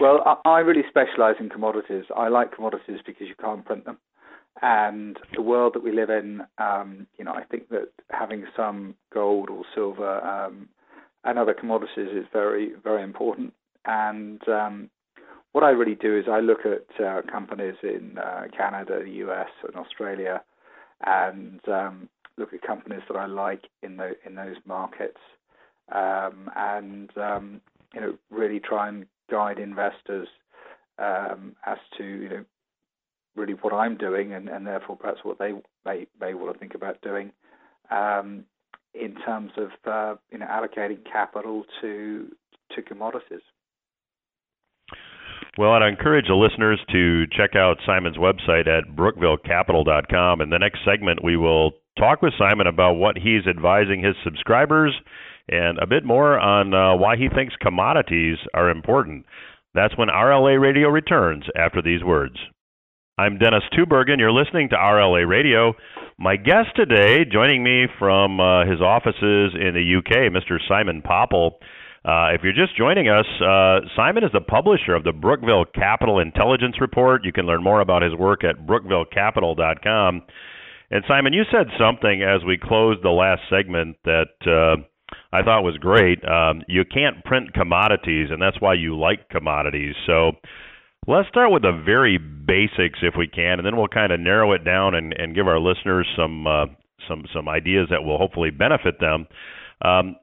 Well, 0.00 0.40
I 0.44 0.60
really 0.60 0.84
specialize 0.88 1.36
in 1.40 1.50
commodities. 1.50 2.04
I 2.16 2.28
like 2.28 2.54
commodities 2.54 3.00
because 3.04 3.28
you 3.28 3.34
can't 3.40 3.64
print 3.64 3.84
them. 3.84 3.98
And 4.62 5.18
the 5.34 5.42
world 5.42 5.74
that 5.74 5.82
we 5.82 5.92
live 5.92 6.10
in, 6.10 6.42
um, 6.58 7.06
you 7.18 7.24
know, 7.24 7.32
I 7.32 7.42
think 7.44 7.68
that 7.70 7.88
having 8.10 8.44
some 8.56 8.94
gold 9.12 9.50
or 9.50 9.62
silver 9.74 10.20
um, 10.24 10.68
and 11.24 11.38
other 11.38 11.54
commodities 11.54 12.08
is 12.14 12.24
very, 12.32 12.72
very 12.82 13.02
important. 13.02 13.52
And 13.84 14.40
um, 14.48 14.90
what 15.52 15.64
I 15.64 15.70
really 15.70 15.96
do 15.96 16.16
is 16.16 16.26
I 16.30 16.40
look 16.40 16.60
at 16.64 17.04
uh, 17.04 17.22
companies 17.30 17.74
in 17.82 18.18
uh, 18.18 18.44
Canada, 18.56 19.00
the 19.04 19.10
US, 19.26 19.48
and 19.66 19.76
Australia, 19.76 20.42
and 21.06 21.60
um, 21.68 22.08
look 22.36 22.52
at 22.52 22.62
companies 22.62 23.02
that 23.08 23.16
I 23.16 23.26
like 23.26 23.64
in 23.82 23.96
the 23.96 24.16
in 24.26 24.34
those 24.34 24.56
markets, 24.66 25.20
um, 25.92 26.50
and 26.56 27.10
um, 27.16 27.60
you 27.94 28.00
know, 28.00 28.14
really 28.30 28.60
try 28.60 28.88
and 28.88 29.06
guide 29.30 29.58
investors 29.58 30.28
um, 30.98 31.56
as 31.66 31.78
to 31.98 32.04
you 32.04 32.28
know 32.28 32.44
really 33.36 33.54
what 33.54 33.72
I'm 33.72 33.96
doing, 33.96 34.32
and, 34.32 34.48
and 34.48 34.66
therefore 34.66 34.96
perhaps 34.96 35.20
what 35.22 35.38
they 35.38 35.52
may 35.84 36.06
may 36.20 36.34
want 36.34 36.52
to 36.52 36.58
think 36.58 36.74
about 36.74 37.00
doing 37.02 37.32
um, 37.90 38.44
in 38.94 39.14
terms 39.26 39.52
of 39.56 39.70
uh, 39.84 40.16
you 40.30 40.38
know 40.38 40.46
allocating 40.46 41.04
capital 41.10 41.64
to 41.80 42.30
to 42.74 42.82
commodities. 42.82 43.42
Well, 45.56 45.70
I'd 45.70 45.86
encourage 45.86 46.26
the 46.26 46.34
listeners 46.34 46.80
to 46.90 47.26
check 47.28 47.54
out 47.54 47.76
Simon's 47.86 48.16
website 48.16 48.66
at 48.66 48.96
brookvillecapital.com. 48.96 50.40
In 50.40 50.50
the 50.50 50.58
next 50.58 50.80
segment, 50.84 51.22
we 51.22 51.36
will 51.36 51.72
talk 51.96 52.22
with 52.22 52.32
Simon 52.36 52.66
about 52.66 52.94
what 52.94 53.16
he's 53.16 53.46
advising 53.46 54.02
his 54.02 54.16
subscribers 54.24 54.92
and 55.48 55.78
a 55.78 55.86
bit 55.86 56.04
more 56.04 56.40
on 56.40 56.74
uh, 56.74 56.96
why 56.96 57.16
he 57.16 57.28
thinks 57.28 57.54
commodities 57.60 58.38
are 58.52 58.68
important. 58.68 59.26
That's 59.74 59.96
when 59.96 60.08
RLA 60.08 60.60
Radio 60.60 60.88
returns 60.88 61.44
after 61.56 61.80
these 61.80 62.02
words. 62.02 62.36
I'm 63.16 63.38
Dennis 63.38 63.62
Tubbergen. 63.72 64.18
You're 64.18 64.32
listening 64.32 64.70
to 64.70 64.76
RLA 64.76 65.28
Radio. 65.28 65.74
My 66.18 66.34
guest 66.34 66.70
today, 66.74 67.24
joining 67.30 67.62
me 67.62 67.86
from 67.96 68.40
uh, 68.40 68.66
his 68.66 68.80
offices 68.80 69.54
in 69.54 69.72
the 69.74 69.98
UK, 69.98 70.32
Mr. 70.32 70.58
Simon 70.68 71.00
Popple. 71.00 71.58
Uh, 72.04 72.34
if 72.34 72.42
you're 72.42 72.52
just 72.52 72.76
joining 72.76 73.08
us, 73.08 73.24
uh, 73.40 73.80
Simon 73.96 74.24
is 74.24 74.30
the 74.32 74.40
publisher 74.40 74.94
of 74.94 75.04
the 75.04 75.12
Brookville 75.12 75.64
Capital 75.74 76.18
Intelligence 76.18 76.76
Report. 76.80 77.24
You 77.24 77.32
can 77.32 77.46
learn 77.46 77.62
more 77.62 77.80
about 77.80 78.02
his 78.02 78.14
work 78.14 78.44
at 78.44 78.66
brookvillecapital.com. 78.66 80.22
And 80.90 81.04
Simon, 81.08 81.32
you 81.32 81.44
said 81.50 81.66
something 81.78 82.22
as 82.22 82.44
we 82.44 82.58
closed 82.62 83.02
the 83.02 83.08
last 83.08 83.40
segment 83.48 83.96
that 84.04 84.36
uh, 84.46 84.82
I 85.32 85.42
thought 85.42 85.62
was 85.62 85.78
great. 85.78 86.22
Um, 86.28 86.62
you 86.68 86.84
can't 86.84 87.24
print 87.24 87.54
commodities, 87.54 88.28
and 88.30 88.40
that's 88.40 88.60
why 88.60 88.74
you 88.74 88.98
like 88.98 89.30
commodities. 89.30 89.94
So 90.06 90.32
Let's 91.06 91.28
start 91.28 91.50
with 91.50 91.62
the 91.62 91.82
very 91.84 92.16
basics, 92.16 93.00
if 93.02 93.14
we 93.16 93.26
can, 93.26 93.58
and 93.58 93.66
then 93.66 93.76
we'll 93.76 93.88
kind 93.88 94.10
of 94.10 94.20
narrow 94.20 94.52
it 94.52 94.64
down 94.64 94.94
and, 94.94 95.12
and 95.12 95.34
give 95.34 95.46
our 95.46 95.60
listeners 95.60 96.08
some 96.16 96.46
uh, 96.46 96.66
some 97.06 97.24
some 97.34 97.46
ideas 97.46 97.88
that 97.90 98.02
will 98.02 98.16
hopefully 98.16 98.50
benefit 98.50 99.00
them. 99.00 99.26
Um, 99.82 100.16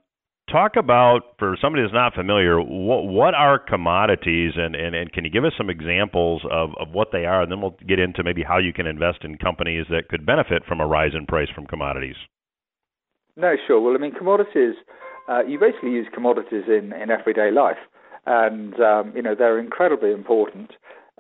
talk 0.52 0.76
about 0.76 1.22
for 1.40 1.58
somebody 1.62 1.84
that's 1.84 1.94
not 1.94 2.14
familiar, 2.14 2.60
what 2.60 3.06
what 3.06 3.34
are 3.34 3.58
commodities, 3.58 4.54
and, 4.56 4.76
and, 4.76 4.96
and 4.96 5.12
can 5.12 5.24
you 5.24 5.32
give 5.32 5.46
us 5.46 5.54
some 5.58 5.70
examples 5.70 6.42
of, 6.52 6.72
of 6.80 6.90
what 6.92 7.10
they 7.12 7.26
are, 7.26 7.42
and 7.42 7.52
then 7.52 7.62
we'll 7.62 7.78
get 7.88 8.00
into 8.00 8.24
maybe 8.24 8.44
how 8.44 8.58
you 8.58 8.74
can 8.74 8.88
invest 8.88 9.20
in 9.24 9.38
companies 9.38 9.86
that 9.90 10.10
could 10.10 10.26
benefit 10.26 10.64
from 10.68 10.82
a 10.82 10.86
rise 10.86 11.12
in 11.18 11.26
price 11.26 11.50
from 11.54 11.66
commodities. 11.66 12.16
No, 13.36 13.56
sure. 13.66 13.80
Well, 13.80 13.96
I 13.96 13.98
mean, 13.98 14.14
commodities. 14.14 14.76
Uh, 15.30 15.44
you 15.46 15.60
basically 15.60 15.92
use 15.92 16.08
commodities 16.14 16.64
in, 16.68 16.92
in 16.94 17.10
everyday 17.10 17.52
life 17.52 17.78
and 18.26 18.80
um, 18.80 19.14
you 19.16 19.22
know 19.22 19.36
they're 19.36 19.60
incredibly 19.60 20.12
important. 20.12 20.72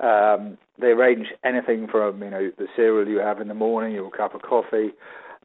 Um, 0.02 0.58
they 0.80 0.94
range 0.94 1.28
anything 1.44 1.88
from 1.92 2.22
you 2.24 2.30
know 2.30 2.52
the 2.58 2.68
cereal 2.76 3.08
you 3.08 3.20
have 3.20 3.42
in 3.42 3.48
the 3.48 3.54
morning, 3.54 3.94
your 3.94 4.12
cup 4.12 4.36
of 4.36 4.42
coffee, 4.42 4.92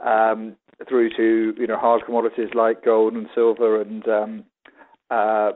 um, 0.05 0.57
through 0.89 1.11
to 1.17 1.55
you 1.59 1.67
know 1.67 1.77
hard 1.77 2.05
commodities 2.05 2.51
like 2.55 2.85
gold 2.85 3.15
and 3.15 3.27
silver 3.35 3.81
and 3.81 4.07
um, 4.09 4.45
uh, 5.11 5.53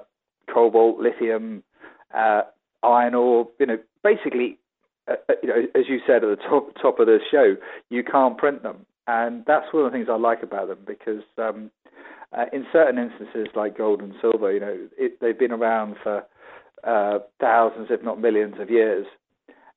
cobalt, 0.52 0.98
lithium, 0.98 1.62
uh, 2.14 2.42
iron 2.82 3.14
ore. 3.14 3.48
You 3.58 3.66
know, 3.66 3.78
basically, 4.02 4.58
uh, 5.08 5.14
uh, 5.28 5.34
you 5.42 5.48
know, 5.48 5.62
as 5.74 5.84
you 5.88 6.00
said 6.06 6.24
at 6.24 6.38
the 6.38 6.42
top 6.48 6.74
top 6.80 6.98
of 6.98 7.06
the 7.06 7.18
show, 7.30 7.56
you 7.88 8.02
can't 8.02 8.38
print 8.38 8.62
them, 8.62 8.86
and 9.06 9.44
that's 9.46 9.72
one 9.72 9.84
of 9.84 9.92
the 9.92 9.96
things 9.96 10.08
I 10.10 10.16
like 10.16 10.42
about 10.42 10.68
them 10.68 10.78
because 10.86 11.22
um, 11.38 11.70
uh, 12.36 12.46
in 12.52 12.66
certain 12.72 12.98
instances, 12.98 13.48
like 13.54 13.76
gold 13.76 14.00
and 14.00 14.14
silver, 14.20 14.52
you 14.52 14.60
know, 14.60 14.88
it, 14.96 15.20
they've 15.20 15.38
been 15.38 15.52
around 15.52 15.96
for 16.02 16.24
uh, 16.84 17.18
thousands, 17.40 17.88
if 17.90 18.02
not 18.02 18.20
millions, 18.20 18.54
of 18.58 18.70
years, 18.70 19.06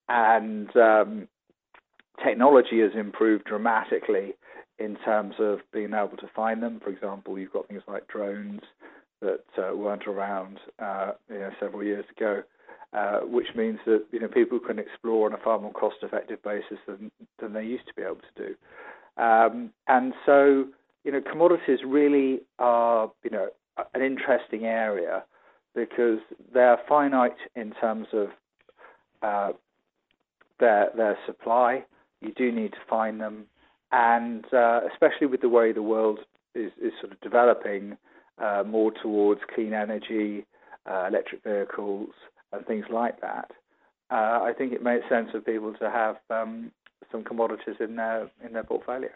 and 0.08 0.76
um, 0.78 1.28
technology 2.24 2.80
has 2.80 2.92
improved 2.96 3.46
dramatically 3.46 4.34
in 4.80 4.98
terms 5.06 5.36
of 5.40 5.60
being 5.72 5.94
able 5.94 6.18
to 6.18 6.30
find 6.36 6.62
them. 6.62 6.80
For 6.84 6.90
example, 6.90 7.38
you've 7.38 7.54
got 7.54 7.68
things 7.68 7.84
like 7.88 8.08
drones 8.08 8.62
that 9.22 9.44
uh, 9.58 9.76
weren't 9.76 10.08
around 10.08 10.60
uh, 10.80 11.12
you 11.30 11.40
know, 11.40 11.52
several 11.60 11.84
years 11.84 12.06
ago, 12.16 12.44
uh, 12.94 13.20
which 13.22 13.48
means 13.56 13.80
that 13.86 14.04
you 14.12 14.20
know 14.20 14.28
people 14.28 14.60
can 14.60 14.80
explore 14.80 15.28
on 15.28 15.34
a 15.34 15.44
far 15.44 15.60
more 15.60 15.72
cost-effective 15.74 16.42
basis 16.44 16.78
than 16.88 17.12
than 17.40 17.54
they 17.54 17.64
used 17.64 17.88
to 17.88 17.94
be 17.94 18.02
able 18.02 18.16
to 18.16 18.48
do. 18.48 18.56
Um, 19.22 19.72
and 19.88 20.14
so, 20.26 20.66
you 21.04 21.12
know, 21.12 21.22
commodities 21.22 21.80
really 21.86 22.42
are 22.60 23.12
you 23.24 23.30
know 23.30 23.48
an 23.94 24.02
interesting 24.02 24.66
area 24.66 25.24
because 25.76 26.20
they're 26.54 26.78
finite 26.88 27.38
in 27.56 27.72
terms 27.82 28.08
of 28.14 28.28
uh, 29.22 29.54
their 30.60 30.90
their 30.96 31.18
supply. 31.26 31.84
You 32.22 32.32
do 32.34 32.52
need 32.52 32.72
to 32.74 32.80
find 32.90 33.20
them, 33.20 33.46
and 33.94 34.44
uh, 34.52 34.82
especially 34.92 35.28
with 35.28 35.42
the 35.42 35.50
way 35.50 35.72
the 35.72 35.84
world 35.84 36.20
is, 36.56 36.72
is 36.82 36.92
sort 37.00 37.14
of 37.14 37.22
developing 37.22 37.96
uh, 38.40 38.64
more 38.66 38.92
towards 38.92 39.42
clean 39.54 39.74
energy, 39.74 40.46
uh, 40.90 41.06
electric 41.08 41.44
vehicles, 41.44 42.10
and 42.52 42.66
things 42.66 42.86
like 42.92 43.22
that. 43.22 43.52
Uh, 44.10 44.42
I 44.44 44.52
think 44.58 44.74
it 44.74 44.84
makes 44.84 45.08
sense 45.08 45.30
for 45.32 45.42
people 45.42 45.74
to 45.80 45.90
have 45.92 46.16
um, 46.32 46.72
some 47.12 47.24
commodities 47.24 47.76
in 47.80 47.96
their 47.96 48.30
in 48.46 48.54
their 48.54 48.64
portfolio. 48.64 49.10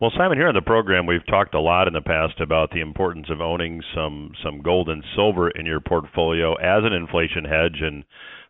Well, 0.00 0.12
Simon, 0.16 0.36
here 0.36 0.48
on 0.48 0.54
the 0.54 0.62
program, 0.62 1.06
we've 1.06 1.26
talked 1.26 1.54
a 1.54 1.60
lot 1.60 1.88
in 1.88 1.94
the 1.94 2.02
past 2.02 2.40
about 2.40 2.70
the 2.70 2.80
importance 2.80 3.26
of 3.30 3.40
owning 3.40 3.82
some 3.94 4.32
some 4.44 4.60
gold 4.60 4.90
and 4.90 5.02
silver 5.16 5.48
in 5.50 5.64
your 5.64 5.80
portfolio 5.80 6.54
as 6.54 6.84
an 6.84 6.92
inflation 6.92 7.44
hedge, 7.44 7.80
and 7.80 8.04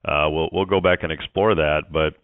uh, 0.04 0.28
we'll 0.28 0.48
we'll 0.52 0.64
go 0.64 0.80
back 0.80 1.00
and 1.02 1.12
explore 1.12 1.54
that. 1.54 1.82
But 1.92 2.14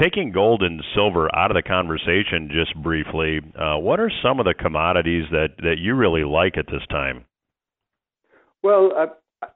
taking 0.00 0.32
gold 0.32 0.62
and 0.62 0.82
silver 0.94 1.34
out 1.36 1.50
of 1.50 1.54
the 1.56 1.62
conversation 1.62 2.50
just 2.52 2.74
briefly, 2.82 3.40
uh, 3.58 3.78
what 3.78 4.00
are 4.00 4.10
some 4.22 4.38
of 4.40 4.46
the 4.46 4.54
commodities 4.54 5.24
that 5.30 5.76
you 5.78 5.94
really 5.94 6.24
like 6.24 6.56
at 6.56 6.66
this 6.66 6.86
time? 6.90 7.24
Well, 8.62 8.92
uh, 8.96 9.46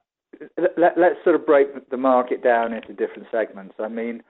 let, 0.77 0.97
us 0.97 1.17
sort 1.23 1.35
of 1.35 1.45
break 1.45 1.89
the 1.89 1.97
market 1.97 2.43
down 2.43 2.73
into 2.73 2.93
different 2.93 3.27
segments. 3.31 3.75
I 3.79 3.87
mean, 3.87 4.23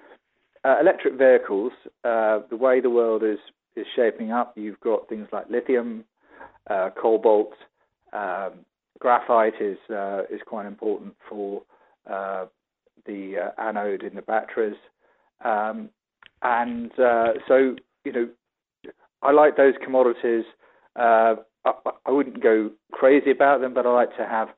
uh, 0.64 0.78
electric 0.80 1.16
vehicles, 1.16 1.72
uh, 2.04 2.40
the 2.50 2.58
way 2.58 2.80
the 2.82 2.90
world 2.90 3.24
is 3.24 3.40
is 3.76 3.86
shaping 3.96 4.32
up. 4.32 4.58
You've 4.58 4.80
got 4.82 5.08
things 5.08 5.28
like 5.32 5.50
lithium, 5.50 6.04
uh, 6.70 6.90
cobalt, 7.02 7.54
um, 8.12 8.66
graphite 9.00 9.60
is 9.60 9.78
uh, 9.90 10.22
is 10.30 10.42
quite 10.46 10.66
important 10.66 11.16
for 11.28 11.64
uh, 12.10 12.46
the 13.06 13.36
uh, 13.38 13.62
anode 13.62 14.04
in 14.04 14.16
the 14.16 14.22
batteries, 14.22 14.78
um, 15.44 15.90
and 16.42 16.92
uh, 17.00 17.34
so 17.48 17.76
you 18.04 18.12
know 18.12 18.30
I 19.22 19.32
like 19.32 19.58
those 19.58 19.74
commodities. 19.84 20.46
Uh, 20.96 21.36
I, 21.66 21.72
I 22.06 22.12
wouldn't 22.12 22.42
go 22.42 22.72
crazy 22.92 23.32
about 23.32 23.62
them, 23.62 23.74
but 23.74 23.86
I 23.86 23.94
like 23.94 24.16
to 24.18 24.26
have 24.26 24.50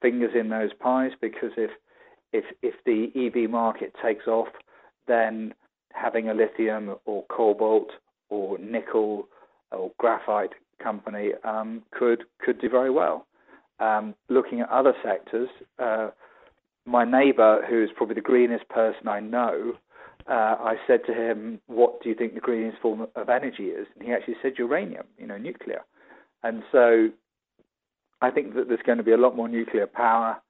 fingers 0.00 0.32
in 0.38 0.48
those 0.48 0.70
pies 0.78 1.12
because 1.20 1.52
if 1.56 1.70
if 2.32 2.44
if 2.62 2.74
the 2.84 3.10
EV 3.14 3.50
market 3.50 3.94
takes 4.02 4.26
off, 4.26 4.48
then 5.06 5.54
having 5.92 6.28
a 6.28 6.34
lithium 6.34 6.96
or 7.04 7.24
cobalt 7.28 7.90
or 8.30 8.58
nickel 8.58 9.28
or 9.70 9.92
graphite 9.98 10.52
company 10.82 11.30
um, 11.44 11.82
could 11.92 12.24
could 12.38 12.60
do 12.60 12.68
very 12.68 12.90
well. 12.90 13.26
Um, 13.80 14.14
looking 14.28 14.60
at 14.60 14.68
other 14.68 14.94
sectors, 15.02 15.48
uh, 15.78 16.10
my 16.86 17.04
neighbour, 17.04 17.64
who 17.68 17.82
is 17.82 17.90
probably 17.96 18.14
the 18.14 18.20
greenest 18.20 18.68
person 18.68 19.08
I 19.08 19.20
know, 19.20 19.72
uh, 20.28 20.56
I 20.60 20.76
said 20.86 21.00
to 21.06 21.14
him, 21.14 21.60
"What 21.66 22.02
do 22.02 22.08
you 22.08 22.14
think 22.14 22.34
the 22.34 22.40
greenest 22.40 22.80
form 22.80 23.06
of 23.14 23.28
energy 23.28 23.64
is?" 23.68 23.86
And 23.94 24.06
he 24.06 24.12
actually 24.12 24.36
said 24.42 24.58
uranium, 24.58 25.06
you 25.18 25.26
know, 25.26 25.38
nuclear. 25.38 25.82
And 26.42 26.62
so, 26.72 27.10
I 28.20 28.30
think 28.30 28.54
that 28.54 28.68
there's 28.68 28.82
going 28.84 28.98
to 28.98 29.04
be 29.04 29.12
a 29.12 29.16
lot 29.16 29.36
more 29.36 29.48
nuclear 29.48 29.86
power. 29.86 30.40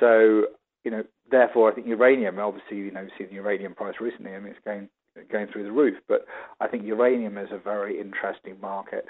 So, 0.00 0.46
you 0.84 0.90
know, 0.90 1.04
therefore, 1.30 1.70
I 1.70 1.74
think 1.74 1.86
uranium. 1.86 2.38
Obviously, 2.38 2.78
you 2.78 2.90
know, 2.90 3.02
we've 3.02 3.10
seen 3.18 3.28
the 3.28 3.34
uranium 3.34 3.74
price 3.74 3.96
recently. 4.00 4.34
I 4.34 4.40
mean, 4.40 4.52
it's 4.52 4.64
going 4.64 4.88
going 5.30 5.46
through 5.48 5.64
the 5.64 5.72
roof. 5.72 5.98
But 6.08 6.26
I 6.60 6.68
think 6.68 6.84
uranium 6.84 7.38
is 7.38 7.48
a 7.52 7.58
very 7.58 8.00
interesting 8.00 8.60
market. 8.60 9.06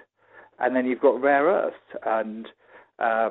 And 0.59 0.77
then 0.77 0.87
you've 0.87 1.01
got 1.01 1.21
rare 1.21 1.45
earths 1.45 1.77
and 2.05 2.49
uh, 2.99 3.31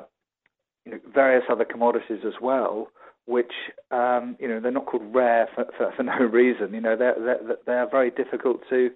you 0.84 0.92
know, 0.92 0.98
various 1.12 1.44
other 1.48 1.64
commodities 1.64 2.20
as 2.26 2.34
well, 2.40 2.88
which 3.26 3.52
um, 3.90 4.36
you 4.40 4.48
know 4.48 4.60
they're 4.60 4.72
not 4.72 4.86
called 4.86 5.14
rare 5.14 5.48
for, 5.54 5.66
for, 5.76 5.92
for 5.96 6.02
no 6.02 6.18
reason. 6.18 6.74
You 6.74 6.80
know 6.80 6.96
they're 6.96 7.16
they're, 7.18 7.56
they're 7.66 7.90
very 7.90 8.10
difficult 8.10 8.60
to 8.70 8.90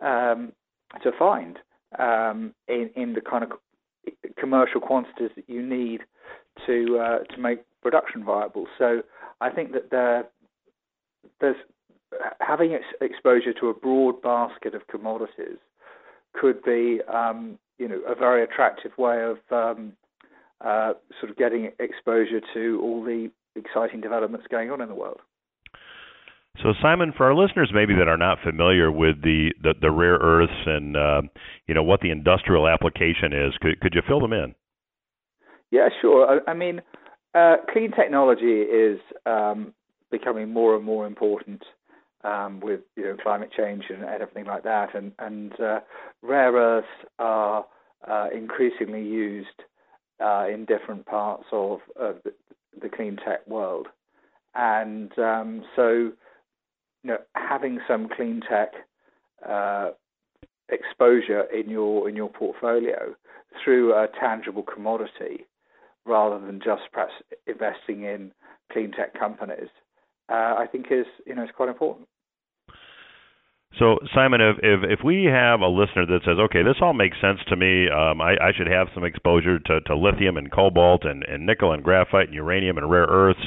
um, 0.00 0.52
to 1.02 1.12
find 1.18 1.58
um, 1.98 2.54
in 2.66 2.90
in 2.96 3.14
the 3.14 3.20
kind 3.20 3.44
of 3.44 3.52
commercial 4.38 4.80
quantities 4.80 5.30
that 5.36 5.48
you 5.48 5.64
need 5.64 6.00
to 6.66 6.98
uh, 6.98 7.18
to 7.34 7.40
make 7.40 7.60
production 7.82 8.24
viable. 8.24 8.66
So 8.78 9.02
I 9.40 9.50
think 9.50 9.72
that 9.72 9.90
there 9.90 10.26
there's 11.40 11.56
having 12.40 12.74
ex- 12.74 12.84
exposure 13.00 13.52
to 13.60 13.68
a 13.68 13.74
broad 13.74 14.20
basket 14.22 14.74
of 14.74 14.86
commodities 14.88 15.58
could 16.32 16.62
be, 16.62 17.00
um, 17.12 17.58
you 17.78 17.88
know, 17.88 18.00
a 18.06 18.14
very 18.14 18.42
attractive 18.42 18.96
way 18.98 19.22
of 19.22 19.38
um, 19.50 19.92
uh, 20.60 20.94
sort 21.20 21.30
of 21.30 21.36
getting 21.36 21.70
exposure 21.78 22.40
to 22.54 22.80
all 22.82 23.02
the 23.02 23.30
exciting 23.58 24.00
developments 24.00 24.46
going 24.50 24.70
on 24.70 24.80
in 24.80 24.88
the 24.88 24.94
world. 24.94 25.20
So, 26.62 26.72
Simon, 26.82 27.12
for 27.16 27.26
our 27.26 27.34
listeners 27.34 27.70
maybe 27.72 27.94
that 27.94 28.08
are 28.08 28.16
not 28.16 28.38
familiar 28.42 28.90
with 28.90 29.22
the, 29.22 29.52
the, 29.62 29.74
the 29.80 29.90
rare 29.90 30.18
earths 30.20 30.66
and 30.66 30.96
uh, 30.96 31.22
you 31.66 31.74
know 31.74 31.84
what 31.84 32.00
the 32.00 32.10
industrial 32.10 32.66
application 32.66 33.32
is, 33.32 33.54
could 33.60 33.80
could 33.80 33.94
you 33.94 34.02
fill 34.06 34.20
them 34.20 34.32
in? 34.32 34.54
Yeah, 35.70 35.88
sure. 36.00 36.40
I, 36.46 36.50
I 36.50 36.54
mean, 36.54 36.80
uh, 37.34 37.56
clean 37.72 37.92
technology 37.92 38.62
is 38.62 38.98
um, 39.26 39.72
becoming 40.10 40.52
more 40.52 40.74
and 40.74 40.84
more 40.84 41.06
important 41.06 41.62
um, 42.24 42.60
with 42.60 42.80
you 42.96 43.04
know 43.04 43.16
climate 43.22 43.50
change 43.56 43.84
and, 43.88 44.02
and 44.02 44.22
everything 44.22 44.46
like 44.46 44.64
that, 44.64 44.94
and 44.94 45.12
and 45.20 45.52
uh, 45.60 45.80
rare 46.22 46.52
earths 46.52 46.88
are 47.20 47.64
uh, 48.06 48.28
increasingly 48.34 49.02
used 49.02 49.62
uh, 50.20 50.46
in 50.52 50.64
different 50.64 51.06
parts 51.06 51.44
of, 51.52 51.78
of 51.96 52.16
the, 52.24 52.32
the, 52.80 52.88
clean 52.88 53.16
tech 53.16 53.46
world, 53.46 53.88
and 54.54 55.16
um, 55.18 55.64
so 55.76 56.12
you 57.02 57.10
know 57.10 57.18
having 57.34 57.80
some 57.86 58.08
clean 58.08 58.40
tech 58.48 58.72
uh, 59.48 59.90
exposure 60.68 61.42
in 61.54 61.70
your 61.70 62.08
in 62.08 62.16
your 62.16 62.28
portfolio 62.28 63.14
through 63.64 63.92
a 63.94 64.08
tangible 64.20 64.62
commodity 64.62 65.46
rather 66.04 66.38
than 66.44 66.60
just 66.60 66.82
perhaps 66.92 67.12
investing 67.46 68.02
in 68.02 68.32
clean 68.72 68.92
tech 68.92 69.18
companies 69.18 69.68
uh, 70.28 70.54
I 70.58 70.66
think 70.70 70.86
is 70.90 71.06
you 71.26 71.34
know 71.34 71.44
is 71.44 71.50
quite 71.56 71.68
important. 71.68 72.06
So 73.76 73.98
Simon, 74.14 74.40
if, 74.40 74.56
if 74.62 74.98
if 74.98 75.04
we 75.04 75.24
have 75.24 75.60
a 75.60 75.68
listener 75.68 76.06
that 76.06 76.20
says, 76.24 76.38
okay, 76.38 76.62
this 76.62 76.76
all 76.80 76.94
makes 76.94 77.16
sense 77.20 77.38
to 77.48 77.56
me, 77.56 77.88
um, 77.88 78.20
I, 78.20 78.32
I 78.40 78.52
should 78.56 78.66
have 78.66 78.88
some 78.94 79.04
exposure 79.04 79.58
to, 79.58 79.80
to 79.82 79.96
lithium 79.96 80.36
and 80.36 80.50
cobalt 80.50 81.04
and, 81.04 81.22
and 81.24 81.46
nickel 81.46 81.72
and 81.72 81.84
graphite 81.84 82.26
and 82.26 82.34
uranium 82.34 82.78
and 82.78 82.90
rare 82.90 83.06
earths. 83.08 83.44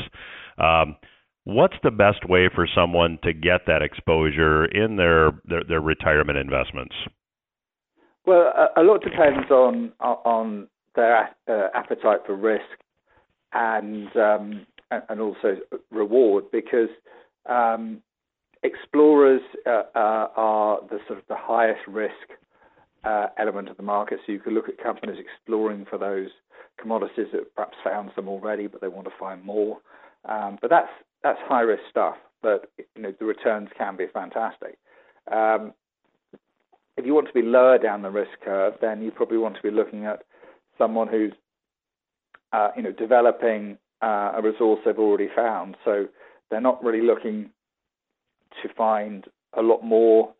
Um, 0.57 0.95
what's 1.43 1.75
the 1.83 1.91
best 1.91 2.29
way 2.29 2.49
for 2.53 2.67
someone 2.73 3.17
to 3.23 3.33
get 3.33 3.61
that 3.67 3.81
exposure 3.81 4.65
in 4.65 4.95
their 4.95 5.31
their, 5.45 5.63
their 5.67 5.81
retirement 5.81 6.37
investments? 6.37 6.95
Well, 8.25 8.53
a, 8.55 8.81
a 8.81 8.83
lot 8.83 9.03
depends 9.03 9.49
on 9.49 9.91
on 9.99 10.67
their 10.95 11.29
uh, 11.49 11.67
appetite 11.73 12.19
for 12.25 12.35
risk 12.35 12.61
and 13.53 14.15
um, 14.15 14.67
and 14.91 15.19
also 15.19 15.57
reward 15.89 16.45
because 16.51 16.89
um, 17.49 18.01
explorers 18.63 19.41
uh, 19.65 19.83
uh, 19.95 20.27
are 20.35 20.79
the 20.89 20.99
sort 21.07 21.19
of 21.19 21.25
the 21.27 21.35
highest 21.37 21.81
risk 21.87 22.13
uh, 23.03 23.27
element 23.37 23.69
of 23.69 23.77
the 23.77 23.83
market. 23.83 24.19
So 24.25 24.31
you 24.31 24.39
could 24.39 24.53
look 24.53 24.69
at 24.69 24.81
companies 24.81 25.17
exploring 25.19 25.85
for 25.89 25.97
those 25.97 26.29
commodities 26.79 27.27
that 27.33 27.53
perhaps 27.55 27.77
found 27.83 28.11
some 28.15 28.27
already, 28.27 28.67
but 28.67 28.81
they 28.81 28.87
want 28.87 29.05
to 29.05 29.13
find 29.19 29.43
more. 29.43 29.77
Um, 30.25 30.57
but 30.61 30.69
that's 30.69 30.89
that's 31.23 31.39
high 31.47 31.61
risk 31.61 31.83
stuff. 31.89 32.15
But 32.41 32.71
you 32.95 33.01
know 33.01 33.13
the 33.19 33.25
returns 33.25 33.69
can 33.77 33.97
be 33.97 34.05
fantastic. 34.13 34.77
Um, 35.31 35.73
if 36.97 37.05
you 37.05 37.13
want 37.13 37.27
to 37.27 37.33
be 37.33 37.41
lower 37.41 37.77
down 37.77 38.01
the 38.01 38.11
risk 38.11 38.31
curve, 38.43 38.73
then 38.81 39.01
you 39.01 39.11
probably 39.11 39.37
want 39.37 39.55
to 39.55 39.61
be 39.61 39.71
looking 39.71 40.05
at 40.05 40.23
someone 40.77 41.07
who's 41.07 41.33
uh, 42.53 42.69
you 42.75 42.83
know 42.83 42.91
developing 42.91 43.77
uh, 44.01 44.33
a 44.35 44.41
resource 44.41 44.79
they've 44.85 44.99
already 44.99 45.29
found. 45.35 45.77
So 45.83 46.07
they're 46.49 46.61
not 46.61 46.83
really 46.83 47.01
looking 47.01 47.49
to 48.61 48.73
find 48.73 49.25
a 49.57 49.61
lot 49.61 49.83
more 49.83 50.33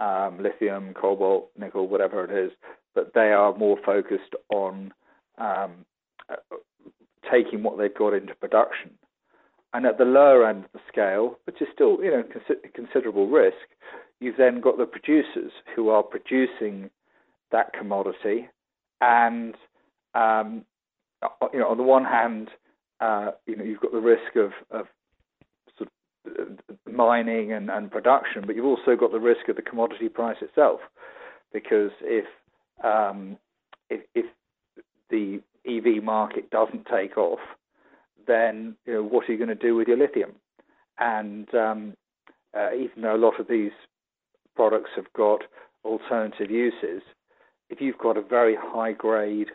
um, 0.00 0.38
lithium, 0.40 0.94
cobalt, 0.94 1.50
nickel, 1.58 1.88
whatever 1.88 2.24
it 2.24 2.46
is, 2.46 2.52
but 2.94 3.12
they 3.14 3.32
are 3.32 3.56
more 3.56 3.76
focused 3.84 4.34
on 4.50 4.92
um, 5.38 5.84
uh, 6.30 6.36
taking 7.30 7.62
what 7.62 7.78
they've 7.78 7.94
got 7.94 8.14
into 8.14 8.34
production. 8.34 8.90
And 9.74 9.84
at 9.86 9.98
the 9.98 10.04
lower 10.04 10.48
end 10.48 10.64
of 10.64 10.72
the 10.72 10.80
scale, 10.88 11.38
which 11.44 11.60
is 11.60 11.68
still 11.74 12.02
you 12.02 12.10
know 12.10 12.24
considerable 12.74 13.28
risk, 13.28 13.56
you've 14.20 14.38
then 14.38 14.60
got 14.60 14.78
the 14.78 14.86
producers 14.86 15.52
who 15.76 15.90
are 15.90 16.02
producing 16.02 16.90
that 17.52 17.72
commodity, 17.72 18.48
and 19.00 19.54
um, 20.14 20.64
you 21.52 21.58
know, 21.58 21.68
on 21.68 21.76
the 21.76 21.82
one 21.82 22.04
hand, 22.04 22.48
uh, 23.00 23.32
you 23.46 23.56
know, 23.56 23.64
you've 23.64 23.80
got 23.80 23.92
the 23.92 24.00
risk 24.00 24.36
of, 24.36 24.52
of 24.70 24.86
mining 26.90 27.52
and, 27.52 27.70
and 27.70 27.90
production, 27.90 28.44
but 28.46 28.56
you've 28.56 28.64
also 28.64 28.96
got 28.96 29.12
the 29.12 29.20
risk 29.20 29.48
of 29.48 29.56
the 29.56 29.62
commodity 29.62 30.08
price 30.08 30.36
itself, 30.40 30.80
because 31.52 31.90
if 32.02 32.26
um, 32.82 33.36
if, 33.90 34.02
if 34.14 34.26
the 35.10 35.40
EV 35.66 36.02
market 36.02 36.50
doesn't 36.50 36.86
take 36.86 37.16
off, 37.16 37.40
then 38.26 38.76
you 38.86 38.94
know 38.94 39.02
what 39.02 39.28
are 39.28 39.32
you 39.32 39.38
going 39.38 39.48
to 39.48 39.54
do 39.54 39.74
with 39.74 39.88
your 39.88 39.96
lithium? 39.96 40.32
And 40.98 41.52
um, 41.54 41.94
uh, 42.56 42.74
even 42.74 43.02
though 43.02 43.14
a 43.14 43.16
lot 43.16 43.38
of 43.40 43.48
these 43.48 43.72
products 44.56 44.90
have 44.96 45.12
got 45.14 45.42
alternative 45.84 46.50
uses, 46.50 47.02
if 47.70 47.80
you've 47.80 47.98
got 47.98 48.16
a 48.16 48.22
very 48.22 48.56
high 48.60 48.92
grade 48.92 49.48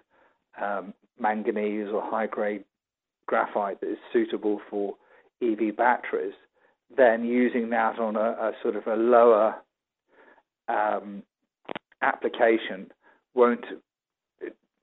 um, 0.61 0.93
manganese 1.19 1.89
or 1.93 2.01
high 2.01 2.27
grade 2.27 2.63
graphite 3.25 3.81
that 3.81 3.91
is 3.91 3.97
suitable 4.11 4.59
for 4.69 4.95
EV 5.41 5.75
batteries, 5.75 6.33
then 6.97 7.25
using 7.25 7.69
that 7.71 7.99
on 7.99 8.15
a, 8.15 8.19
a 8.19 8.51
sort 8.61 8.75
of 8.75 8.87
a 8.87 8.95
lower 8.95 9.55
um, 10.67 11.23
application 12.01 12.91
won't 13.33 13.65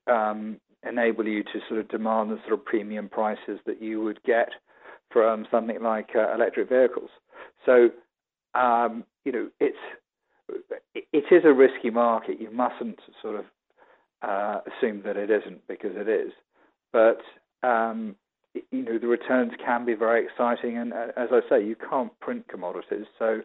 um, 0.06 0.58
enable 0.88 1.26
you 1.26 1.42
to 1.42 1.60
sort 1.68 1.80
of 1.80 1.88
demand 1.88 2.30
the 2.30 2.38
sort 2.46 2.54
of 2.54 2.64
premium 2.64 3.08
prices 3.08 3.58
that 3.66 3.82
you 3.82 4.02
would 4.02 4.22
get 4.24 4.48
from 5.10 5.46
something 5.50 5.82
like 5.82 6.10
uh, 6.14 6.34
electric 6.34 6.68
vehicles. 6.68 7.10
So, 7.66 7.90
um, 8.54 9.04
you 9.24 9.32
know, 9.32 9.48
it's 9.60 9.76
it 10.94 11.24
is 11.30 11.42
a 11.44 11.52
risky 11.52 11.90
market. 11.90 12.40
You 12.40 12.50
mustn't 12.50 12.98
sort 13.22 13.36
of 13.36 13.44
uh, 14.22 14.60
assume 14.66 15.02
that 15.04 15.16
it 15.16 15.30
isn't 15.30 15.66
because 15.68 15.92
it 15.94 16.08
is. 16.08 16.32
But 16.92 17.20
um, 17.62 18.16
you 18.54 18.82
know, 18.82 18.98
the 18.98 19.06
returns 19.06 19.52
can 19.64 19.84
be 19.84 19.94
very 19.94 20.24
exciting, 20.24 20.76
and 20.76 20.92
uh, 20.92 21.08
as 21.16 21.28
I 21.32 21.40
say, 21.48 21.64
you 21.64 21.76
can't 21.76 22.18
print 22.20 22.48
commodities. 22.48 23.06
So, 23.18 23.40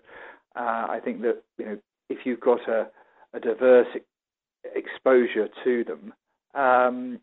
uh, 0.56 0.88
I 0.90 1.00
think 1.04 1.22
that 1.22 1.44
you 1.58 1.66
know, 1.66 1.78
if 2.10 2.20
you've 2.26 2.40
got 2.40 2.68
a, 2.68 2.88
a 3.34 3.40
diverse 3.40 3.88
exposure 4.76 5.50
to 5.64 5.84
them, 5.84 6.14
um, 6.56 7.20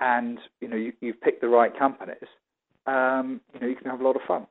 and 0.00 0.38
you 0.60 0.68
know 0.68 0.76
you, 0.76 0.92
have 1.02 1.20
picked 1.20 1.40
the 1.40 1.48
right 1.48 1.76
companies, 1.76 2.28
um, 2.86 3.40
you 3.54 3.60
know 3.60 3.66
you 3.66 3.76
can 3.76 3.90
have 3.90 4.00
a 4.00 4.04
lot 4.04 4.16
of 4.16 4.22
fun. 4.26 4.46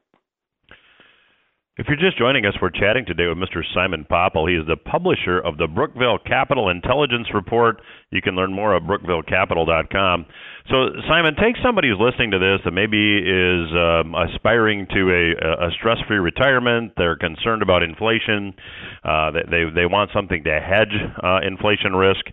If 1.77 1.85
you're 1.87 1.95
just 1.95 2.17
joining 2.17 2.43
us, 2.47 2.55
we're 2.59 2.71
chatting 2.71 3.05
today 3.05 3.27
with 3.27 3.37
Mr. 3.37 3.61
Simon 3.75 4.03
Popple. 4.03 4.47
He 4.47 4.55
is 4.55 4.65
the 4.65 4.77
publisher 4.77 5.37
of 5.37 5.59
the 5.59 5.67
Brookville 5.67 6.17
Capital 6.25 6.69
Intelligence 6.69 7.27
Report. 7.35 7.79
You 8.09 8.19
can 8.19 8.33
learn 8.33 8.51
more 8.51 8.75
at 8.75 8.81
brookvillecapital.com. 8.81 10.25
So, 10.71 10.75
Simon, 11.07 11.35
take 11.35 11.53
somebody 11.63 11.89
who's 11.89 11.99
listening 12.01 12.31
to 12.31 12.39
this 12.39 12.61
that 12.65 12.71
maybe 12.71 13.21
is 13.21 13.69
um, 13.77 14.15
aspiring 14.15 14.87
to 14.89 15.35
a, 15.37 15.67
a 15.67 15.71
stress-free 15.77 16.17
retirement. 16.17 16.93
They're 16.97 17.15
concerned 17.15 17.61
about 17.61 17.83
inflation. 17.83 18.55
Uh, 19.03 19.29
they 19.31 19.69
they 19.69 19.85
want 19.85 20.09
something 20.15 20.43
to 20.45 20.59
hedge 20.59 20.97
uh, 21.21 21.45
inflation 21.45 21.95
risk. 21.95 22.25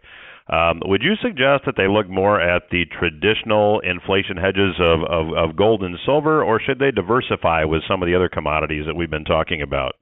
Um, 0.47 0.83
would 0.85 1.03
you 1.03 1.15
suggest 1.23 1.65
that 1.65 1.75
they 1.77 1.89
look 1.89 2.09
more 2.09 2.39
at 2.41 2.65
the 2.71 2.85
traditional 2.99 3.81
inflation 3.81 4.37
hedges 4.37 4.77
of, 4.79 5.01
of, 5.09 5.33
of 5.33 5.57
gold 5.57 5.83
and 5.83 5.97
silver, 6.05 6.45
or 6.45 6.61
should 6.61 6.79
they 6.79 6.91
diversify 6.91 7.65
with 7.65 7.83
some 7.89 8.03
of 8.03 8.07
the 8.07 8.15
other 8.15 8.29
commodities 8.29 8.85
that 8.87 8.95
we've 8.95 9.11
been 9.11 9.25
talking 9.25 9.63
about? 9.63 9.95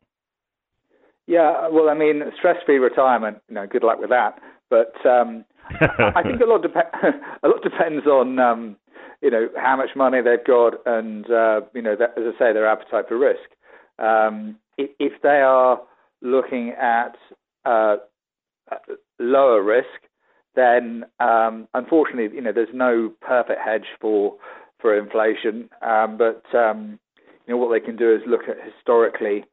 Yeah, 1.29 1.69
well, 1.71 1.89
I 1.89 1.95
mean, 1.95 2.23
stress-free 2.37 2.79
retirement. 2.79 3.39
You 3.49 3.55
know, 3.55 3.67
good 3.67 3.85
luck 3.85 4.01
with 4.01 4.11
that. 4.11 4.41
But 4.69 4.95
um, 5.09 5.45
I 5.81 6.23
think 6.23 6.41
a 6.41 6.47
lot 6.47 6.63
dep- 6.63 6.75
a 7.43 7.49
lot 7.49 7.63
depends 7.63 8.07
on 8.07 8.39
um, 8.39 8.77
you 9.21 9.31
know 9.31 9.49
how 9.57 9.77
much 9.77 9.91
money 9.95 10.19
they've 10.23 10.45
got, 10.45 10.75
and 10.87 11.27
uh, 11.31 11.61
you 11.75 11.83
know, 11.83 11.95
that, 11.97 12.19
as 12.19 12.35
I 12.35 12.39
say, 12.39 12.53
their 12.53 12.67
appetite 12.67 13.05
for 13.09 13.19
risk. 13.19 13.49
Um, 13.99 14.57
if, 14.79 14.91
if, 14.99 15.23
they 15.23 15.43
are 15.45 15.81
looking 16.23 16.71
at 16.71 17.15
uh, 17.65 17.97
lower 19.21 19.63
risk, 19.63 19.87
then 20.55 21.05
um, 21.21 21.69
unfortunately, 21.75 22.35
you 22.35 22.43
know, 22.43 22.53
there's 22.53 22.69
no 22.75 23.13
perfect 23.21 23.61
hedge 23.65 23.87
for 24.01 24.37
for 24.81 24.99
inflation. 24.99 25.71
Um, 25.81 26.19
but 26.19 26.43
um, 26.57 26.99
you 27.47 27.55
know, 27.55 27.59
what 27.59 27.73
they 27.73 27.85
can 27.85 27.97
do 27.97 28.15
is 28.15 28.21
look 28.27 28.43
at 28.49 28.57
historically 28.63 29.45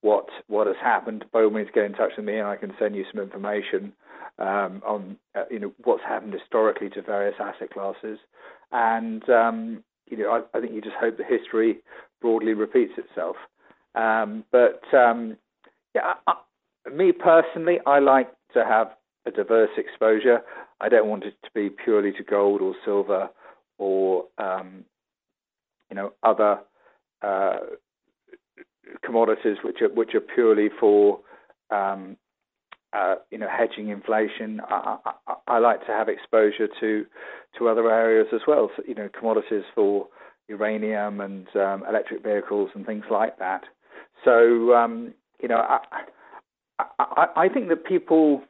what 0.00 0.28
what 0.48 0.66
has 0.66 0.76
happened. 0.82 1.24
By 1.32 1.42
all 1.42 1.50
means, 1.50 1.68
get 1.74 1.84
in 1.84 1.92
touch 1.92 2.12
with 2.16 2.26
me, 2.26 2.38
and 2.38 2.48
I 2.48 2.56
can 2.56 2.72
send 2.78 2.96
you 2.96 3.04
some 3.12 3.22
information 3.22 3.92
um, 4.38 4.82
on 4.86 5.16
uh, 5.36 5.44
you 5.50 5.58
know 5.58 5.72
what's 5.84 6.02
happened 6.02 6.34
historically 6.34 6.88
to 6.90 7.02
various 7.02 7.36
asset 7.40 7.70
classes. 7.70 8.18
And 8.72 9.28
um, 9.28 9.84
you 10.06 10.16
know, 10.16 10.30
I, 10.30 10.56
I, 10.56 10.60
think 10.60 10.72
you 10.72 10.80
just 10.80 10.96
hope 10.98 11.16
the 11.16 11.24
history 11.24 11.78
broadly 12.20 12.54
repeats 12.54 12.92
itself. 12.96 13.36
Um, 13.94 14.44
but 14.50 14.80
yeah, 14.92 16.14
I, 16.26 16.34
me 16.92 17.12
personally, 17.12 17.78
I 17.86 17.98
like 17.98 18.30
to 18.54 18.64
have 18.64 18.88
a 19.28 19.30
diverse 19.30 19.70
exposure. 19.76 20.40
I 20.80 20.88
don't 20.88 21.08
want 21.08 21.24
it 21.24 21.34
to 21.44 21.50
be 21.54 21.70
purely 21.70 22.12
to 22.12 22.22
gold 22.22 22.60
or 22.60 22.74
silver 22.84 23.28
or 23.78 24.24
um, 24.38 24.84
you 25.90 25.96
know 25.96 26.12
other 26.22 26.58
uh, 27.22 27.58
commodities 29.04 29.58
which 29.64 29.80
are 29.82 29.88
which 29.88 30.14
are 30.14 30.20
purely 30.20 30.68
for 30.80 31.20
um, 31.70 32.16
uh, 32.92 33.16
you 33.30 33.38
know 33.38 33.48
hedging 33.48 33.88
inflation. 33.88 34.60
I, 34.68 34.98
I, 35.26 35.34
I, 35.46 35.58
like 35.58 35.80
to 35.86 35.92
have 35.92 36.08
exposure 36.08 36.68
to 36.80 37.06
to 37.58 37.68
other 37.68 37.90
areas 37.90 38.28
as 38.32 38.40
well. 38.46 38.70
So, 38.76 38.82
you 38.86 38.94
know 38.94 39.08
commodities 39.16 39.64
for 39.74 40.06
uranium 40.48 41.20
and 41.20 41.46
um, 41.56 41.84
electric 41.88 42.22
vehicles 42.22 42.70
and 42.74 42.86
things 42.86 43.04
like 43.10 43.38
that. 43.38 43.62
So 44.24 44.74
um, 44.74 45.14
you 45.40 45.48
know 45.48 45.58
I, 45.58 45.80
I, 46.98 47.26
I 47.36 47.48
think 47.48 47.68
that 47.68 47.84
people 47.84 48.42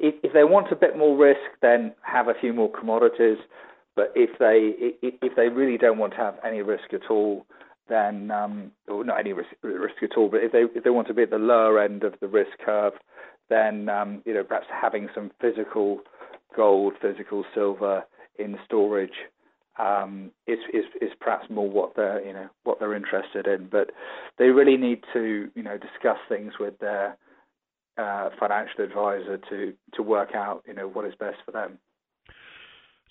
if, 0.00 0.14
if 0.22 0.32
they 0.32 0.44
want 0.44 0.72
a 0.72 0.76
bit 0.76 0.96
more 0.96 1.16
risk, 1.16 1.40
then 1.62 1.92
have 2.02 2.28
a 2.28 2.34
few 2.40 2.52
more 2.52 2.70
commodities. 2.70 3.38
But 3.94 4.12
if 4.14 4.38
they 4.38 4.94
if 5.02 5.36
they 5.36 5.48
really 5.48 5.76
don't 5.76 5.98
want 5.98 6.12
to 6.14 6.18
have 6.18 6.36
any 6.44 6.62
risk 6.62 6.92
at 6.92 7.10
all, 7.10 7.44
then 7.88 8.30
um, 8.30 8.70
or 8.88 9.04
not 9.04 9.20
any 9.20 9.32
risk, 9.32 9.50
risk 9.62 10.02
at 10.02 10.16
all. 10.16 10.30
But 10.30 10.42
if 10.42 10.52
they 10.52 10.64
if 10.74 10.84
they 10.84 10.90
want 10.90 11.08
to 11.08 11.14
be 11.14 11.22
at 11.22 11.30
the 11.30 11.38
lower 11.38 11.78
end 11.80 12.02
of 12.02 12.14
the 12.20 12.28
risk 12.28 12.52
curve, 12.64 12.94
then 13.50 13.88
um, 13.88 14.22
you 14.24 14.32
know 14.32 14.44
perhaps 14.44 14.68
having 14.70 15.08
some 15.14 15.30
physical 15.40 16.00
gold, 16.56 16.94
physical 17.02 17.44
silver 17.54 18.04
in 18.38 18.56
storage 18.64 19.28
um, 19.78 20.30
is, 20.46 20.58
is 20.72 20.84
is 21.02 21.10
perhaps 21.20 21.50
more 21.50 21.68
what 21.68 21.94
they're 21.96 22.24
you 22.24 22.32
know 22.32 22.48
what 22.64 22.78
they're 22.78 22.94
interested 22.94 23.46
in. 23.46 23.68
But 23.70 23.90
they 24.38 24.46
really 24.46 24.76
need 24.76 25.02
to 25.12 25.50
you 25.54 25.62
know 25.62 25.76
discuss 25.76 26.18
things 26.28 26.54
with 26.58 26.78
their 26.78 27.18
uh, 28.00 28.30
financial 28.38 28.84
advisor 28.84 29.38
to 29.50 29.74
to 29.94 30.02
work 30.02 30.30
out 30.34 30.62
you 30.66 30.74
know 30.74 30.88
what 30.88 31.04
is 31.04 31.14
best 31.18 31.36
for 31.44 31.52
them. 31.52 31.78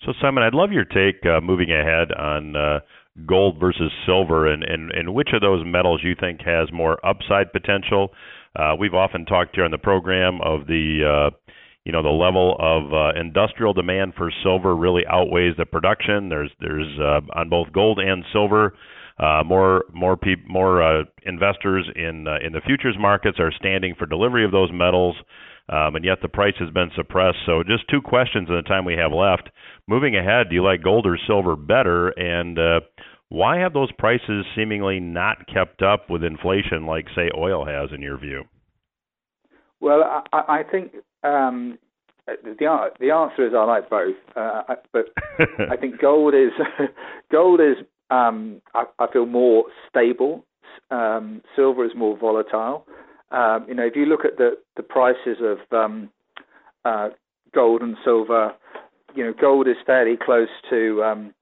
So 0.04 0.12
Simon, 0.20 0.42
I'd 0.42 0.54
love 0.54 0.72
your 0.72 0.84
take 0.84 1.24
uh, 1.26 1.40
moving 1.40 1.70
ahead 1.70 2.10
on 2.12 2.56
uh, 2.56 2.80
gold 3.26 3.58
versus 3.60 3.92
silver, 4.06 4.46
and, 4.50 4.62
and 4.62 4.90
and 4.92 5.14
which 5.14 5.30
of 5.32 5.40
those 5.40 5.64
metals 5.64 6.00
you 6.02 6.14
think 6.18 6.40
has 6.42 6.72
more 6.72 7.04
upside 7.04 7.52
potential. 7.52 8.08
Uh, 8.56 8.74
we've 8.78 8.94
often 8.94 9.24
talked 9.26 9.54
here 9.54 9.64
on 9.64 9.70
the 9.70 9.78
program 9.78 10.40
of 10.42 10.66
the 10.66 11.30
uh, 11.30 11.52
you 11.84 11.92
know 11.92 12.02
the 12.02 12.08
level 12.08 12.56
of 12.58 12.92
uh, 12.92 13.20
industrial 13.20 13.72
demand 13.72 14.14
for 14.16 14.32
silver 14.42 14.74
really 14.74 15.02
outweighs 15.06 15.56
the 15.56 15.66
production. 15.66 16.28
There's 16.28 16.50
there's 16.60 16.98
uh, 16.98 17.20
on 17.38 17.48
both 17.48 17.72
gold 17.72 17.98
and 17.98 18.24
silver 18.32 18.74
uh, 19.20 19.42
more 19.44 19.84
more 19.92 20.16
pe- 20.16 20.42
more 20.48 20.82
uh, 20.82 21.04
investors 21.24 21.86
in 21.94 22.26
uh, 22.26 22.38
in 22.44 22.52
the 22.52 22.60
futures 22.64 22.96
markets 22.98 23.38
are 23.38 23.52
standing 23.52 23.94
for 23.98 24.06
delivery 24.06 24.44
of 24.44 24.50
those 24.50 24.70
metals, 24.72 25.14
um, 25.68 25.94
and 25.94 26.04
yet 26.04 26.18
the 26.22 26.28
price 26.28 26.54
has 26.58 26.70
been 26.70 26.90
suppressed. 26.96 27.36
So, 27.44 27.62
just 27.62 27.88
two 27.90 28.00
questions 28.00 28.48
in 28.48 28.56
the 28.56 28.62
time 28.62 28.84
we 28.86 28.94
have 28.94 29.12
left. 29.12 29.50
Moving 29.86 30.16
ahead, 30.16 30.48
do 30.48 30.54
you 30.54 30.64
like 30.64 30.82
gold 30.82 31.06
or 31.06 31.18
silver 31.26 31.54
better? 31.54 32.08
And 32.08 32.58
uh, 32.58 32.80
why 33.28 33.58
have 33.58 33.74
those 33.74 33.92
prices 33.98 34.46
seemingly 34.56 35.00
not 35.00 35.46
kept 35.52 35.82
up 35.82 36.08
with 36.08 36.24
inflation 36.24 36.86
like, 36.86 37.06
say, 37.14 37.30
oil 37.36 37.66
has, 37.66 37.90
in 37.94 38.00
your 38.00 38.18
view? 38.18 38.44
Well, 39.80 40.24
I, 40.32 40.60
I 40.60 40.62
think 40.62 40.92
um, 41.22 41.78
the 42.26 42.88
the 42.98 43.10
answer 43.10 43.46
is 43.46 43.52
I 43.54 43.64
like 43.64 43.90
both, 43.90 44.16
uh, 44.34 44.62
but 44.92 45.06
I 45.70 45.76
think 45.76 46.00
gold 46.00 46.34
is 46.34 46.52
gold 47.30 47.60
is 47.60 47.84
um, 48.10 48.60
I, 48.74 48.84
I, 48.98 49.06
feel 49.12 49.26
more 49.26 49.64
stable. 49.88 50.44
Um, 50.90 51.42
silver 51.54 51.84
is 51.84 51.92
more 51.96 52.16
volatile. 52.16 52.86
Um, 53.30 53.66
you 53.68 53.74
know, 53.74 53.84
if 53.84 53.94
you 53.94 54.06
look 54.06 54.24
at 54.24 54.36
the, 54.36 54.58
the 54.76 54.82
prices 54.82 55.38
of 55.40 55.58
um, 55.76 56.10
uh, 56.84 57.10
gold 57.54 57.82
and 57.82 57.96
silver, 58.04 58.52
you 59.14 59.24
know, 59.24 59.32
gold 59.40 59.68
is 59.68 59.76
fairly 59.86 60.16
close 60.16 60.48
to 60.70 61.02
um, 61.04 61.34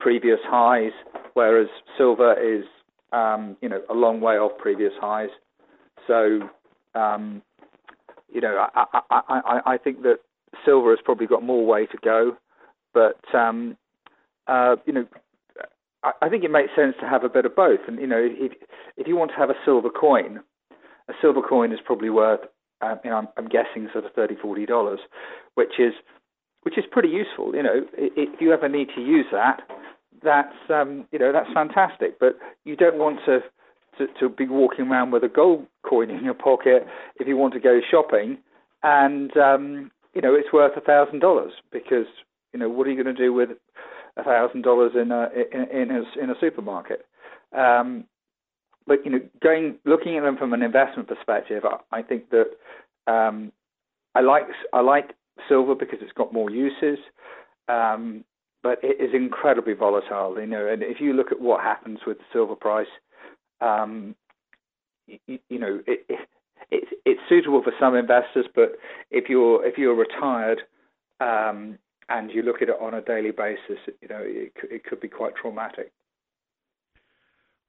previous 0.00 0.40
highs, 0.44 0.92
whereas 1.34 1.68
silver 1.96 2.34
is, 2.34 2.64
um, 3.12 3.56
you 3.60 3.68
know, 3.68 3.82
a 3.88 3.94
long 3.94 4.20
way 4.20 4.34
off 4.34 4.58
previous 4.58 4.92
highs. 5.00 5.30
So, 6.06 6.48
you 8.38 8.40
know, 8.40 8.66
I, 8.74 8.84
I, 9.10 9.20
I, 9.28 9.60
I 9.74 9.78
think 9.78 10.02
that 10.02 10.18
silver 10.64 10.90
has 10.90 10.98
probably 11.04 11.26
got 11.26 11.42
more 11.42 11.66
way 11.66 11.86
to 11.86 11.98
go, 12.02 12.36
but 12.94 13.18
um, 13.34 13.76
uh, 14.46 14.76
you 14.86 14.92
know, 14.92 15.06
I, 16.02 16.28
think 16.28 16.44
it 16.44 16.50
makes 16.50 16.70
sense 16.76 16.94
to 17.00 17.08
have 17.08 17.24
a 17.24 17.28
bit 17.28 17.44
of 17.44 17.56
both. 17.56 17.80
And 17.88 17.98
you 18.00 18.06
know, 18.06 18.20
if 18.20 18.52
if 18.96 19.06
you 19.06 19.16
want 19.16 19.30
to 19.32 19.36
have 19.36 19.50
a 19.50 19.58
silver 19.64 19.90
coin, 19.90 20.40
a 21.08 21.12
silver 21.20 21.42
coin 21.42 21.72
is 21.72 21.80
probably 21.84 22.10
worth, 22.10 22.40
uh, 22.80 22.96
you 23.04 23.10
know, 23.10 23.16
I'm, 23.16 23.28
I'm 23.36 23.48
guessing 23.48 23.88
sort 23.92 24.04
of 24.04 24.12
thirty, 24.12 24.36
forty 24.40 24.66
dollars, 24.66 25.00
which 25.54 25.78
is 25.78 25.94
which 26.62 26.78
is 26.78 26.84
pretty 26.90 27.08
useful. 27.08 27.54
You 27.54 27.62
know, 27.62 27.80
if 27.94 28.40
you 28.40 28.52
ever 28.52 28.68
need 28.68 28.88
to 28.94 29.00
use 29.00 29.26
that, 29.32 29.60
that's 30.22 30.54
um, 30.70 31.06
you 31.12 31.18
know 31.18 31.32
that's 31.32 31.52
fantastic. 31.52 32.18
But 32.20 32.38
you 32.64 32.76
don't 32.76 32.98
want 32.98 33.20
to, 33.26 33.40
to 33.98 34.06
to 34.20 34.28
be 34.28 34.46
walking 34.46 34.86
around 34.86 35.10
with 35.10 35.24
a 35.24 35.28
gold 35.28 35.66
coin 35.88 36.10
in 36.10 36.24
your 36.24 36.34
pocket 36.34 36.86
if 37.16 37.26
you 37.26 37.36
want 37.36 37.54
to 37.54 37.60
go 37.60 37.80
shopping, 37.90 38.38
and 38.82 39.36
um, 39.36 39.90
you 40.14 40.20
know 40.20 40.34
it's 40.34 40.52
worth 40.52 40.76
a 40.76 40.80
thousand 40.80 41.20
dollars 41.20 41.52
because 41.72 42.06
you 42.52 42.60
know 42.60 42.68
what 42.68 42.86
are 42.86 42.90
you 42.90 43.02
going 43.02 43.14
to 43.14 43.22
do 43.22 43.32
with 43.32 43.50
thousand 44.24 44.62
dollars 44.62 44.92
in 44.94 45.10
a 45.10 45.28
in, 45.52 45.90
a 45.90 46.22
in 46.22 46.30
a 46.30 46.34
supermarket? 46.40 47.06
Um, 47.56 48.04
but 48.86 49.04
you 49.04 49.10
know, 49.10 49.20
going 49.42 49.76
looking 49.84 50.16
at 50.16 50.22
them 50.22 50.36
from 50.36 50.52
an 50.52 50.62
investment 50.62 51.08
perspective, 51.08 51.64
I, 51.64 51.98
I 51.98 52.02
think 52.02 52.30
that 52.30 52.46
um, 53.06 53.52
I 54.14 54.20
like 54.20 54.44
I 54.72 54.80
like 54.80 55.10
silver 55.48 55.74
because 55.74 55.98
it's 56.02 56.12
got 56.12 56.32
more 56.32 56.50
uses, 56.50 56.98
um, 57.68 58.24
but 58.62 58.78
it 58.82 59.00
is 59.00 59.14
incredibly 59.14 59.74
volatile. 59.74 60.38
You 60.40 60.46
know, 60.46 60.66
and 60.66 60.82
if 60.82 61.00
you 61.00 61.12
look 61.12 61.30
at 61.30 61.40
what 61.40 61.60
happens 61.60 62.00
with 62.06 62.18
the 62.18 62.24
silver 62.32 62.56
price, 62.56 62.88
um, 63.60 64.14
you, 65.06 65.38
you, 65.48 65.58
know, 65.58 65.80
it, 65.86 66.04
it, 66.08 66.28
it's 66.70 66.90
it's 67.04 67.20
suitable 67.28 67.62
for 67.62 67.72
some 67.78 67.94
investors, 67.94 68.46
but 68.54 68.72
if 69.10 69.28
you're 69.28 69.64
if 69.66 69.78
you're 69.78 69.94
retired 69.94 70.62
um, 71.20 71.78
and 72.08 72.30
you 72.30 72.42
look 72.42 72.62
at 72.62 72.68
it 72.68 72.76
on 72.80 72.94
a 72.94 73.02
daily 73.02 73.30
basis, 73.30 73.78
you 74.00 74.08
know, 74.08 74.20
it, 74.22 74.52
it 74.70 74.84
could 74.84 75.00
be 75.00 75.08
quite 75.08 75.34
traumatic. 75.40 75.92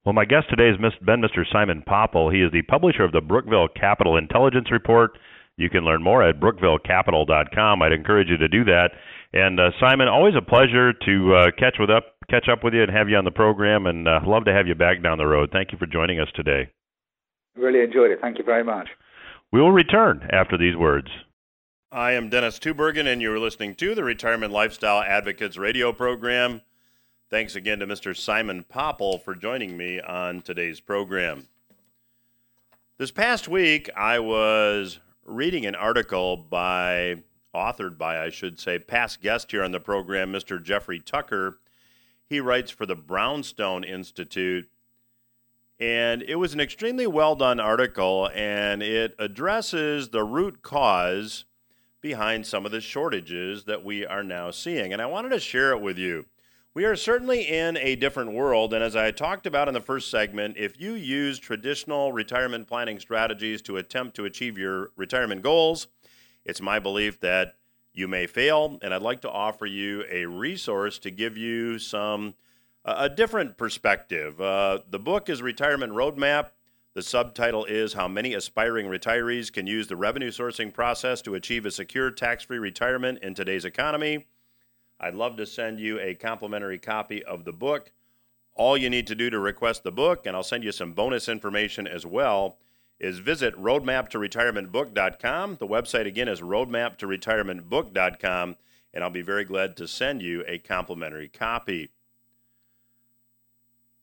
Well, 0.05 0.13
my 0.13 0.25
guest 0.25 0.49
today 0.49 0.67
has 0.67 0.77
been 1.05 1.21
Mr. 1.21 1.43
Simon 1.51 1.83
Popple. 1.85 2.29
He 2.29 2.41
is 2.41 2.51
the 2.51 2.61
publisher 2.63 3.03
of 3.03 3.11
the 3.11 3.21
Brookville 3.21 3.67
Capital 3.67 4.17
Intelligence 4.17 4.71
Report. 4.71 5.11
You 5.57 5.69
can 5.69 5.83
learn 5.83 6.01
more 6.01 6.23
at 6.23 6.39
brookvillecapital.com. 6.39 7.81
I'd 7.81 7.91
encourage 7.91 8.29
you 8.29 8.37
to 8.37 8.47
do 8.47 8.63
that. 8.63 8.91
And 9.33 9.59
uh, 9.59 9.71
Simon, 9.79 10.07
always 10.07 10.35
a 10.37 10.41
pleasure 10.41 10.93
to 10.93 11.35
uh, 11.35 11.51
catch 11.59 11.75
with 11.79 11.89
up, 11.89 12.15
catch 12.29 12.47
up 12.49 12.63
with 12.63 12.73
you, 12.73 12.81
and 12.81 12.91
have 12.91 13.09
you 13.09 13.17
on 13.17 13.25
the 13.25 13.31
program. 13.31 13.85
And 13.85 14.07
uh, 14.07 14.21
love 14.25 14.45
to 14.45 14.53
have 14.53 14.67
you 14.67 14.75
back 14.75 15.03
down 15.03 15.17
the 15.17 15.27
road. 15.27 15.49
Thank 15.51 15.73
you 15.73 15.77
for 15.77 15.85
joining 15.85 16.19
us 16.19 16.29
today. 16.33 16.71
Really 17.57 17.81
enjoyed 17.81 18.11
it. 18.11 18.19
Thank 18.21 18.37
you 18.37 18.45
very 18.45 18.63
much. 18.63 18.87
We 19.51 19.59
will 19.59 19.73
return 19.73 20.27
after 20.31 20.57
these 20.57 20.77
words. 20.77 21.09
I 21.91 22.11
am 22.11 22.29
Dennis 22.29 22.59
Tubbergen, 22.59 23.07
and 23.07 23.19
you 23.19 23.33
are 23.33 23.39
listening 23.39 23.73
to 23.77 23.95
the 23.95 24.03
Retirement 24.03 24.53
Lifestyle 24.53 25.01
Advocates 25.01 25.57
radio 25.57 25.91
program. 25.91 26.61
Thanks 27.31 27.55
again 27.55 27.79
to 27.79 27.87
Mr. 27.87 28.15
Simon 28.15 28.63
Popple 28.63 29.17
for 29.17 29.33
joining 29.33 29.75
me 29.75 29.99
on 29.99 30.43
today's 30.43 30.79
program. 30.79 31.47
This 32.99 33.09
past 33.09 33.47
week, 33.47 33.89
I 33.97 34.19
was 34.19 34.99
reading 35.25 35.65
an 35.65 35.73
article 35.73 36.37
by, 36.37 37.23
authored 37.55 37.97
by, 37.97 38.21
I 38.21 38.29
should 38.29 38.59
say, 38.59 38.77
past 38.77 39.19
guest 39.19 39.49
here 39.49 39.63
on 39.63 39.71
the 39.71 39.79
program, 39.79 40.31
Mr. 40.31 40.61
Jeffrey 40.61 40.99
Tucker. 40.99 41.57
He 42.27 42.39
writes 42.39 42.69
for 42.69 42.85
the 42.85 42.95
Brownstone 42.95 43.83
Institute. 43.83 44.69
And 45.79 46.21
it 46.21 46.35
was 46.35 46.53
an 46.53 46.59
extremely 46.59 47.07
well 47.07 47.35
done 47.35 47.59
article, 47.59 48.29
and 48.35 48.83
it 48.83 49.15
addresses 49.17 50.09
the 50.09 50.23
root 50.23 50.61
cause 50.61 51.45
behind 52.01 52.45
some 52.45 52.65
of 52.65 52.71
the 52.71 52.81
shortages 52.81 53.65
that 53.65 53.83
we 53.83 54.05
are 54.05 54.23
now 54.23 54.51
seeing. 54.51 54.93
And 54.93 55.01
I 55.01 55.05
wanted 55.05 55.29
to 55.29 55.39
share 55.39 55.71
it 55.71 55.81
with 55.81 55.97
you. 55.97 56.25
We 56.73 56.85
are 56.85 56.95
certainly 56.95 57.41
in 57.41 57.77
a 57.77 57.95
different 57.95 58.33
world. 58.33 58.73
And 58.73 58.83
as 58.83 58.95
I 58.95 59.11
talked 59.11 59.45
about 59.45 59.67
in 59.67 59.73
the 59.73 59.81
first 59.81 60.11
segment, 60.11 60.55
if 60.57 60.79
you 60.79 60.93
use 60.93 61.39
traditional 61.39 62.13
retirement 62.13 62.67
planning 62.67 62.99
strategies 62.99 63.61
to 63.63 63.77
attempt 63.77 64.15
to 64.17 64.25
achieve 64.25 64.57
your 64.57 64.91
retirement 64.95 65.41
goals, 65.41 65.87
it's 66.45 66.61
my 66.61 66.79
belief 66.79 67.19
that 67.21 67.55
you 67.93 68.07
may 68.07 68.27
fail. 68.27 68.77
And 68.81 68.93
I'd 68.93 69.01
like 69.01 69.21
to 69.21 69.29
offer 69.29 69.65
you 69.65 70.05
a 70.09 70.25
resource 70.25 70.99
to 70.99 71.11
give 71.11 71.37
you 71.37 71.79
some 71.79 72.35
a 72.85 73.09
different 73.09 73.57
perspective. 73.57 74.39
Uh, 74.39 74.79
the 74.89 74.99
book 74.99 75.29
is 75.29 75.41
Retirement 75.41 75.93
Roadmap. 75.93 76.51
The 76.95 77.03
subtitle 77.03 77.65
is 77.65 77.93
How 77.93 78.07
Many 78.07 78.33
Aspiring 78.33 78.87
Retirees 78.87 79.53
Can 79.53 79.67
Use 79.67 79.85
the 79.85 79.95
Revenue 79.95 80.31
Sourcing 80.31 80.73
Process 80.73 81.21
to 81.21 81.35
Achieve 81.35 81.67
a 81.67 81.71
Secure 81.71 82.09
Tax 82.09 82.45
Free 82.45 82.57
Retirement 82.57 83.19
in 83.21 83.35
Today's 83.35 83.63
Economy. 83.63 84.25
I'd 84.99 85.13
love 85.13 85.37
to 85.37 85.45
send 85.45 85.79
you 85.79 85.99
a 85.99 86.15
complimentary 86.15 86.79
copy 86.79 87.23
of 87.23 87.45
the 87.45 87.53
book. 87.53 87.91
All 88.55 88.75
you 88.75 88.89
need 88.89 89.05
to 89.05 89.13
do 89.13 89.29
to 89.29 89.37
request 89.37 89.83
the 89.83 89.91
book, 89.91 90.25
and 90.25 90.35
I'll 90.35 90.41
send 90.41 90.63
you 90.63 90.71
some 90.71 90.93
bonus 90.93 91.29
information 91.29 91.85
as 91.85 92.07
well, 92.07 92.57
is 92.99 93.19
visit 93.19 93.55
roadmaptoretirementbook.com. 93.55 95.57
The 95.57 95.67
website 95.67 96.07
again 96.07 96.27
is 96.27 96.41
roadmaptoretirementbook.com, 96.41 98.55
and 98.95 99.03
I'll 99.03 99.11
be 99.11 99.21
very 99.21 99.43
glad 99.43 99.77
to 99.77 99.87
send 99.87 100.23
you 100.23 100.43
a 100.47 100.57
complimentary 100.57 101.27
copy. 101.27 101.89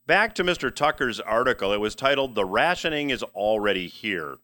Back 0.07 0.36
to 0.36 0.44
Mr. 0.44 0.72
Tucker's 0.72 1.18
article, 1.18 1.72
it 1.72 1.80
was 1.80 1.96
titled 1.96 2.36
The 2.36 2.44
Rationing 2.44 3.11
is 3.11 3.24
Already 3.24 3.88
Here. 3.88 4.36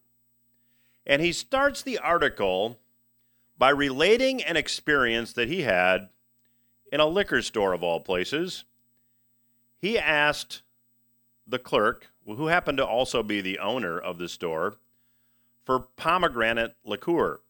And 1.06 1.22
he 1.22 1.30
starts 1.30 1.82
the 1.82 1.98
article 1.98 2.80
by 3.58 3.70
relating 3.70 4.42
an 4.42 4.56
experience 4.56 5.32
that 5.34 5.48
he 5.48 5.62
had 5.62 6.08
in 6.90 6.98
a 6.98 7.06
liquor 7.06 7.42
store 7.42 7.74
of 7.74 7.84
all 7.84 8.00
places. 8.00 8.64
He 9.78 9.96
asked 9.96 10.62
the 11.46 11.60
clerk, 11.60 12.08
who 12.26 12.48
happened 12.48 12.78
to 12.78 12.86
also 12.86 13.22
be 13.22 13.40
the 13.40 13.60
owner 13.60 14.00
of 14.00 14.18
the 14.18 14.28
store, 14.28 14.78
for 15.64 15.78
pomegranate 15.78 16.74
liqueur. 16.84 17.40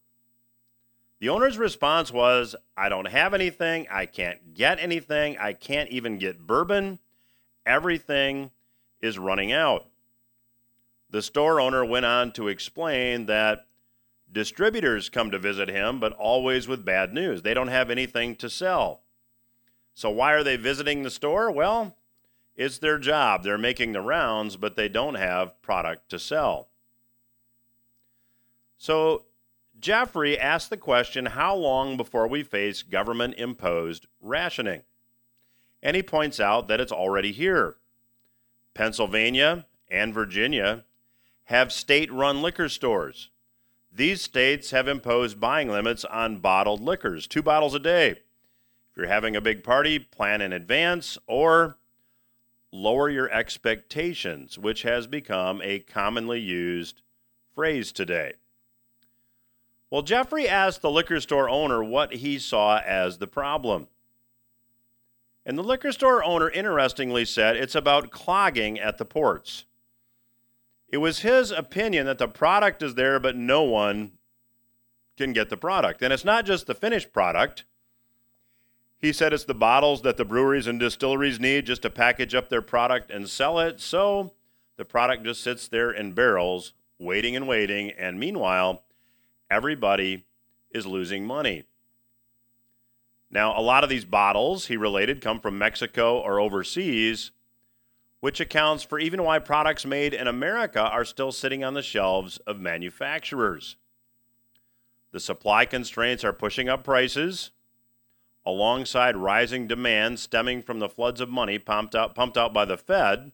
The 1.19 1.31
owner's 1.31 1.57
response 1.57 2.13
was, 2.13 2.55
I 2.77 2.91
don't 2.91 3.09
have 3.09 3.33
anything. 3.33 3.87
I 3.91 4.05
can't 4.05 4.53
get 4.53 4.79
anything. 4.81 5.39
I 5.39 5.55
can't 5.55 5.89
even 5.89 6.19
get 6.19 6.47
bourbon. 6.47 6.99
Everything 7.65 8.51
is 9.01 9.19
running 9.19 9.53
out. 9.53 9.87
The 11.11 11.23
store 11.23 11.61
owner 11.61 11.85
went 11.85 12.07
on 12.07 12.33
to 12.33 12.49
explain 12.49 13.27
that 13.27 13.67
distributors 14.33 15.11
come 15.11 15.31
to 15.31 15.39
visit 15.39 15.69
him, 15.69 16.01
but 16.01 16.13
always 16.15 16.67
with 16.67 16.85
bad 16.85 17.13
news. 17.13 17.43
They 17.43 17.55
don't 17.55 17.69
have 17.69 17.91
anything 17.91 18.35
to 18.37 18.49
sell. 18.49 19.03
So, 19.95 20.09
why 20.09 20.33
are 20.33 20.43
they 20.43 20.57
visiting 20.57 21.03
the 21.03 21.11
store? 21.11 21.51
Well, 21.51 21.97
it's 22.57 22.79
their 22.79 22.99
job. 22.99 23.43
They're 23.43 23.59
making 23.59 23.93
the 23.93 24.01
rounds, 24.01 24.57
but 24.57 24.77
they 24.77 24.89
don't 24.89 25.17
have 25.17 25.61
product 25.61 26.09
to 26.11 26.19
sell. 26.19 26.69
So, 28.79 29.25
Jeffrey 29.79 30.39
asked 30.39 30.71
the 30.71 30.77
question 30.77 31.27
how 31.27 31.55
long 31.55 31.97
before 31.97 32.27
we 32.27 32.43
face 32.43 32.83
government 32.83 33.35
imposed 33.37 34.07
rationing? 34.21 34.83
And 35.83 35.97
he 35.97 36.03
points 36.03 36.39
out 36.39 36.69
that 36.69 36.81
it's 36.81 36.93
already 36.93 37.33
here. 37.33 37.77
Pennsylvania 38.75 39.67
and 39.91 40.15
Virginia 40.15 40.85
have 41.45 41.73
state 41.73 42.11
run 42.13 42.41
liquor 42.41 42.69
stores. 42.69 43.31
These 43.95 44.23
states 44.23 44.71
have 44.71 44.89
imposed 44.89 45.41
buying 45.41 45.69
limits 45.69 46.05
on 46.05 46.39
bottled 46.39 46.81
liquors, 46.81 47.27
two 47.27 47.43
bottles 47.43 47.75
a 47.75 47.79
day. 47.79 48.11
If 48.11 48.97
you're 48.97 49.07
having 49.07 49.37
a 49.37 49.41
big 49.41 49.63
party, 49.63 49.99
plan 49.99 50.41
in 50.41 50.53
advance 50.53 51.19
or 51.27 51.77
lower 52.71 53.11
your 53.11 53.31
expectations, 53.31 54.59
which 54.59 54.83
has 54.83 55.07
become 55.07 55.61
a 55.63 55.81
commonly 55.81 56.41
used 56.41 57.03
phrase 57.55 57.93
today. 57.93 58.33
Well, 59.91 60.03
Jeffrey 60.03 60.49
asked 60.49 60.81
the 60.81 60.91
liquor 60.91 61.21
store 61.21 61.51
owner 61.51 61.85
what 61.85 62.15
he 62.15 62.39
saw 62.39 62.79
as 62.79 63.19
the 63.19 63.27
problem. 63.27 63.89
And 65.45 65.59
the 65.59 65.63
liquor 65.63 65.93
store 65.93 66.23
owner 66.23 66.49
interestingly 66.49 67.25
said 67.25 67.57
it's 67.57 67.75
about 67.75 68.11
clogging 68.11 68.79
at 68.79 68.99
the 68.99 69.05
ports. 69.05 69.65
It 70.89 70.99
was 70.99 71.21
his 71.21 71.51
opinion 71.51 72.07
that 72.07 72.19
the 72.19 72.29
product 72.29 72.83
is 72.83 72.95
there, 72.95 73.19
but 73.19 73.35
no 73.35 73.63
one 73.63 74.13
can 75.17 75.33
get 75.33 75.49
the 75.49 75.57
product. 75.57 76.03
And 76.03 76.13
it's 76.13 76.25
not 76.25 76.45
just 76.45 76.67
the 76.67 76.75
finished 76.75 77.13
product, 77.13 77.65
he 78.99 79.13
said 79.13 79.33
it's 79.33 79.45
the 79.45 79.55
bottles 79.55 80.03
that 80.03 80.17
the 80.17 80.25
breweries 80.25 80.69
and 80.69 80.79
distilleries 80.79 81.41
need 81.41 81.67
just 81.67 81.83
to 81.83 81.91
package 81.91 82.37
up 82.37 82.49
their 82.49 82.63
product 82.63 83.11
and 83.11 83.29
sell 83.29 83.59
it. 83.59 83.81
So 83.81 84.33
the 84.77 84.85
product 84.85 85.25
just 85.25 85.43
sits 85.43 85.67
there 85.67 85.91
in 85.91 86.13
barrels, 86.13 86.73
waiting 87.01 87.35
and 87.35 87.49
waiting. 87.49 87.91
And 87.91 88.21
meanwhile, 88.21 88.85
everybody 89.51 90.25
is 90.71 90.87
losing 90.87 91.27
money. 91.27 91.65
Now, 93.33 93.59
a 93.59 93.63
lot 93.63 93.83
of 93.83 93.89
these 93.89 94.05
bottles, 94.05 94.67
he 94.67 94.77
related, 94.77 95.23
come 95.23 95.41
from 95.41 95.57
Mexico 95.57 96.21
or 96.21 96.39
overseas, 96.39 97.31
which 98.21 98.41
accounts 98.41 98.85
for 98.85 98.99
even 98.99 99.25
why 99.25 99.39
products 99.39 99.87
made 99.87 100.13
in 100.13 100.29
America 100.29 100.81
are 100.81 101.05
still 101.05 101.33
sitting 101.33 101.65
on 101.65 101.73
the 101.73 101.83
shelves 101.83 102.37
of 102.47 102.61
manufacturers. 102.61 103.77
The 105.13 105.19
supply 105.19 105.65
constraints 105.65 106.25
are 106.25 106.33
pushing 106.33 106.69
up 106.69 106.85
prices 106.85 107.51
alongside 108.45 109.17
rising 109.17 109.67
demand 109.67 110.19
stemming 110.19 110.63
from 110.63 110.79
the 110.79 110.89
floods 110.89 111.21
of 111.21 111.29
money 111.29 111.59
pumped 111.59 111.95
out, 111.95 112.15
pumped 112.15 112.37
out 112.37 112.53
by 112.53 112.65
the 112.65 112.77
Fed, 112.77 113.33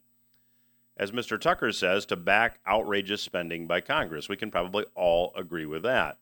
as 0.97 1.13
Mr. 1.13 1.41
Tucker 1.41 1.73
says, 1.73 2.07
to 2.07 2.17
back 2.17 2.61
outrageous 2.67 3.23
spending 3.23 3.67
by 3.67 3.81
Congress. 3.81 4.29
We 4.29 4.37
can 4.37 4.51
probably 4.51 4.85
all 4.95 5.33
agree 5.35 5.67
with 5.67 5.83
that. 5.83 6.19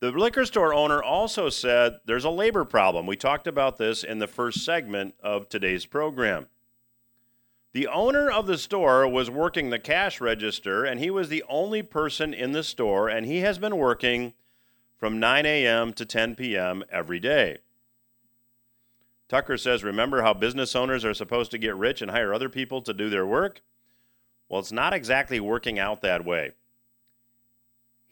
The 0.00 0.10
liquor 0.10 0.44
store 0.44 0.74
owner 0.74 1.02
also 1.02 1.48
said 1.48 2.00
there's 2.04 2.24
a 2.24 2.30
labor 2.30 2.64
problem. 2.64 3.06
We 3.06 3.16
talked 3.16 3.46
about 3.46 3.78
this 3.78 4.04
in 4.04 4.18
the 4.18 4.26
first 4.26 4.64
segment 4.64 5.14
of 5.22 5.48
today's 5.48 5.86
program. 5.86 6.48
The 7.72 7.86
owner 7.86 8.30
of 8.30 8.46
the 8.46 8.58
store 8.58 9.08
was 9.08 9.30
working 9.30 9.70
the 9.70 9.78
cash 9.78 10.20
register, 10.20 10.84
and 10.84 11.00
he 11.00 11.10
was 11.10 11.28
the 11.28 11.44
only 11.48 11.82
person 11.82 12.34
in 12.34 12.52
the 12.52 12.62
store, 12.62 13.08
and 13.08 13.26
he 13.26 13.38
has 13.38 13.58
been 13.58 13.76
working 13.76 14.34
from 14.96 15.20
9 15.20 15.44
a.m. 15.44 15.92
to 15.94 16.04
10 16.04 16.36
p.m. 16.36 16.84
every 16.90 17.20
day. 17.20 17.58
Tucker 19.28 19.56
says, 19.56 19.82
Remember 19.82 20.22
how 20.22 20.32
business 20.34 20.76
owners 20.76 21.04
are 21.04 21.14
supposed 21.14 21.50
to 21.50 21.58
get 21.58 21.76
rich 21.76 22.00
and 22.00 22.10
hire 22.10 22.32
other 22.32 22.48
people 22.48 22.80
to 22.82 22.94
do 22.94 23.10
their 23.10 23.26
work? 23.26 23.60
Well, 24.48 24.60
it's 24.60 24.72
not 24.72 24.94
exactly 24.94 25.40
working 25.40 25.78
out 25.78 26.02
that 26.02 26.24
way. 26.24 26.52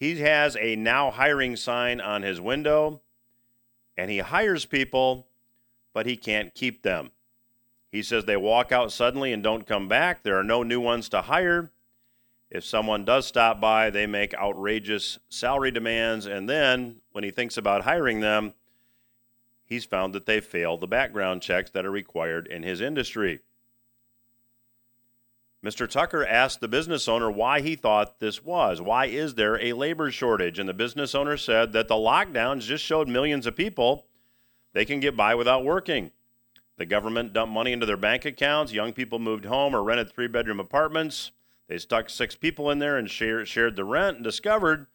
He 0.05 0.17
has 0.17 0.55
a 0.61 0.77
now 0.77 1.11
hiring 1.11 1.57
sign 1.57 1.99
on 1.99 2.21
his 2.21 2.39
window, 2.39 3.01
and 3.97 4.11
he 4.11 4.19
hires 4.19 4.67
people, 4.67 5.29
but 5.95 6.05
he 6.05 6.15
can't 6.15 6.55
keep 6.55 6.83
them. 6.83 7.11
He 7.91 8.03
says 8.03 8.27
they 8.27 8.37
walk 8.37 8.71
out 8.71 8.93
suddenly 8.93 9.33
and 9.33 9.43
don't 9.43 9.67
come 9.67 9.89
back. 9.89 10.23
There 10.23 10.39
are 10.39 10.45
no 10.45 10.63
new 10.63 10.79
ones 10.79 11.09
to 11.09 11.23
hire. 11.23 11.71
If 12.51 12.67
someone 12.67 13.07
does 13.07 13.27
stop 13.27 13.63
by, 13.63 13.89
they 13.89 14.07
make 14.07 14.35
outrageous 14.35 15.21
salary 15.31 15.71
demands, 15.71 16.27
and 16.27 16.51
then 16.51 16.97
when 17.13 17.25
he 17.25 17.31
thinks 17.31 17.57
about 17.57 17.85
hiring 17.85 18.21
them, 18.21 18.53
he's 19.65 19.87
found 19.87 20.15
that 20.15 20.27
they 20.27 20.41
fail 20.41 20.77
the 20.77 20.87
background 20.87 21.41
checks 21.41 21.71
that 21.71 21.87
are 21.87 21.91
required 21.91 22.47
in 22.47 22.63
his 22.63 22.83
industry. 22.83 23.41
Mr. 25.65 25.89
Tucker 25.89 26.27
asked 26.27 26.61
the 26.61 26.69
business 26.69 27.09
owner 27.09 27.31
why 27.31 27.62
he 27.62 27.75
thought 27.75 28.21
this 28.21 28.45
was. 28.45 28.83
Why 28.83 29.07
is 29.07 29.35
there 29.35 29.59
a 29.62 29.73
labor 29.73 30.11
shortage? 30.11 30.59
And 30.59 30.69
the 30.69 30.75
business 30.75 31.15
owner 31.15 31.39
said 31.39 31.73
that 31.73 31.89
the 31.89 31.95
lockdowns 31.95 32.61
just 32.61 32.85
showed 32.85 33.09
millions 33.09 33.47
of 33.47 33.57
people 33.57 34.05
they 34.75 34.85
can 34.85 35.01
get 35.01 35.17
by 35.17 35.35
without 35.35 35.65
working. 35.65 36.11
The 36.77 36.85
government 36.85 37.33
dumped 37.33 37.55
money 37.55 37.73
into 37.73 37.87
their 37.87 37.97
bank 37.97 38.27
accounts. 38.27 38.73
Young 38.73 38.93
people 38.93 39.19
moved 39.19 39.47
home 39.47 39.75
or 39.75 39.83
rented 39.83 40.12
three 40.12 40.27
bedroom 40.29 40.61
apartments. 40.61 41.31
They 41.69 41.79
stuck 41.79 42.11
six 42.11 42.35
people 42.35 42.71
in 42.71 42.79
there 42.79 42.99
and 42.99 43.09
share, 43.09 43.47
shared 43.47 43.77
the 43.77 43.85
rent 43.85 44.17
and 44.17 44.25
discovered 44.25 44.87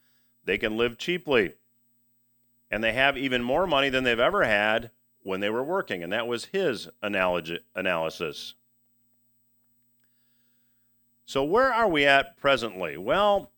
they 0.46 0.60
can 0.60 0.78
live 0.78 1.00
cheaply. 1.00 1.54
And 2.70 2.84
they 2.84 2.94
have 2.94 3.18
even 3.18 3.42
more 3.42 3.66
money 3.66 3.90
than 3.90 4.04
they've 4.04 4.20
ever 4.20 4.44
had 4.44 4.92
when 5.24 5.40
they 5.40 5.50
were 5.50 5.64
working. 5.64 6.04
And 6.04 6.14
that 6.14 6.28
was 6.28 6.46
his 6.46 6.90
analogy, 7.02 7.60
analysis. 7.74 8.54
So, 11.30 11.44
where 11.44 11.72
are 11.72 11.88
we 11.88 12.08
at 12.08 12.38
presently? 12.38 12.98
Well, 12.98 13.52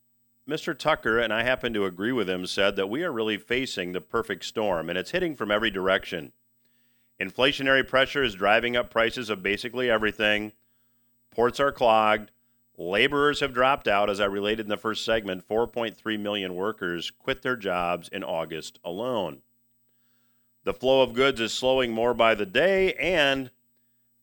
Mr. 0.45 0.77
Tucker, 0.77 1.17
and 1.19 1.31
I 1.31 1.43
happen 1.43 1.71
to 1.71 1.85
agree 1.85 2.11
with 2.11 2.29
him, 2.29 2.45
said 2.45 2.75
that 2.75 2.89
we 2.89 3.01
are 3.01 3.13
really 3.13 3.37
facing 3.37 3.93
the 3.93 4.01
perfect 4.01 4.43
storm, 4.43 4.89
and 4.89 4.99
it's 4.99 5.11
hitting 5.11 5.37
from 5.37 5.51
every 5.51 5.71
direction. 5.71 6.33
Inflationary 7.17 7.87
pressure 7.87 8.25
is 8.25 8.35
driving 8.35 8.75
up 8.75 8.89
prices 8.89 9.29
of 9.29 9.41
basically 9.41 9.89
everything. 9.89 10.51
Ports 11.29 11.61
are 11.61 11.71
clogged. 11.71 12.31
Laborers 12.77 13.39
have 13.39 13.53
dropped 13.53 13.87
out, 13.87 14.09
as 14.09 14.19
I 14.19 14.25
related 14.25 14.65
in 14.65 14.69
the 14.69 14.75
first 14.75 15.05
segment. 15.05 15.47
4.3 15.47 16.19
million 16.19 16.55
workers 16.55 17.09
quit 17.09 17.41
their 17.41 17.55
jobs 17.55 18.09
in 18.09 18.21
August 18.21 18.79
alone. 18.83 19.43
The 20.65 20.73
flow 20.73 21.03
of 21.03 21.13
goods 21.13 21.39
is 21.39 21.53
slowing 21.53 21.93
more 21.93 22.13
by 22.13 22.35
the 22.35 22.45
day, 22.45 22.95
and 22.95 23.49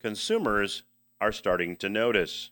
consumers 0.01 0.83
are 1.19 1.33
starting 1.33 1.77
to 1.77 1.89
notice. 1.89 2.51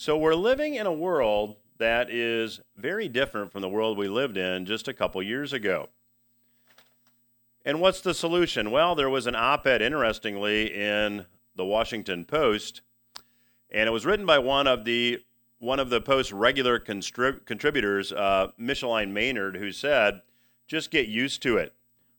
So 0.00 0.16
we're 0.16 0.36
living 0.36 0.76
in 0.76 0.86
a 0.86 0.92
world 0.92 1.56
that 1.78 2.08
is 2.08 2.60
very 2.76 3.08
different 3.08 3.50
from 3.50 3.62
the 3.62 3.68
world 3.68 3.98
we 3.98 4.06
lived 4.06 4.36
in 4.36 4.64
just 4.64 4.86
a 4.86 4.94
couple 4.94 5.20
years 5.24 5.52
ago. 5.52 5.88
And 7.64 7.80
what's 7.80 8.00
the 8.00 8.14
solution? 8.14 8.70
Well, 8.70 8.94
there 8.94 9.10
was 9.10 9.26
an 9.26 9.34
op 9.34 9.66
ed, 9.66 9.82
interestingly, 9.82 10.72
in 10.72 11.26
the 11.56 11.64
Washington 11.64 12.24
Post, 12.24 12.82
and 13.72 13.88
it 13.88 13.90
was 13.90 14.06
written 14.06 14.24
by 14.24 14.38
one 14.38 14.68
of 14.68 14.84
the 14.84 15.18
one 15.58 15.80
of 15.80 15.90
the 15.90 16.00
Post's 16.00 16.32
regular 16.32 16.78
contrib- 16.78 17.44
contributors, 17.44 18.12
uh, 18.12 18.52
Micheline 18.56 19.12
Maynard, 19.12 19.56
who 19.56 19.72
said, 19.72 20.22
just 20.68 20.92
get 20.92 21.08
used 21.08 21.42
to 21.42 21.56
it. 21.56 21.74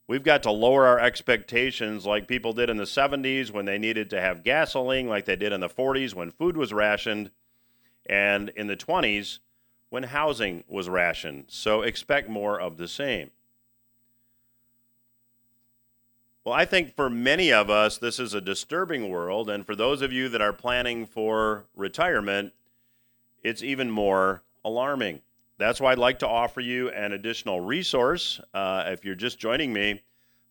We've 0.06 0.22
got 0.22 0.44
to 0.44 0.52
lower 0.52 0.86
our 0.86 1.00
expectations 1.00 2.06
like 2.06 2.28
people 2.28 2.52
did 2.52 2.70
in 2.70 2.76
the 2.76 2.84
70s 2.84 3.52
when 3.52 3.64
they 3.64 3.78
needed 3.78 4.10
to 4.10 4.20
have 4.20 4.44
gasoline, 4.44 5.08
like 5.08 5.24
they 5.24 5.38
did 5.38 5.54
in 5.54 5.62
the 5.62 5.70
40s 5.70 6.14
when 6.14 6.32
food 6.32 6.58
was 6.58 6.74
rationed 6.74 7.32
and 8.10 8.50
in 8.50 8.68
the 8.68 8.76
20s 8.76 9.40
when 9.90 10.04
housing 10.04 10.64
was 10.68 10.90
rationed. 10.90 11.46
So 11.48 11.84
expect 11.84 12.30
more 12.30 12.60
of 12.60 12.78
the 12.78 12.88
same. 12.88 13.32
Well, 16.44 16.56
I 16.56 16.66
think 16.66 16.96
for 16.96 17.10
many 17.10 17.52
of 17.54 17.70
us, 17.70 17.98
this 17.98 18.20
is 18.20 18.34
a 18.34 18.42
disturbing 18.42 19.10
world. 19.10 19.50
And 19.50 19.66
for 19.66 19.76
those 19.76 20.02
of 20.02 20.12
you 20.12 20.30
that 20.30 20.42
are 20.42 20.54
planning 20.54 21.06
for 21.06 21.66
retirement, 21.76 22.54
it's 23.44 23.62
even 23.62 23.92
more 23.92 24.42
alarming. 24.66 25.22
That's 25.58 25.82
why 25.82 25.92
I'd 25.92 25.98
like 25.98 26.20
to 26.20 26.28
offer 26.28 26.62
you 26.62 26.90
an 26.90 27.12
additional 27.12 27.62
resource. 27.62 28.40
Uh, 28.54 28.86
if 28.88 29.04
you're 29.04 29.16
just 29.16 29.38
joining 29.38 29.74
me, 29.74 30.02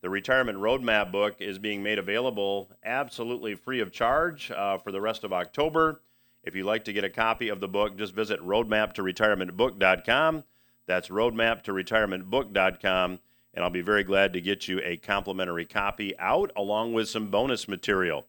the 0.00 0.10
Retirement 0.10 0.58
Roadmap 0.58 1.10
book 1.10 1.36
is 1.40 1.58
being 1.58 1.82
made 1.82 1.98
available 1.98 2.70
absolutely 2.84 3.54
free 3.54 3.80
of 3.80 3.90
charge 3.90 4.50
uh, 4.50 4.78
for 4.78 4.92
the 4.92 5.00
rest 5.00 5.24
of 5.24 5.32
October. 5.32 6.00
If 6.42 6.54
you'd 6.54 6.66
like 6.66 6.84
to 6.84 6.92
get 6.92 7.04
a 7.04 7.10
copy 7.10 7.48
of 7.48 7.60
the 7.60 7.68
book, 7.68 7.96
just 7.96 8.14
visit 8.14 8.38
roadmaptoretirementbook.com. 8.40 10.44
That's 10.86 11.08
roadmaptoretirementbook.com, 11.08 13.18
and 13.54 13.64
I'll 13.64 13.70
be 13.70 13.82
very 13.82 14.04
glad 14.04 14.32
to 14.32 14.40
get 14.40 14.68
you 14.68 14.80
a 14.82 14.96
complimentary 14.96 15.66
copy 15.66 16.18
out 16.18 16.50
along 16.56 16.94
with 16.94 17.08
some 17.08 17.30
bonus 17.30 17.68
material. 17.68 18.26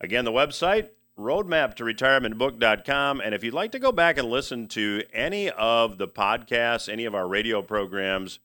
Again, 0.00 0.24
the 0.24 0.32
website, 0.32 0.88
roadmaptoretirementbook.com. 1.18 3.20
And 3.20 3.34
if 3.34 3.44
you'd 3.44 3.52
like 3.54 3.72
to 3.72 3.78
go 3.78 3.92
back 3.92 4.16
and 4.18 4.28
listen 4.28 4.66
to 4.68 5.02
any 5.12 5.50
of 5.50 5.98
the 5.98 6.08
podcasts, 6.08 6.88
any 6.88 7.04
of 7.04 7.14
our 7.14 7.28
radio 7.28 7.60
programs, 7.62 8.38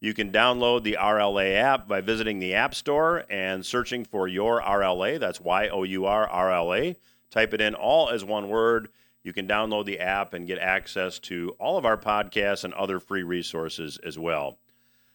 you 0.00 0.14
can 0.14 0.30
download 0.32 0.82
the 0.82 0.96
RLA 0.98 1.56
app 1.56 1.86
by 1.88 2.00
visiting 2.00 2.38
the 2.38 2.54
App 2.54 2.74
Store 2.74 3.24
and 3.28 3.66
searching 3.66 4.04
for 4.04 4.28
your 4.28 4.62
RLA. 4.62 5.18
That's 5.18 5.40
Y 5.40 5.68
O 5.68 5.82
U 5.82 6.06
R 6.06 6.28
R 6.28 6.52
L 6.52 6.74
A. 6.74 6.96
Type 7.30 7.54
it 7.54 7.60
in 7.60 7.74
all 7.74 8.10
as 8.10 8.24
one 8.24 8.48
word. 8.48 8.88
You 9.22 9.32
can 9.32 9.46
download 9.46 9.84
the 9.84 10.00
app 10.00 10.32
and 10.32 10.46
get 10.46 10.58
access 10.58 11.18
to 11.20 11.54
all 11.58 11.76
of 11.76 11.84
our 11.84 11.96
podcasts 11.96 12.64
and 12.64 12.72
other 12.74 12.98
free 12.98 13.22
resources 13.22 13.98
as 14.04 14.18
well. 14.18 14.58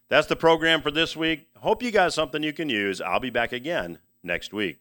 That's 0.07 0.27
the 0.27 0.35
program 0.35 0.81
for 0.81 0.91
this 0.91 1.15
week. 1.17 1.47
Hope 1.57 1.81
you 1.81 1.91
got 1.91 2.13
something 2.13 2.43
you 2.43 2.53
can 2.53 2.69
use. 2.69 3.01
I'll 3.01 3.19
be 3.19 3.31
back 3.31 3.51
again 3.51 3.97
next 4.23 4.53
week. 4.53 4.79